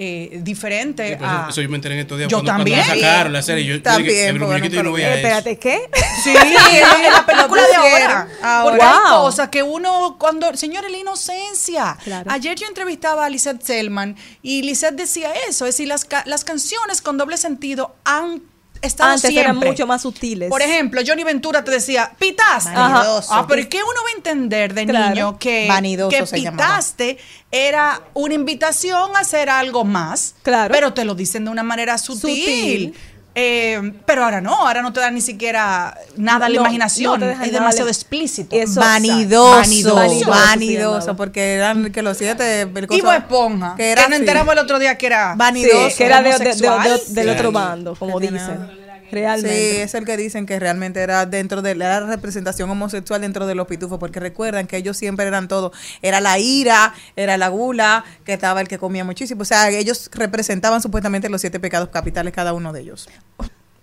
[0.00, 1.34] eh, diferente Sí, pues a...
[1.42, 2.78] eso, eso yo me enteré en estos días Yo cuando, cuando también.
[3.00, 3.64] la sacaron la serie.
[3.64, 5.26] Yo, yo También, dije, "El porque muñequito yo no nunca veía Eh, eso.
[5.28, 5.90] espérate, ¿qué?
[6.22, 6.30] Sí,
[7.06, 8.28] en la película de ahora.
[8.42, 8.62] ahora.
[8.64, 9.22] Porque hay Wow.
[9.24, 11.96] cosas que uno, cuando, señores, la inocencia.
[12.04, 12.30] Claro.
[12.30, 16.44] Ayer yo entrevistaba a Lisette Selman y Lisette decía eso, es decir, las, ca- las
[16.44, 18.42] canciones con doble sentido han
[18.82, 19.40] estado Antes siempre.
[19.42, 20.48] eran mucho más sutiles.
[20.48, 22.70] Por ejemplo, Johnny Ventura te decía, pitaste.
[22.72, 23.34] Vanidoso.
[23.34, 25.14] Ah, pero ¿qué uno va a entender de Claro.
[25.14, 27.18] niño que, Vanidoso pitaste
[27.50, 30.34] era una invitación a hacer algo más?
[30.42, 30.72] Claro.
[30.72, 32.30] Pero te lo dicen de una manera sutil.
[32.30, 32.94] Sutil.
[33.40, 37.20] Eh, pero ahora no, ahora no te da ni siquiera nada a la No, imaginación.
[37.20, 38.56] no es demasiado de- explícito.
[38.56, 39.56] Eso- Vanidoso,
[39.94, 40.28] Vanidoso.
[40.30, 42.66] vanidoso, porque eran que los siete...
[42.88, 43.74] cosa- Esponja.
[43.76, 45.90] que Que, era nos enteramos el otro día que era Vanidoso.
[45.90, 47.14] Sí, que era de- de- de- de- homosexual.
[47.14, 48.77] del otro bando, como dicen.
[49.10, 49.74] Realmente.
[49.74, 53.54] Sí, es el que dicen que realmente era dentro de la representación homosexual dentro de
[53.54, 55.72] los pitufos, porque recuerdan que ellos siempre eran todo,
[56.02, 60.10] era la ira, era la gula, que estaba el que comía muchísimo, o sea, ellos
[60.12, 63.08] representaban supuestamente los siete pecados capitales cada uno de ellos.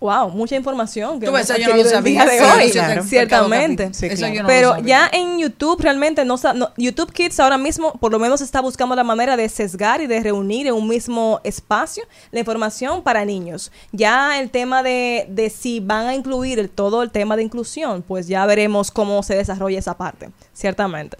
[0.05, 2.27] Wow, mucha información que Tú eso yo no lo sabía.
[2.27, 2.71] Sí, hoy.
[2.71, 3.03] claro.
[3.03, 3.91] Ciertamente.
[3.91, 4.33] Sí, Eso claro.
[4.35, 4.85] yo no lo Pero sabía.
[4.85, 8.95] ya en YouTube realmente no, no- YouTube Kids ahora mismo por lo menos está buscando
[8.95, 13.71] la manera de sesgar y de reunir en un mismo espacio la información para niños.
[13.91, 18.03] Ya el tema de, de si van a incluir el, todo el tema de inclusión,
[18.03, 20.29] pues ya veremos cómo se desarrolla esa parte.
[20.53, 21.17] Ciertamente.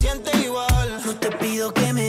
[0.00, 0.68] siente igual.
[1.04, 2.07] No te pido que me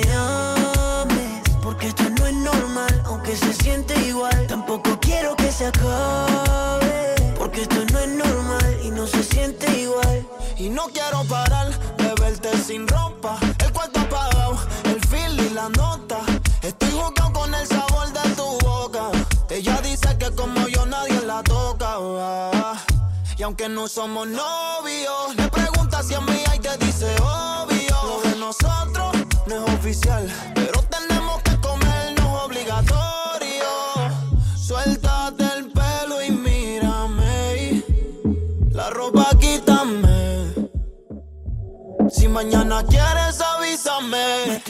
[5.59, 10.25] se acabe, porque esto no es normal y no se siente igual.
[10.57, 11.67] Y no quiero parar
[11.97, 16.19] de verte sin ropa, el cuarto apagado, el feel y la nota.
[16.61, 19.11] Estoy jugando con el sabor de tu boca.
[19.49, 21.97] Ella dice que como yo nadie la toca.
[23.37, 27.97] Y aunque no somos novios, le pregunta si a mí y te dice obvio.
[28.07, 29.11] Lo de nosotros
[29.45, 30.25] no es oficial,
[42.11, 44.61] Si mañana quieres avísame.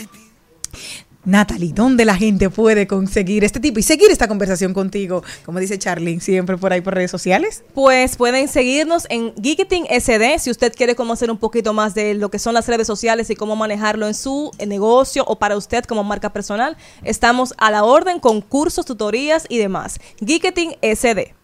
[1.26, 5.22] Natalie, ¿dónde la gente puede conseguir este tipo y seguir esta conversación contigo?
[5.46, 7.64] Como dice Charlene, siempre por ahí por redes sociales.
[7.74, 12.30] Pues pueden seguirnos en Geeketing SD si usted quiere conocer un poquito más de lo
[12.30, 15.84] que son las redes sociales y cómo manejarlo en su eh, negocio o para usted
[15.84, 16.78] como marca personal.
[17.04, 20.00] Estamos a la orden con cursos, tutorías y demás.
[20.20, 21.39] Geeketing SD.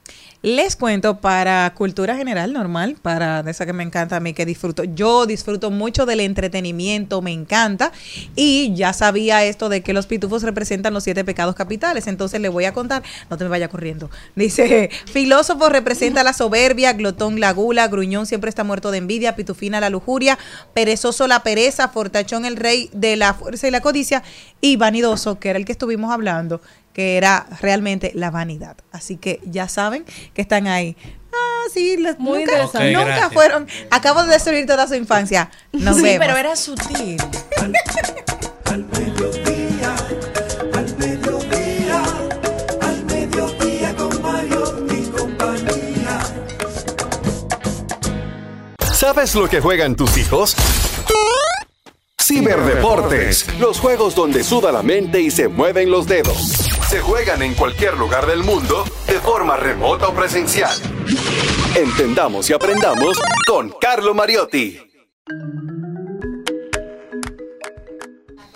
[0.45, 4.45] Les cuento para cultura general normal, para de esa que me encanta a mí, que
[4.45, 4.83] disfruto.
[4.83, 7.91] Yo disfruto mucho del entretenimiento, me encanta.
[8.35, 12.05] Y ya sabía esto de que los pitufos representan los siete pecados capitales.
[12.05, 14.11] Entonces le voy a contar, no te me vaya corriendo.
[14.35, 19.79] Dice, filósofo representa la soberbia, glotón la gula, gruñón siempre está muerto de envidia, pitufina
[19.79, 20.37] la lujuria,
[20.75, 24.21] perezoso la pereza, fortachón el rey de la fuerza y la codicia,
[24.61, 26.61] y vanidoso, que era el que estuvimos hablando,
[26.95, 28.77] que era realmente la vanidad.
[28.93, 30.95] Así que ya saben que están ahí.
[31.33, 32.91] Ah, sí, les- Muy nunca, interesante.
[32.93, 33.33] nunca gracias.
[33.33, 33.67] fueron.
[33.91, 35.51] Acabo de destruir toda su infancia.
[35.73, 36.25] Nos sí, vemos.
[36.25, 37.17] pero era sutil.
[42.81, 46.19] Al mediodía con Mario y compañía.
[48.93, 50.55] ¿Sabes lo que juegan tus hijos?
[52.27, 56.37] Ciberdeportes, los juegos donde suda la mente y se mueven los dedos.
[56.89, 60.75] Se juegan en cualquier lugar del mundo, de forma remota o presencial.
[61.75, 64.79] Entendamos y aprendamos con Carlo Mariotti.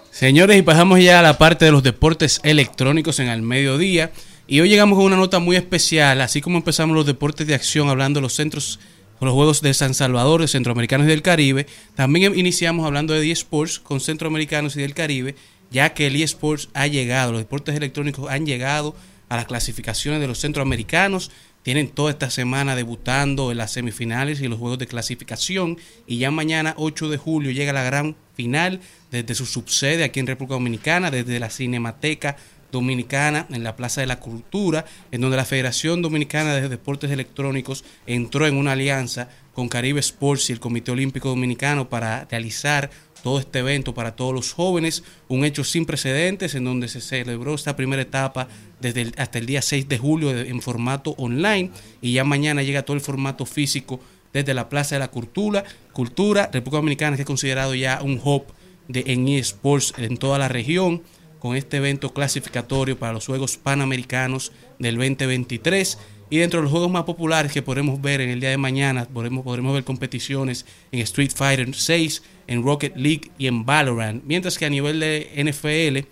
[0.09, 4.11] Señores, y pasamos ya a la parte de los deportes electrónicos en el mediodía.
[4.47, 7.87] Y hoy llegamos con una nota muy especial, así como empezamos los deportes de acción
[7.87, 8.79] hablando de los centros,
[9.25, 11.65] los Juegos de San Salvador, de Centroamericanos y del Caribe.
[11.95, 15.35] También iniciamos hablando de eSports con Centroamericanos y del Caribe,
[15.71, 18.95] ya que el eSports ha llegado, los deportes electrónicos han llegado
[19.29, 21.31] a las clasificaciones de los centroamericanos.
[21.61, 25.77] Tienen toda esta semana debutando en las semifinales y los juegos de clasificación.
[26.07, 28.79] Y ya mañana, 8 de julio, llega la gran final
[29.11, 32.37] desde su subsede aquí en República Dominicana, desde la Cinemateca
[32.71, 37.83] Dominicana en la Plaza de la Cultura, en donde la Federación Dominicana de Deportes Electrónicos
[38.05, 42.89] entró en una alianza con Caribe Sports y el Comité Olímpico Dominicano para realizar
[43.23, 47.53] todo este evento para todos los jóvenes, un hecho sin precedentes en donde se celebró
[47.53, 48.47] esta primera etapa
[48.79, 51.71] desde el- hasta el día 6 de julio en formato online
[52.01, 53.99] y ya mañana llega todo el formato físico
[54.31, 58.43] desde la Plaza de la Cultura, Cultura, República Dominicana que es considerado ya un hub
[58.87, 61.01] de, en eSports en toda la región
[61.39, 65.97] con este evento clasificatorio para los Juegos Panamericanos del 2023.
[66.29, 69.05] Y dentro de los juegos más populares que podremos ver en el día de mañana,
[69.05, 74.23] podremos, podremos ver competiciones en Street Fighter 6, en Rocket League y en Valorant.
[74.25, 76.07] Mientras que a nivel de NFL,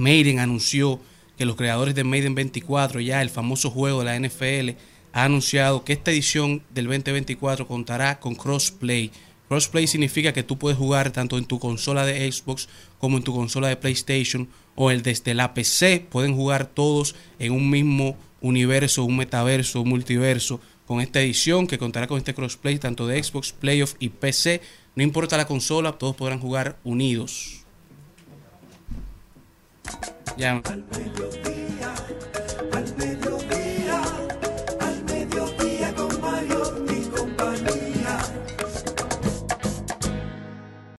[0.00, 1.00] Maiden anunció
[1.38, 4.76] que los creadores de Maiden 24, ya el famoso juego de la NFL,
[5.12, 9.10] ha anunciado que esta edición del 2024 contará con crossplay.
[9.48, 12.68] Crossplay significa que tú puedes jugar tanto en tu consola de Xbox
[12.98, 16.06] como en tu consola de PlayStation o el desde la PC.
[16.10, 21.78] Pueden jugar todos en un mismo universo, un metaverso, un multiverso con esta edición que
[21.78, 24.60] contará con este crossplay tanto de Xbox, Playoff y PC.
[24.94, 27.64] No importa la consola, todos podrán jugar unidos.
[30.36, 30.62] Ya.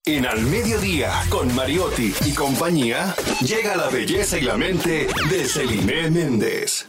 [0.07, 6.09] En Al Mediodía, con Mariotti y compañía, llega la belleza y la mente de Celine
[6.09, 6.87] Méndez.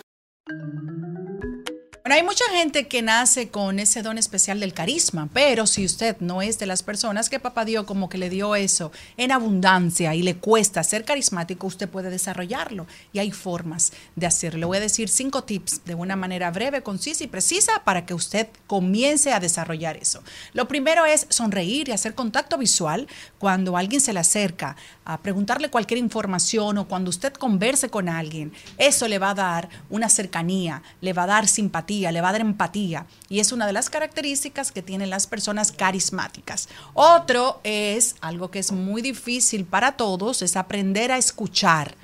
[2.09, 6.17] Bueno, hay mucha gente que nace con ese don especial del carisma, pero si usted
[6.21, 10.15] no es de las personas que papá Dios como que le dio eso en abundancia
[10.15, 14.61] y le cuesta ser carismático, usted puede desarrollarlo y hay formas de hacerlo.
[14.61, 18.15] Le voy a decir cinco tips de una manera breve, concisa y precisa para que
[18.15, 20.23] usted comience a desarrollar eso.
[20.55, 23.07] Lo primero es sonreír y hacer contacto visual
[23.39, 28.55] cuando alguien se le acerca a preguntarle cualquier información o cuando usted converse con alguien.
[28.79, 32.33] Eso le va a dar una cercanía, le va a dar simpatía, le va a
[32.33, 33.07] dar empatía.
[33.29, 36.69] Y es una de las características que tienen las personas carismáticas.
[36.95, 41.95] Otro es algo que es muy difícil para todos, es aprender a escuchar.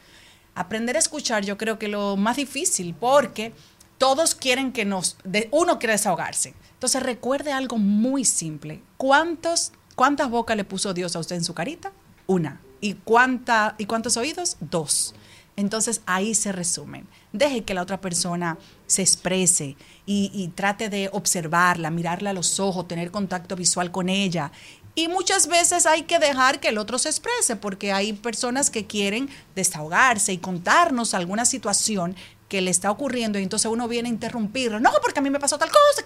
[0.54, 3.52] Aprender a escuchar yo creo que lo más difícil porque
[3.98, 6.54] todos quieren que nos, de, uno quiere desahogarse.
[6.74, 8.82] Entonces recuerde algo muy simple.
[8.96, 11.92] ¿Cuántos, ¿Cuántas bocas le puso Dios a usted en su carita?
[12.26, 12.60] Una.
[12.80, 14.56] ¿Y, cuánta, ¿Y cuántos oídos?
[14.60, 15.14] Dos.
[15.56, 17.06] Entonces ahí se resumen.
[17.32, 19.76] Deje que la otra persona se exprese
[20.06, 24.50] y, trate de observarla, mirarla a los ojos, tener contacto visual con ella.
[24.96, 28.86] Y muchas veces hay que dejar que el otro se exprese porque hay personas que
[28.86, 32.14] quieren desahogarse y contarnos alguna situación
[32.48, 34.78] que le está ocurriendo y entonces uno viene a interrumpirlo.
[34.78, 36.04] No, porque a mí me pasó tal cosa.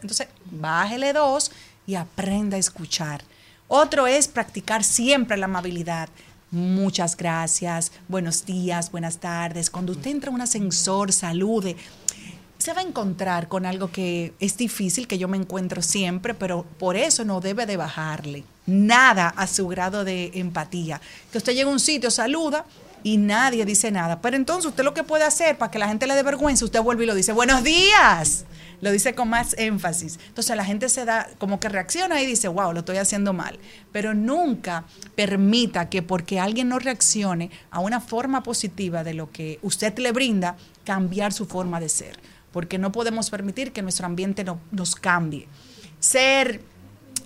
[0.00, 1.50] Entonces, bájele dos
[1.86, 3.22] y aprenda a escuchar.
[3.66, 6.08] Otro es practicar siempre la amabilidad.
[6.50, 9.70] Muchas gracias, buenos días, buenas tardes.
[9.70, 11.76] Cuando usted entra a un ascensor, salude.
[12.58, 16.64] Se va a encontrar con algo que es difícil, que yo me encuentro siempre, pero
[16.78, 21.00] por eso no debe de bajarle nada a su grado de empatía.
[21.32, 22.64] Que usted llega a un sitio, saluda
[23.02, 24.20] y nadie dice nada.
[24.20, 26.80] Pero entonces usted lo que puede hacer para que la gente le dé vergüenza, usted
[26.82, 28.44] vuelve y lo dice, buenos días.
[28.80, 30.20] Lo dice con más énfasis.
[30.28, 33.58] Entonces la gente se da, como que reacciona y dice, wow, lo estoy haciendo mal.
[33.90, 34.84] Pero nunca
[35.16, 40.12] permita que porque alguien no reaccione a una forma positiva de lo que usted le
[40.12, 42.20] brinda, cambiar su forma de ser.
[42.52, 45.48] Porque no podemos permitir que nuestro ambiente no- nos cambie.
[45.98, 46.60] Ser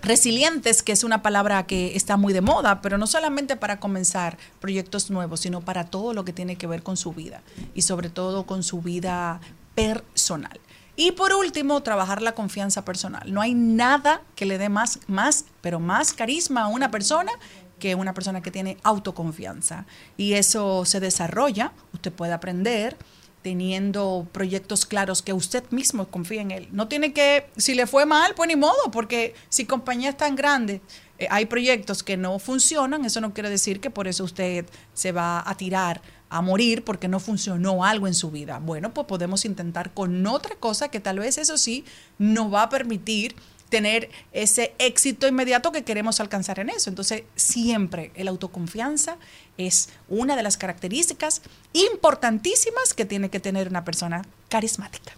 [0.03, 4.37] Resilientes, que es una palabra que está muy de moda, pero no solamente para comenzar
[4.61, 7.41] proyectos nuevos, sino para todo lo que tiene que ver con su vida
[7.73, 9.41] y sobre todo con su vida
[9.77, 10.59] personal.
[10.97, 13.33] Y por último, trabajar la confianza personal.
[13.33, 17.33] No hay nada que le dé más, más, pero más carisma a una persona
[17.79, 19.87] que una persona que tiene autoconfianza.
[20.16, 22.97] Y eso se desarrolla, usted puede aprender,
[23.43, 26.69] teniendo proyectos claros que usted mismo confía en él.
[26.73, 30.81] No tiene que, si le fue mal, pues ni modo, porque si compañías tan grandes,
[31.19, 34.64] eh, hay proyectos que no funcionan, eso no quiere decir que por eso usted
[34.94, 36.01] se va a tirar
[36.31, 38.59] a morir porque no funcionó algo en su vida.
[38.59, 41.85] Bueno, pues podemos intentar con otra cosa que tal vez eso sí
[42.19, 43.36] nos va a permitir
[43.73, 46.90] tener ese éxito inmediato que queremos alcanzar en eso.
[46.90, 49.16] Entonces, siempre el autoconfianza
[49.57, 51.40] es una de las características
[51.73, 55.15] importantísimas que tiene que tener una persona carismática.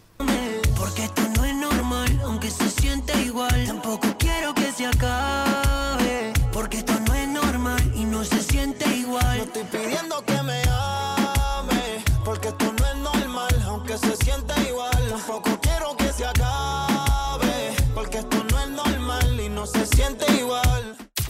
[0.76, 3.66] Porque esto no es normal, aunque se siente igual.
[3.66, 5.63] Tampoco quiero que se acabe.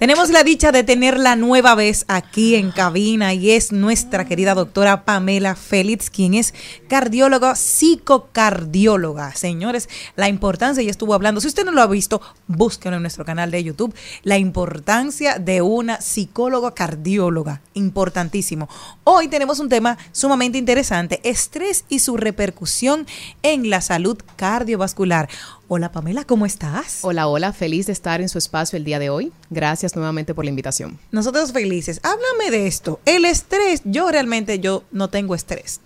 [0.00, 5.04] Tenemos la dicha de tenerla nueva vez aquí en cabina y es nuestra querida doctora
[5.04, 6.54] Pamela Félix, quien es
[6.88, 9.34] cardióloga, psicocardióloga.
[9.34, 13.26] Señores, la importancia, ella estuvo hablando, si usted no lo ha visto, búsquenlo en nuestro
[13.26, 18.70] canal de YouTube, la importancia de una psicóloga cardióloga, importantísimo.
[19.04, 23.06] Hoy tenemos un tema sumamente interesante, estrés y su repercusión
[23.42, 25.28] en la salud cardiovascular.
[25.72, 26.98] Hola Pamela, ¿cómo estás?
[27.02, 29.32] Hola, hola, feliz de estar en su espacio el día de hoy.
[29.50, 30.98] Gracias nuevamente por la invitación.
[31.12, 32.00] Nosotros felices.
[32.02, 32.98] Háblame de esto.
[33.04, 35.80] El estrés, yo realmente yo no tengo estrés.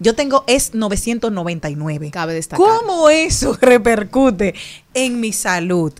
[0.00, 2.10] Yo tengo es 999.
[2.10, 2.62] Cabe destacar.
[2.62, 4.52] ¿Cómo eso repercute
[4.92, 5.94] en mi salud?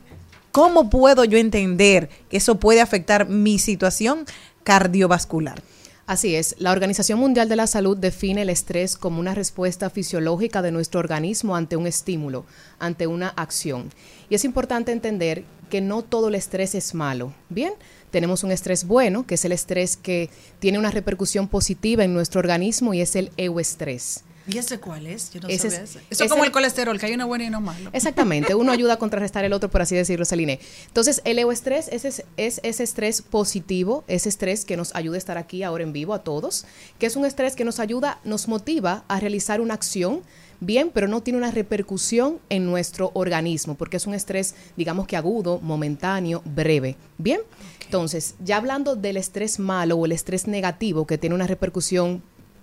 [0.50, 4.26] ¿Cómo puedo yo entender que eso puede afectar mi situación
[4.62, 5.62] cardiovascular?
[6.06, 10.60] Así es, la Organización Mundial de la Salud define el estrés como una respuesta fisiológica
[10.60, 12.44] de nuestro organismo ante un estímulo,
[12.80, 13.88] ante una acción.
[14.28, 17.32] Y es importante entender que no todo el estrés es malo.
[17.48, 17.72] Bien,
[18.10, 22.40] tenemos un estrés bueno, que es el estrés que tiene una repercusión positiva en nuestro
[22.40, 24.24] organismo y es el euestrés.
[24.46, 25.32] ¿Y ese cuál es?
[25.32, 25.98] Yo no Ese sabía ese.
[25.98, 27.90] Eso ese- es como el colesterol, que hay uno bueno y uno malo.
[27.92, 30.58] Exactamente, uno ayuda a contrarrestar el otro, por así decirlo, Celine.
[30.86, 35.18] Entonces, el euestrés es, es, es ese estrés positivo, ese estrés que nos ayuda a
[35.18, 36.64] estar aquí ahora en vivo a todos,
[36.98, 40.22] que es un estrés que nos ayuda, nos motiva a realizar una acción,
[40.60, 45.16] bien, pero no tiene una repercusión en nuestro organismo, porque es un estrés, digamos que
[45.16, 47.40] agudo, momentáneo, breve, bien.
[47.84, 52.22] Entonces, ya hablando del estrés malo o el estrés negativo que tiene una repercusión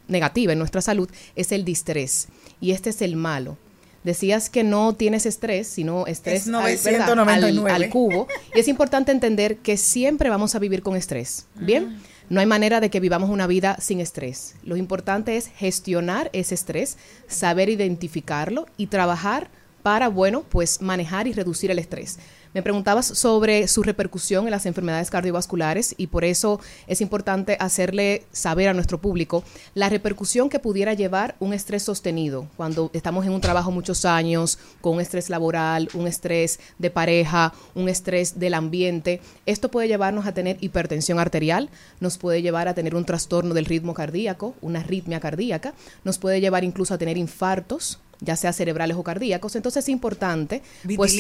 [0.09, 2.27] negativa en nuestra salud, es el distrés.
[2.59, 3.57] Y este es el malo.
[4.03, 7.15] Decías que no tienes estrés, sino estrés Es al- ¿verdad?
[7.15, 7.71] 999.
[7.71, 8.27] Al, al cubo.
[8.55, 11.45] Y es importante entender que siempre vamos a vivir con estrés.
[11.55, 11.99] Bien,
[12.29, 14.55] no hay manera de que vivamos una vida sin estrés.
[14.63, 19.49] Lo importante es gestionar ese estrés, saber identificarlo y trabajar
[19.83, 22.19] para, bueno, pues manejar y reducir el estrés.
[22.53, 28.23] Me preguntabas sobre su repercusión en las enfermedades cardiovasculares y por eso es importante hacerle
[28.31, 29.43] saber a nuestro público
[29.75, 34.57] la repercusión que pudiera llevar un estrés sostenido cuando estamos en un trabajo muchos años,
[34.81, 39.21] con un estrés laboral, un estrés de pareja, un estrés del ambiente.
[39.45, 41.69] Esto puede llevarnos a tener hipertensión arterial,
[41.99, 46.41] nos puede llevar a tener un trastorno del ritmo cardíaco, una arritmia cardíaca, nos puede
[46.41, 49.55] llevar incluso a tener infartos, ya sea cerebrales o cardíacos.
[49.55, 50.63] Entonces es importante.
[50.95, 51.11] pues.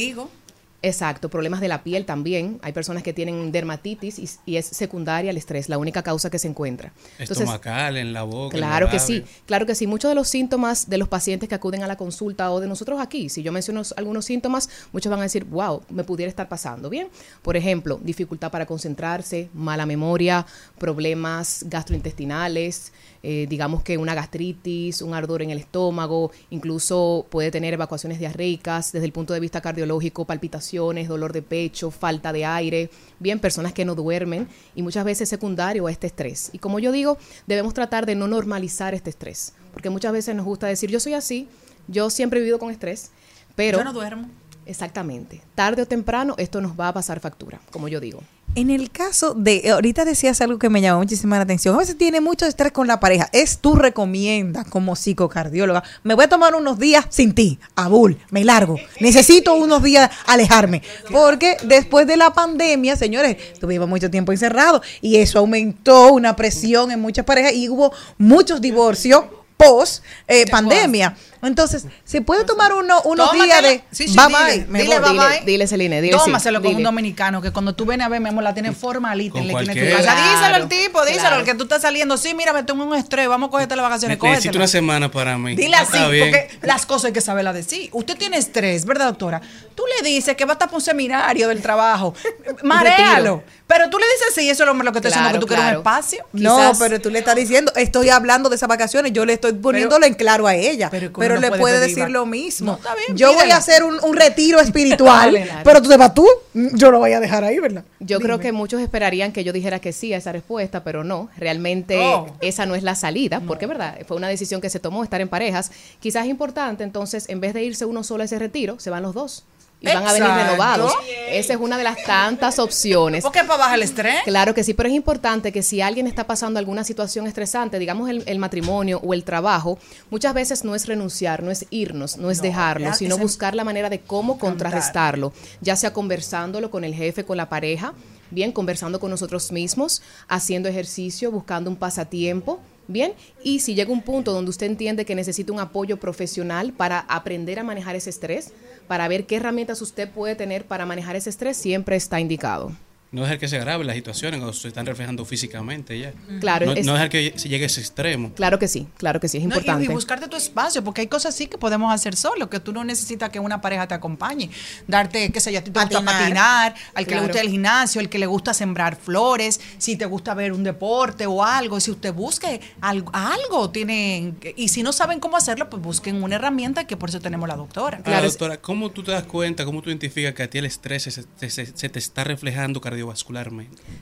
[0.81, 2.59] Exacto, problemas de la piel también.
[2.61, 6.39] Hay personas que tienen dermatitis y, y es secundaria al estrés, la única causa que
[6.39, 6.93] se encuentra.
[7.17, 8.55] Entonces, Estomacal, en la boca.
[8.55, 9.87] Claro que sí, claro que sí.
[9.87, 12.99] Muchos de los síntomas de los pacientes que acuden a la consulta o de nosotros
[13.01, 16.89] aquí, si yo menciono algunos síntomas, muchos van a decir, wow, me pudiera estar pasando.
[16.89, 17.09] Bien,
[17.41, 20.45] por ejemplo, dificultad para concentrarse, mala memoria,
[20.77, 27.73] problemas gastrointestinales, eh, digamos que una gastritis, un ardor en el estómago, incluso puede tener
[27.73, 32.89] evacuaciones diarreicas desde el punto de vista cardiológico, palpitaciones, dolor de pecho, falta de aire,
[33.19, 36.49] bien, personas que no duermen y muchas veces secundario a este estrés.
[36.53, 37.17] Y como yo digo,
[37.47, 41.13] debemos tratar de no normalizar este estrés, porque muchas veces nos gusta decir, yo soy
[41.13, 41.47] así,
[41.87, 43.11] yo siempre he vivido con estrés,
[43.55, 43.79] pero...
[43.79, 44.29] Yo no duermo.
[44.69, 45.41] Exactamente.
[45.55, 48.21] Tarde o temprano esto nos va a pasar factura, como yo digo.
[48.55, 51.75] En el caso de, ahorita decías algo que me llamó muchísima la atención.
[51.75, 53.29] A veces tiene mucho estrés con la pareja.
[53.31, 55.83] Es tú recomiendas como psicocardióloga.
[56.03, 57.59] Me voy a tomar unos días sin ti.
[57.75, 58.75] Abul, me largo.
[58.99, 60.81] Necesito unos días alejarme.
[61.11, 66.91] Porque después de la pandemia, señores, tuvimos mucho tiempo encerrados y eso aumentó una presión
[66.91, 69.25] en muchas parejas y hubo muchos divorcios
[69.59, 71.15] post eh, pandemia.
[71.41, 74.81] Entonces, ¿se puede tomar uno, unos días de Sí, sí, bye dile, bye?
[74.81, 75.09] Dile voy.
[75.09, 75.41] bye bye.
[75.45, 76.77] Dile, Celine, dile sí, Tómaselo con dile.
[76.77, 79.53] un dominicano que cuando tú vienes a ver, mi amor, la tiene formalita en la
[79.53, 80.13] esquina de tu cualquiera.
[80.15, 80.29] casa.
[80.29, 81.35] Díselo al Claro, tipo, díselo claro.
[81.37, 82.17] al que tú estás saliendo.
[82.17, 84.17] Sí, mira, me tengo un estrés, vamos a cogerte las vacaciones.
[84.21, 84.59] Ne- Necesito cógetela.
[84.63, 85.55] una semana para mí.
[85.55, 86.29] Dile así, Está bien.
[86.31, 87.89] porque las cosas hay que saberlas decir.
[87.93, 89.41] Usted tiene estrés, ¿verdad, doctora?
[89.75, 92.13] Tú le dices que va a estar para un seminario del trabajo.
[92.63, 93.43] Maréalo.
[93.67, 95.47] Pero tú le dices sí, eso es lo, lo que estoy diciendo, que Claro, tú
[95.47, 95.79] quieres un claro.
[95.79, 96.25] espacio.
[96.33, 100.05] No, pero tú le estás diciendo, estoy hablando de esas vacaciones, yo le estoy poniéndolo
[100.07, 102.71] en claro a ella, pero pero, le puede decir lo mismo.
[102.71, 106.13] No, está bien, yo voy a hacer un, un retiro espiritual, pero tú te vas
[106.13, 107.83] tú, yo lo voy a dejar ahí, ¿verdad?
[107.99, 111.29] Yo creo que muchos esperarían que yo dijera que sí a esa respuesta, pero no,
[111.37, 112.27] realmente Oh.
[112.41, 115.27] esa no es la salida, porque verdad, fue una decisión que se tomó estar en
[115.27, 115.71] parejas.
[115.99, 119.03] Quizás es importante, entonces, en vez de irse uno solo a ese retiro, se van
[119.03, 119.43] los dos
[119.81, 120.93] y van a venir renovados.
[121.29, 123.23] Esa es una de las tantas opciones.
[123.23, 124.15] ¿Por qué para bajar el estrés?
[124.25, 128.09] Claro que sí, pero es importante que si alguien está pasando alguna situación estresante, digamos
[128.09, 129.77] el, el matrimonio o el trabajo,
[130.09, 133.63] muchas veces no es renunciar, no es irnos, no es No, dejarlo, sino buscar la
[133.63, 137.93] manera de cómo contrarrestarlo, ya sea conversándolo con el jefe, con la pareja,
[138.31, 142.59] bien, conversando con nosotros mismos, haciendo ejercicio, buscando un pasatiempo.
[142.91, 147.01] Bien, y si llega un punto donde usted entiende que necesita un apoyo profesional para
[147.01, 148.51] aprender a manejar ese estrés,
[148.89, 152.71] para ver qué herramientas usted puede tener para manejar ese estrés, siempre está indicado.
[153.11, 156.13] No dejar que se agrave las situaciones cuando se están reflejando físicamente ya.
[156.39, 158.31] Claro, no, es- no dejar que se llegue a ese extremo.
[158.35, 159.85] Claro que sí, claro que sí, es No, y- importante.
[159.85, 162.83] y, buscarte tu espacio, porque hay cosas sí que podemos hacer solo, que tú no
[162.83, 164.51] necesitas que una pareja te acompañe.
[164.87, 166.21] Darte, qué sé yo, a ti te gusta Patinar.
[166.21, 167.21] patinar, al que Claro.
[167.23, 170.63] le gusta el gimnasio, al que le gusta sembrar flores, si te gusta ver un
[170.63, 175.67] deporte o algo, si usted busque algo, algo tiene, y si no saben cómo hacerlo,
[175.69, 178.01] pues busquen una herramienta que por eso tenemos la doctora.
[178.05, 181.01] Ahora, doctora, ¿cómo tú te das cuenta, cómo tú identificas que a ti el estrés
[181.03, 182.79] se, se- se- se te está reflejando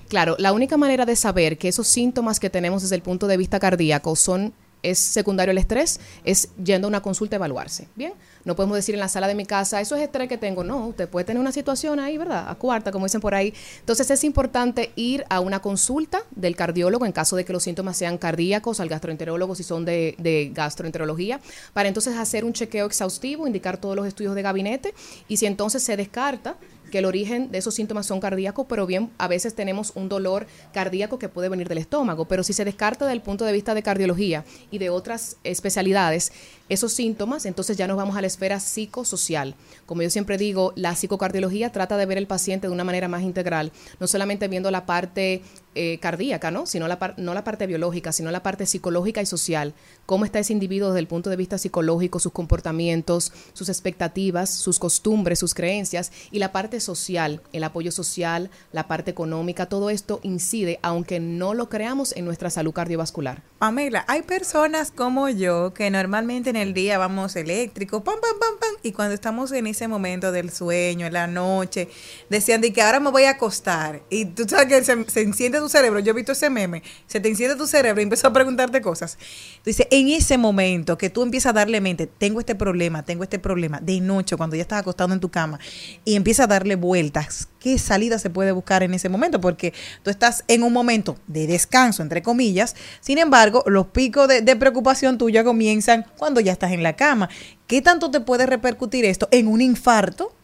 [0.10, 3.38] Claro, la única manera de saber que esos síntomas que tenemos desde el punto de
[3.38, 4.53] vista cardíaco son
[4.84, 7.88] es secundario al estrés, es yendo a una consulta a evaluarse.
[7.95, 8.14] Bien,
[8.45, 10.64] no podemos decir en la sala de mi casa, eso es estrés que tengo.
[10.64, 12.45] No, usted puede tener una situación ahí, ¿verdad?
[12.48, 13.53] A cuarta, como dicen por ahí.
[13.80, 17.98] Entonces es importante ir a una consulta del cardiólogo en caso de que los síntomas
[17.98, 21.40] sean cardíacos, al gastroenterólogo si son de gastroenterología,
[21.74, 24.94] para entonces hacer un chequeo exhaustivo, indicar todos los estudios de gabinete
[25.28, 26.56] y si entonces se descarta
[26.92, 30.48] que el origen de esos síntomas son cardíacos, pero bien, a veces tenemos un dolor
[30.74, 33.74] cardíaco que puede venir del estómago, pero si se descarta desde el punto de vista
[33.74, 36.32] de cardiología y de otras especialidades,
[36.70, 39.56] esos síntomas, entonces ya nos vamos a la esfera psicosocial.
[39.86, 43.24] Como yo siempre digo, la psicocardiología trata de ver el paciente de una manera más
[43.24, 45.42] integral, no solamente viendo la parte
[45.78, 46.66] eh, cardíaca, ¿no?
[46.66, 49.74] Sino la no la parte biológica, sino la parte psicológica y social.
[50.06, 54.80] Cómo está ese individuo desde el punto de vista psicológico, sus comportamientos, sus expectativas, sus
[54.80, 60.20] costumbres, sus creencias y la parte social, el apoyo social, la parte económica, todo esto
[60.24, 63.44] incide, aunque no lo creamos, en nuestra salud cardiovascular.
[63.60, 68.60] Pamela, hay personas como yo que normalmente en el día vamos eléctricos, pam, pam, pam,
[68.60, 71.90] pam, y cuando estamos en ese momento del sueño, en la noche,
[72.30, 74.02] decían de que ahora me voy a acostar.
[74.10, 77.19] Y tú sabes que se, se enciende tu cerebro, yo he visto ese meme, se
[77.19, 79.18] te enciende tu cerebro y empieza a preguntarte cosas.
[79.65, 83.38] Dice, en ese momento que tú empiezas a darle mente, tengo este problema, tengo este
[83.38, 85.60] problema, de noche, cuando ya estás acostado en tu cama,
[86.06, 89.41] y empieza a darle vueltas, ¿qué salida se puede buscar en ese momento?
[89.41, 89.73] Porque
[90.03, 94.56] tú estás en un momento de descanso, entre comillas, sin embargo, los picos de, de
[94.56, 97.30] preocupación tuya comienzan cuando ya estás en la cama.
[97.68, 100.37] ¿Qué tanto te puede repercutir esto en un infarto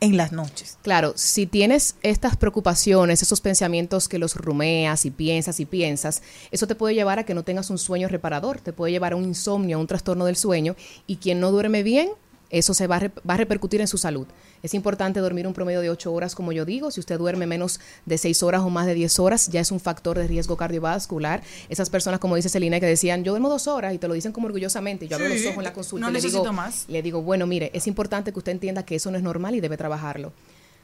[0.00, 0.78] en las noches?
[0.82, 6.66] Claro, si tienes estas preocupaciones, esos pensamientos que los rumeas y piensas y piensas, eso
[6.66, 9.24] te puede llevar a que no tengas un sueño reparador, te puede llevar a un
[9.24, 10.74] insomnio, a un trastorno del sueño,
[11.06, 12.10] y quien no duerme bien
[12.50, 14.26] eso se va a, va a repercutir en su salud.
[14.62, 16.90] Es importante dormir un promedio de 8 horas, como yo digo.
[16.90, 19.80] Si usted duerme menos de 6 horas o más de 10 horas, ya es un
[19.80, 21.42] factor de riesgo cardiovascular.
[21.68, 24.32] Esas personas, como dice Celina, que decían, yo duermo dos horas y te lo dicen
[24.32, 25.08] como orgullosamente.
[25.08, 26.84] Yo abro Sí, los ojos en la consulta no y le necesito digo, más.
[26.88, 29.60] le digo, bueno, mire, es importante que usted entienda que eso no es normal y
[29.60, 30.32] debe trabajarlo.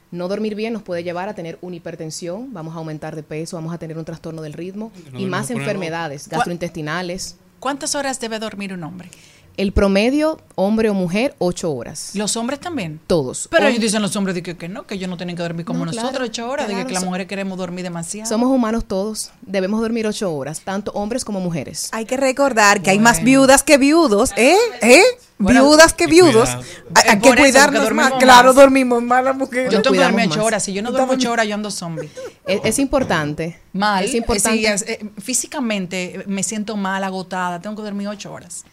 [0.09, 3.57] No dormir bien nos puede llevar a tener una hipertensión, vamos a aumentar de peso,
[3.57, 7.35] vamos a tener un trastorno del ritmo No y más enfermedades ¿Cuá- gastrointestinales.
[7.59, 9.09] ¿Cuántas horas debe dormir un hombre?
[9.57, 12.11] El promedio, hombre o mujer, ocho horas.
[12.13, 12.99] ¿Los hombres también?
[13.07, 13.47] Todos.
[13.49, 15.41] Pero Hom- ellos dicen los hombres de que, que no, que ellos no tienen que
[15.41, 18.29] dormir como No, nosotros, claro, ocho horas, de que, las mujeres queremos dormir demasiado.
[18.29, 19.31] Somos humanos todos.
[19.41, 21.89] Debemos dormir ocho horas, tanto hombres como mujeres.
[21.91, 24.55] Hay que recordar que hay más viudas que viudos, ¿eh?
[24.83, 25.01] ¿Eh?
[25.39, 26.49] Bueno, viudas que viudos.
[26.93, 28.13] Hay, que eso, cuidarnos más.
[28.19, 29.71] Claro, dormimos más las mujeres.
[29.73, 30.63] Yo tengo que dormir ocho horas.
[30.63, 32.09] Si yo no duermo ocho horas, yo ando zombie.
[32.45, 33.59] Es, es importante.
[33.73, 34.03] Mal.
[34.05, 34.57] Es importante.
[34.59, 37.59] Sí, es- eh, físicamente eh, me siento mal, agotada.
[37.59, 38.63] Tengo que dormir ocho horas.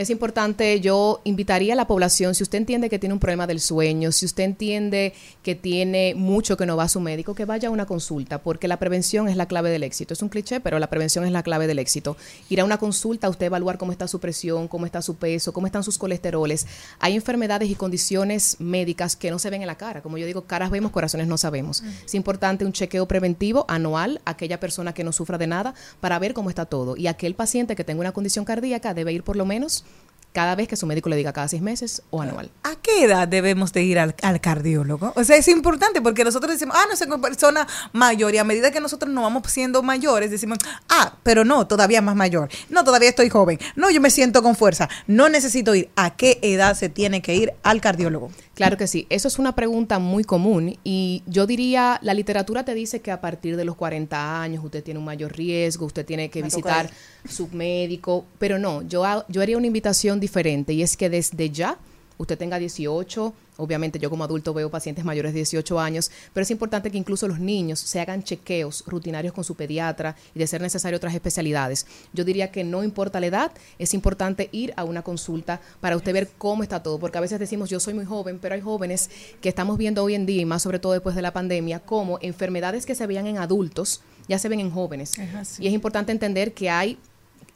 [0.00, 3.60] Es importante, yo invitaría a la población, si usted entiende que tiene un problema del
[3.60, 5.12] sueño, si usted entiende
[5.42, 8.66] que tiene mucho que no va a su médico, que vaya a una consulta, porque
[8.66, 10.14] la prevención es la clave del éxito.
[10.14, 12.16] Es un cliché, pero la prevención es la clave del éxito.
[12.48, 15.66] Ir a una consulta, usted evaluar cómo está su presión, cómo está su peso, cómo
[15.66, 16.66] están sus colesteroles.
[16.98, 20.00] Hay enfermedades y condiciones médicas que no se ven en la cara.
[20.00, 21.82] Como yo digo, caras vemos, corazones no sabemos.
[22.06, 26.18] Es importante un chequeo preventivo anual a aquella persona que no sufra de nada para
[26.18, 26.96] ver cómo está todo.
[26.96, 29.84] Y aquel paciente que tenga una condición cardíaca debe ir por lo menos
[30.32, 32.50] cada vez que su médico le diga cada seis meses o anual.
[32.62, 35.12] ¿A qué edad debemos de ir al, al cardiólogo?
[35.16, 38.70] O sea, es importante porque nosotros decimos, ah, no una persona mayor y a medida
[38.70, 40.58] que nosotros nos vamos siendo mayores decimos,
[40.88, 42.48] ah, pero no, todavía más mayor.
[42.68, 43.58] No, todavía estoy joven.
[43.76, 44.88] No, yo me siento con fuerza.
[45.06, 45.90] No necesito ir.
[45.96, 48.30] ¿A qué edad se tiene que ir al cardiólogo?
[48.60, 52.74] Claro que sí, eso es una pregunta muy común y yo diría, la literatura te
[52.74, 56.28] dice que a partir de los 40 años usted tiene un mayor riesgo, usted tiene
[56.28, 56.90] que Me visitar
[57.26, 61.78] su médico, pero no, yo, yo haría una invitación diferente y es que desde ya
[62.20, 66.50] usted tenga 18, obviamente yo como adulto veo pacientes mayores de 18 años, pero es
[66.50, 70.60] importante que incluso los niños se hagan chequeos rutinarios con su pediatra y de ser
[70.60, 71.86] necesario otras especialidades.
[72.12, 76.12] Yo diría que no importa la edad, es importante ir a una consulta para usted
[76.12, 79.08] ver cómo está todo, porque a veces decimos yo soy muy joven, pero hay jóvenes
[79.40, 82.18] que estamos viendo hoy en día y más sobre todo después de la pandemia, como
[82.20, 85.18] enfermedades que se veían en adultos ya se ven en jóvenes.
[85.18, 85.58] Es.
[85.58, 86.98] Y es importante entender que hay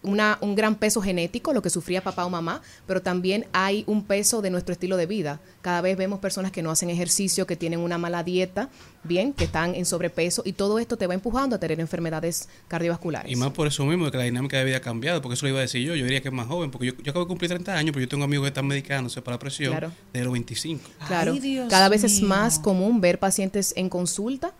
[0.05, 4.05] una, un gran peso genético, lo que sufría papá o mamá, pero también hay un
[4.05, 5.40] peso de nuestro estilo de vida.
[5.62, 8.68] Cada vez vemos personas que no hacen ejercicio, que tienen una mala dieta,
[9.02, 13.31] bien, que están en sobrepeso y todo esto te va empujando a tener enfermedades cardiovasculares.
[13.31, 15.47] Y más por eso mismo, de que la dinámica de vida ha cambiado, porque eso
[15.47, 17.24] lo iba a decir yo, yo diría que es más joven, porque yo, yo acabo
[17.24, 19.90] de cumplir 30 años, pero yo tengo amigos que están medicándose para la presión Claro.
[20.12, 20.82] de los 25.
[21.06, 21.35] Claro,
[21.68, 24.52] cada vez es más común ver pacientes en consulta.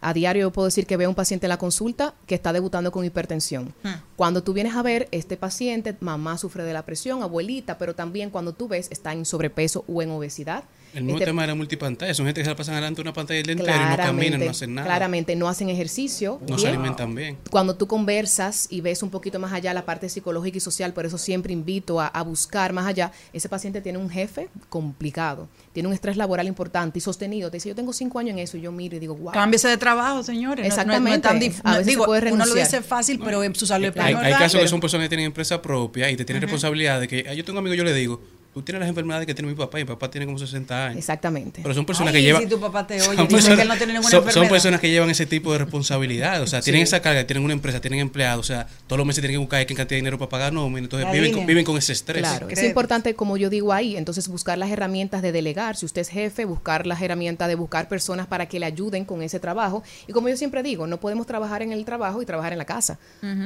[0.00, 2.90] A diario yo puedo decir que veo un paciente en la consulta que está debutando
[2.90, 3.74] con hipertensión.
[3.82, 3.94] Hmm.
[4.16, 8.30] Cuando tú vienes a ver este paciente, mamá sufre de la presión, abuelita, pero también
[8.30, 10.64] cuando tú ves está en sobrepeso o en obesidad.
[10.94, 13.02] El mismo Este- tema de la multipantalla, son gente que se la pasan adelante de
[13.02, 14.86] una pantalla del entero y no caminan, no hacen nada.
[14.86, 16.40] claramente no hacen ejercicio.
[16.48, 17.38] No se alimentan bien.
[17.50, 21.06] Cuando tú conversas y ves un poquito más allá la parte psicológica y social, por
[21.06, 25.88] eso siempre invito a, a buscar más allá, ese paciente tiene un jefe complicado, tiene
[25.88, 27.50] un estrés laboral importante y sostenido.
[27.50, 29.32] Te dice, yo tengo cinco años en eso y yo miro y digo, wow.
[29.32, 30.68] Cámbiese de trabajo, señores.
[30.68, 31.28] No- no- No, es Exactamente.
[31.28, 32.66] tan dif- A no- veces se puede uno lo renunciar.
[32.66, 35.26] dice fácil, pero en su salud es Hay, hay casos que son personas que tienen
[35.26, 36.46] empresa propia y te tienen Ujú.
[36.46, 38.20] responsabilidad de que ah, yo tengo amigos, yo le digo,
[38.52, 40.98] tú tienes las enfermedades que tiene mi papá y mi papá tiene como 60 años.
[40.98, 41.60] Exactamente.
[41.62, 42.42] Pero son personas Ay, que llevan.
[42.42, 44.80] si tu papá te oye, son que personas- él no tiene ninguna son- son personas
[44.80, 46.42] que llevan ese tipo de responsabilidad.
[46.42, 46.94] O sea, tienen Sí.
[46.94, 48.40] esa carga, tienen una empresa, tienen empleados.
[48.40, 50.80] O sea, todos los meses tienen que buscar qué cantidad de dinero para pagar nómina.
[50.80, 52.22] Entonces La viven con, viven con ese estrés.
[52.22, 55.76] Claro, es importante, como yo digo ahí, entonces buscar las herramientas de delegar.
[55.76, 59.22] Si usted es jefe, buscar las herramientas de buscar personas para que le ayuden con
[59.22, 59.82] ese trabajo.
[60.08, 62.64] Y como yo siempre digo, no podemos trabajar en el trabajo y trabajar en la
[62.64, 62.98] casa.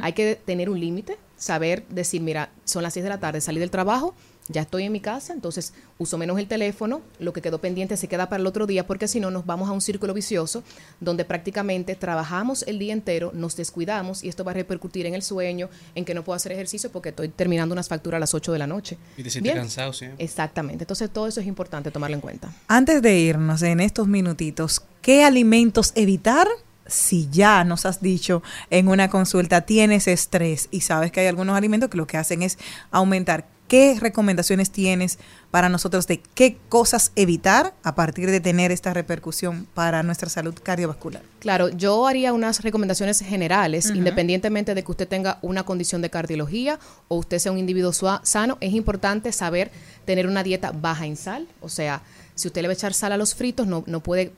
[0.03, 3.61] Hay que tener un límite, saber decir, mira, son las 6 de la tarde, salí
[3.61, 4.15] del trabajo,
[4.49, 8.09] ya estoy en mi casa, entonces uso menos el teléfono, lo que quedó pendiente se
[8.09, 10.63] queda para el otro día, porque si no nos vamos a un círculo vicioso
[11.01, 15.23] donde prácticamente trabajamos el día entero, nos descuidamos y esto va a repercutir en el
[15.23, 18.53] sueño, en que no puedo hacer ejercicio porque estoy terminando unas facturas a las 8
[18.53, 18.99] de la noche.
[19.17, 20.23] Y te sientes cansado siempre.
[20.23, 22.53] Exactamente, entonces todo eso es importante tomarlo en cuenta.
[22.69, 26.49] Antes de irnos en estos minutitos, ¿qué alimentos evitar?
[26.87, 31.57] Si ya nos has dicho en una consulta tienes estrés y sabes que hay algunos
[31.57, 32.59] alimentos que lo que hacen es
[32.91, 35.19] aumentar, ¿qué recomendaciones tienes
[35.51, 40.55] para nosotros de qué cosas evitar a partir de tener esta repercusión para nuestra salud
[40.63, 41.23] cardiovascular?
[41.41, 46.79] Claro, yo haría unas recomendaciones generales, independientemente de que usted tenga una condición de cardiología
[47.09, 49.73] o usted sea un individuo sano, es importante saber
[50.05, 52.01] tener una dieta baja en sal, o sea,
[52.37, 54.33] si usted le va a echar sal a los fritos, no, no puede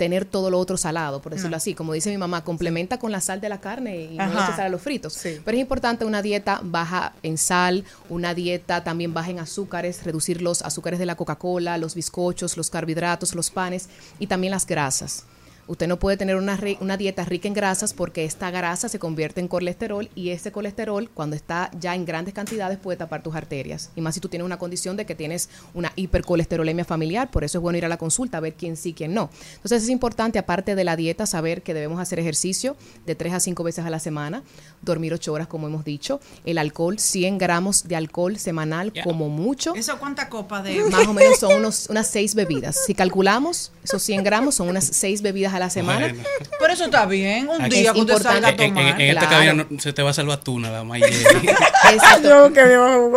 [0.00, 1.74] tener todo lo otro salado, por decirlo así.
[1.74, 4.32] Como dice mi mamá, complementa con la sal de la carne y no Ajá.
[4.32, 5.14] le eches sal a los fritos.
[5.22, 10.40] Pero es importante una dieta baja en sal, una dieta también baja en azúcares, reducir
[10.40, 15.26] los azúcares de la Coca-Cola, los bizcochos, los carbohidratos, los panes y también las grasas.
[15.70, 19.40] Usted no puede tener una, una dieta rica en grasas porque esta grasa se convierte
[19.40, 23.92] en colesterol y ese colesterol cuando está ya en grandes cantidades puede tapar tus arterias.
[23.94, 27.58] Y más si tú tienes una condición de que tienes una hipercolesterolemia familiar, por eso
[27.58, 29.30] es bueno ir a la consulta a ver quién sí, quién no.
[29.54, 32.76] Entonces es importante, aparte de la dieta, saber que debemos hacer ejercicio
[33.06, 34.42] de 3 a 5 veces a la semana,
[34.82, 39.76] dormir 8 horas como hemos dicho, el alcohol, 100 gramos de alcohol semanal como mucho.
[39.76, 40.82] ¿Eso cuántas copas de...?
[40.86, 42.76] Más o menos son unos, unas 6 bebidas.
[42.86, 46.08] Si calculamos, esos 100 gramos son unas 6 bebidas a la semana.
[46.08, 46.24] Bueno.
[46.58, 49.00] Pero eso está bien, un Aquí- día que usted salga a En, en- tomar.
[49.00, 51.00] en esta cabina no- se te va a salvar tú nada más.
[51.92, 52.50] Exacto.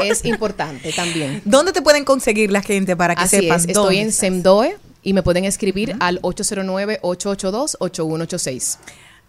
[0.03, 1.41] Es importante también.
[1.45, 3.57] ¿Dónde te pueden conseguir la gente para que Así sepan?
[3.57, 4.11] es, dónde estoy en?
[4.11, 8.78] Semdoe y me pueden escribir al 809-882-8186.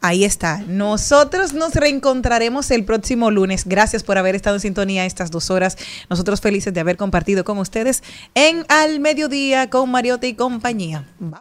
[0.01, 0.59] Ahí está.
[0.67, 3.63] Nosotros nos reencontraremos el próximo lunes.
[3.65, 5.79] Gracias por haber estado en sintonía estas dos horas.
[6.11, 8.03] Nosotros felices de haber compartido con ustedes
[8.35, 11.07] en Al Mediodía con Mariotti y compañía.
[11.19, 11.41] Bye.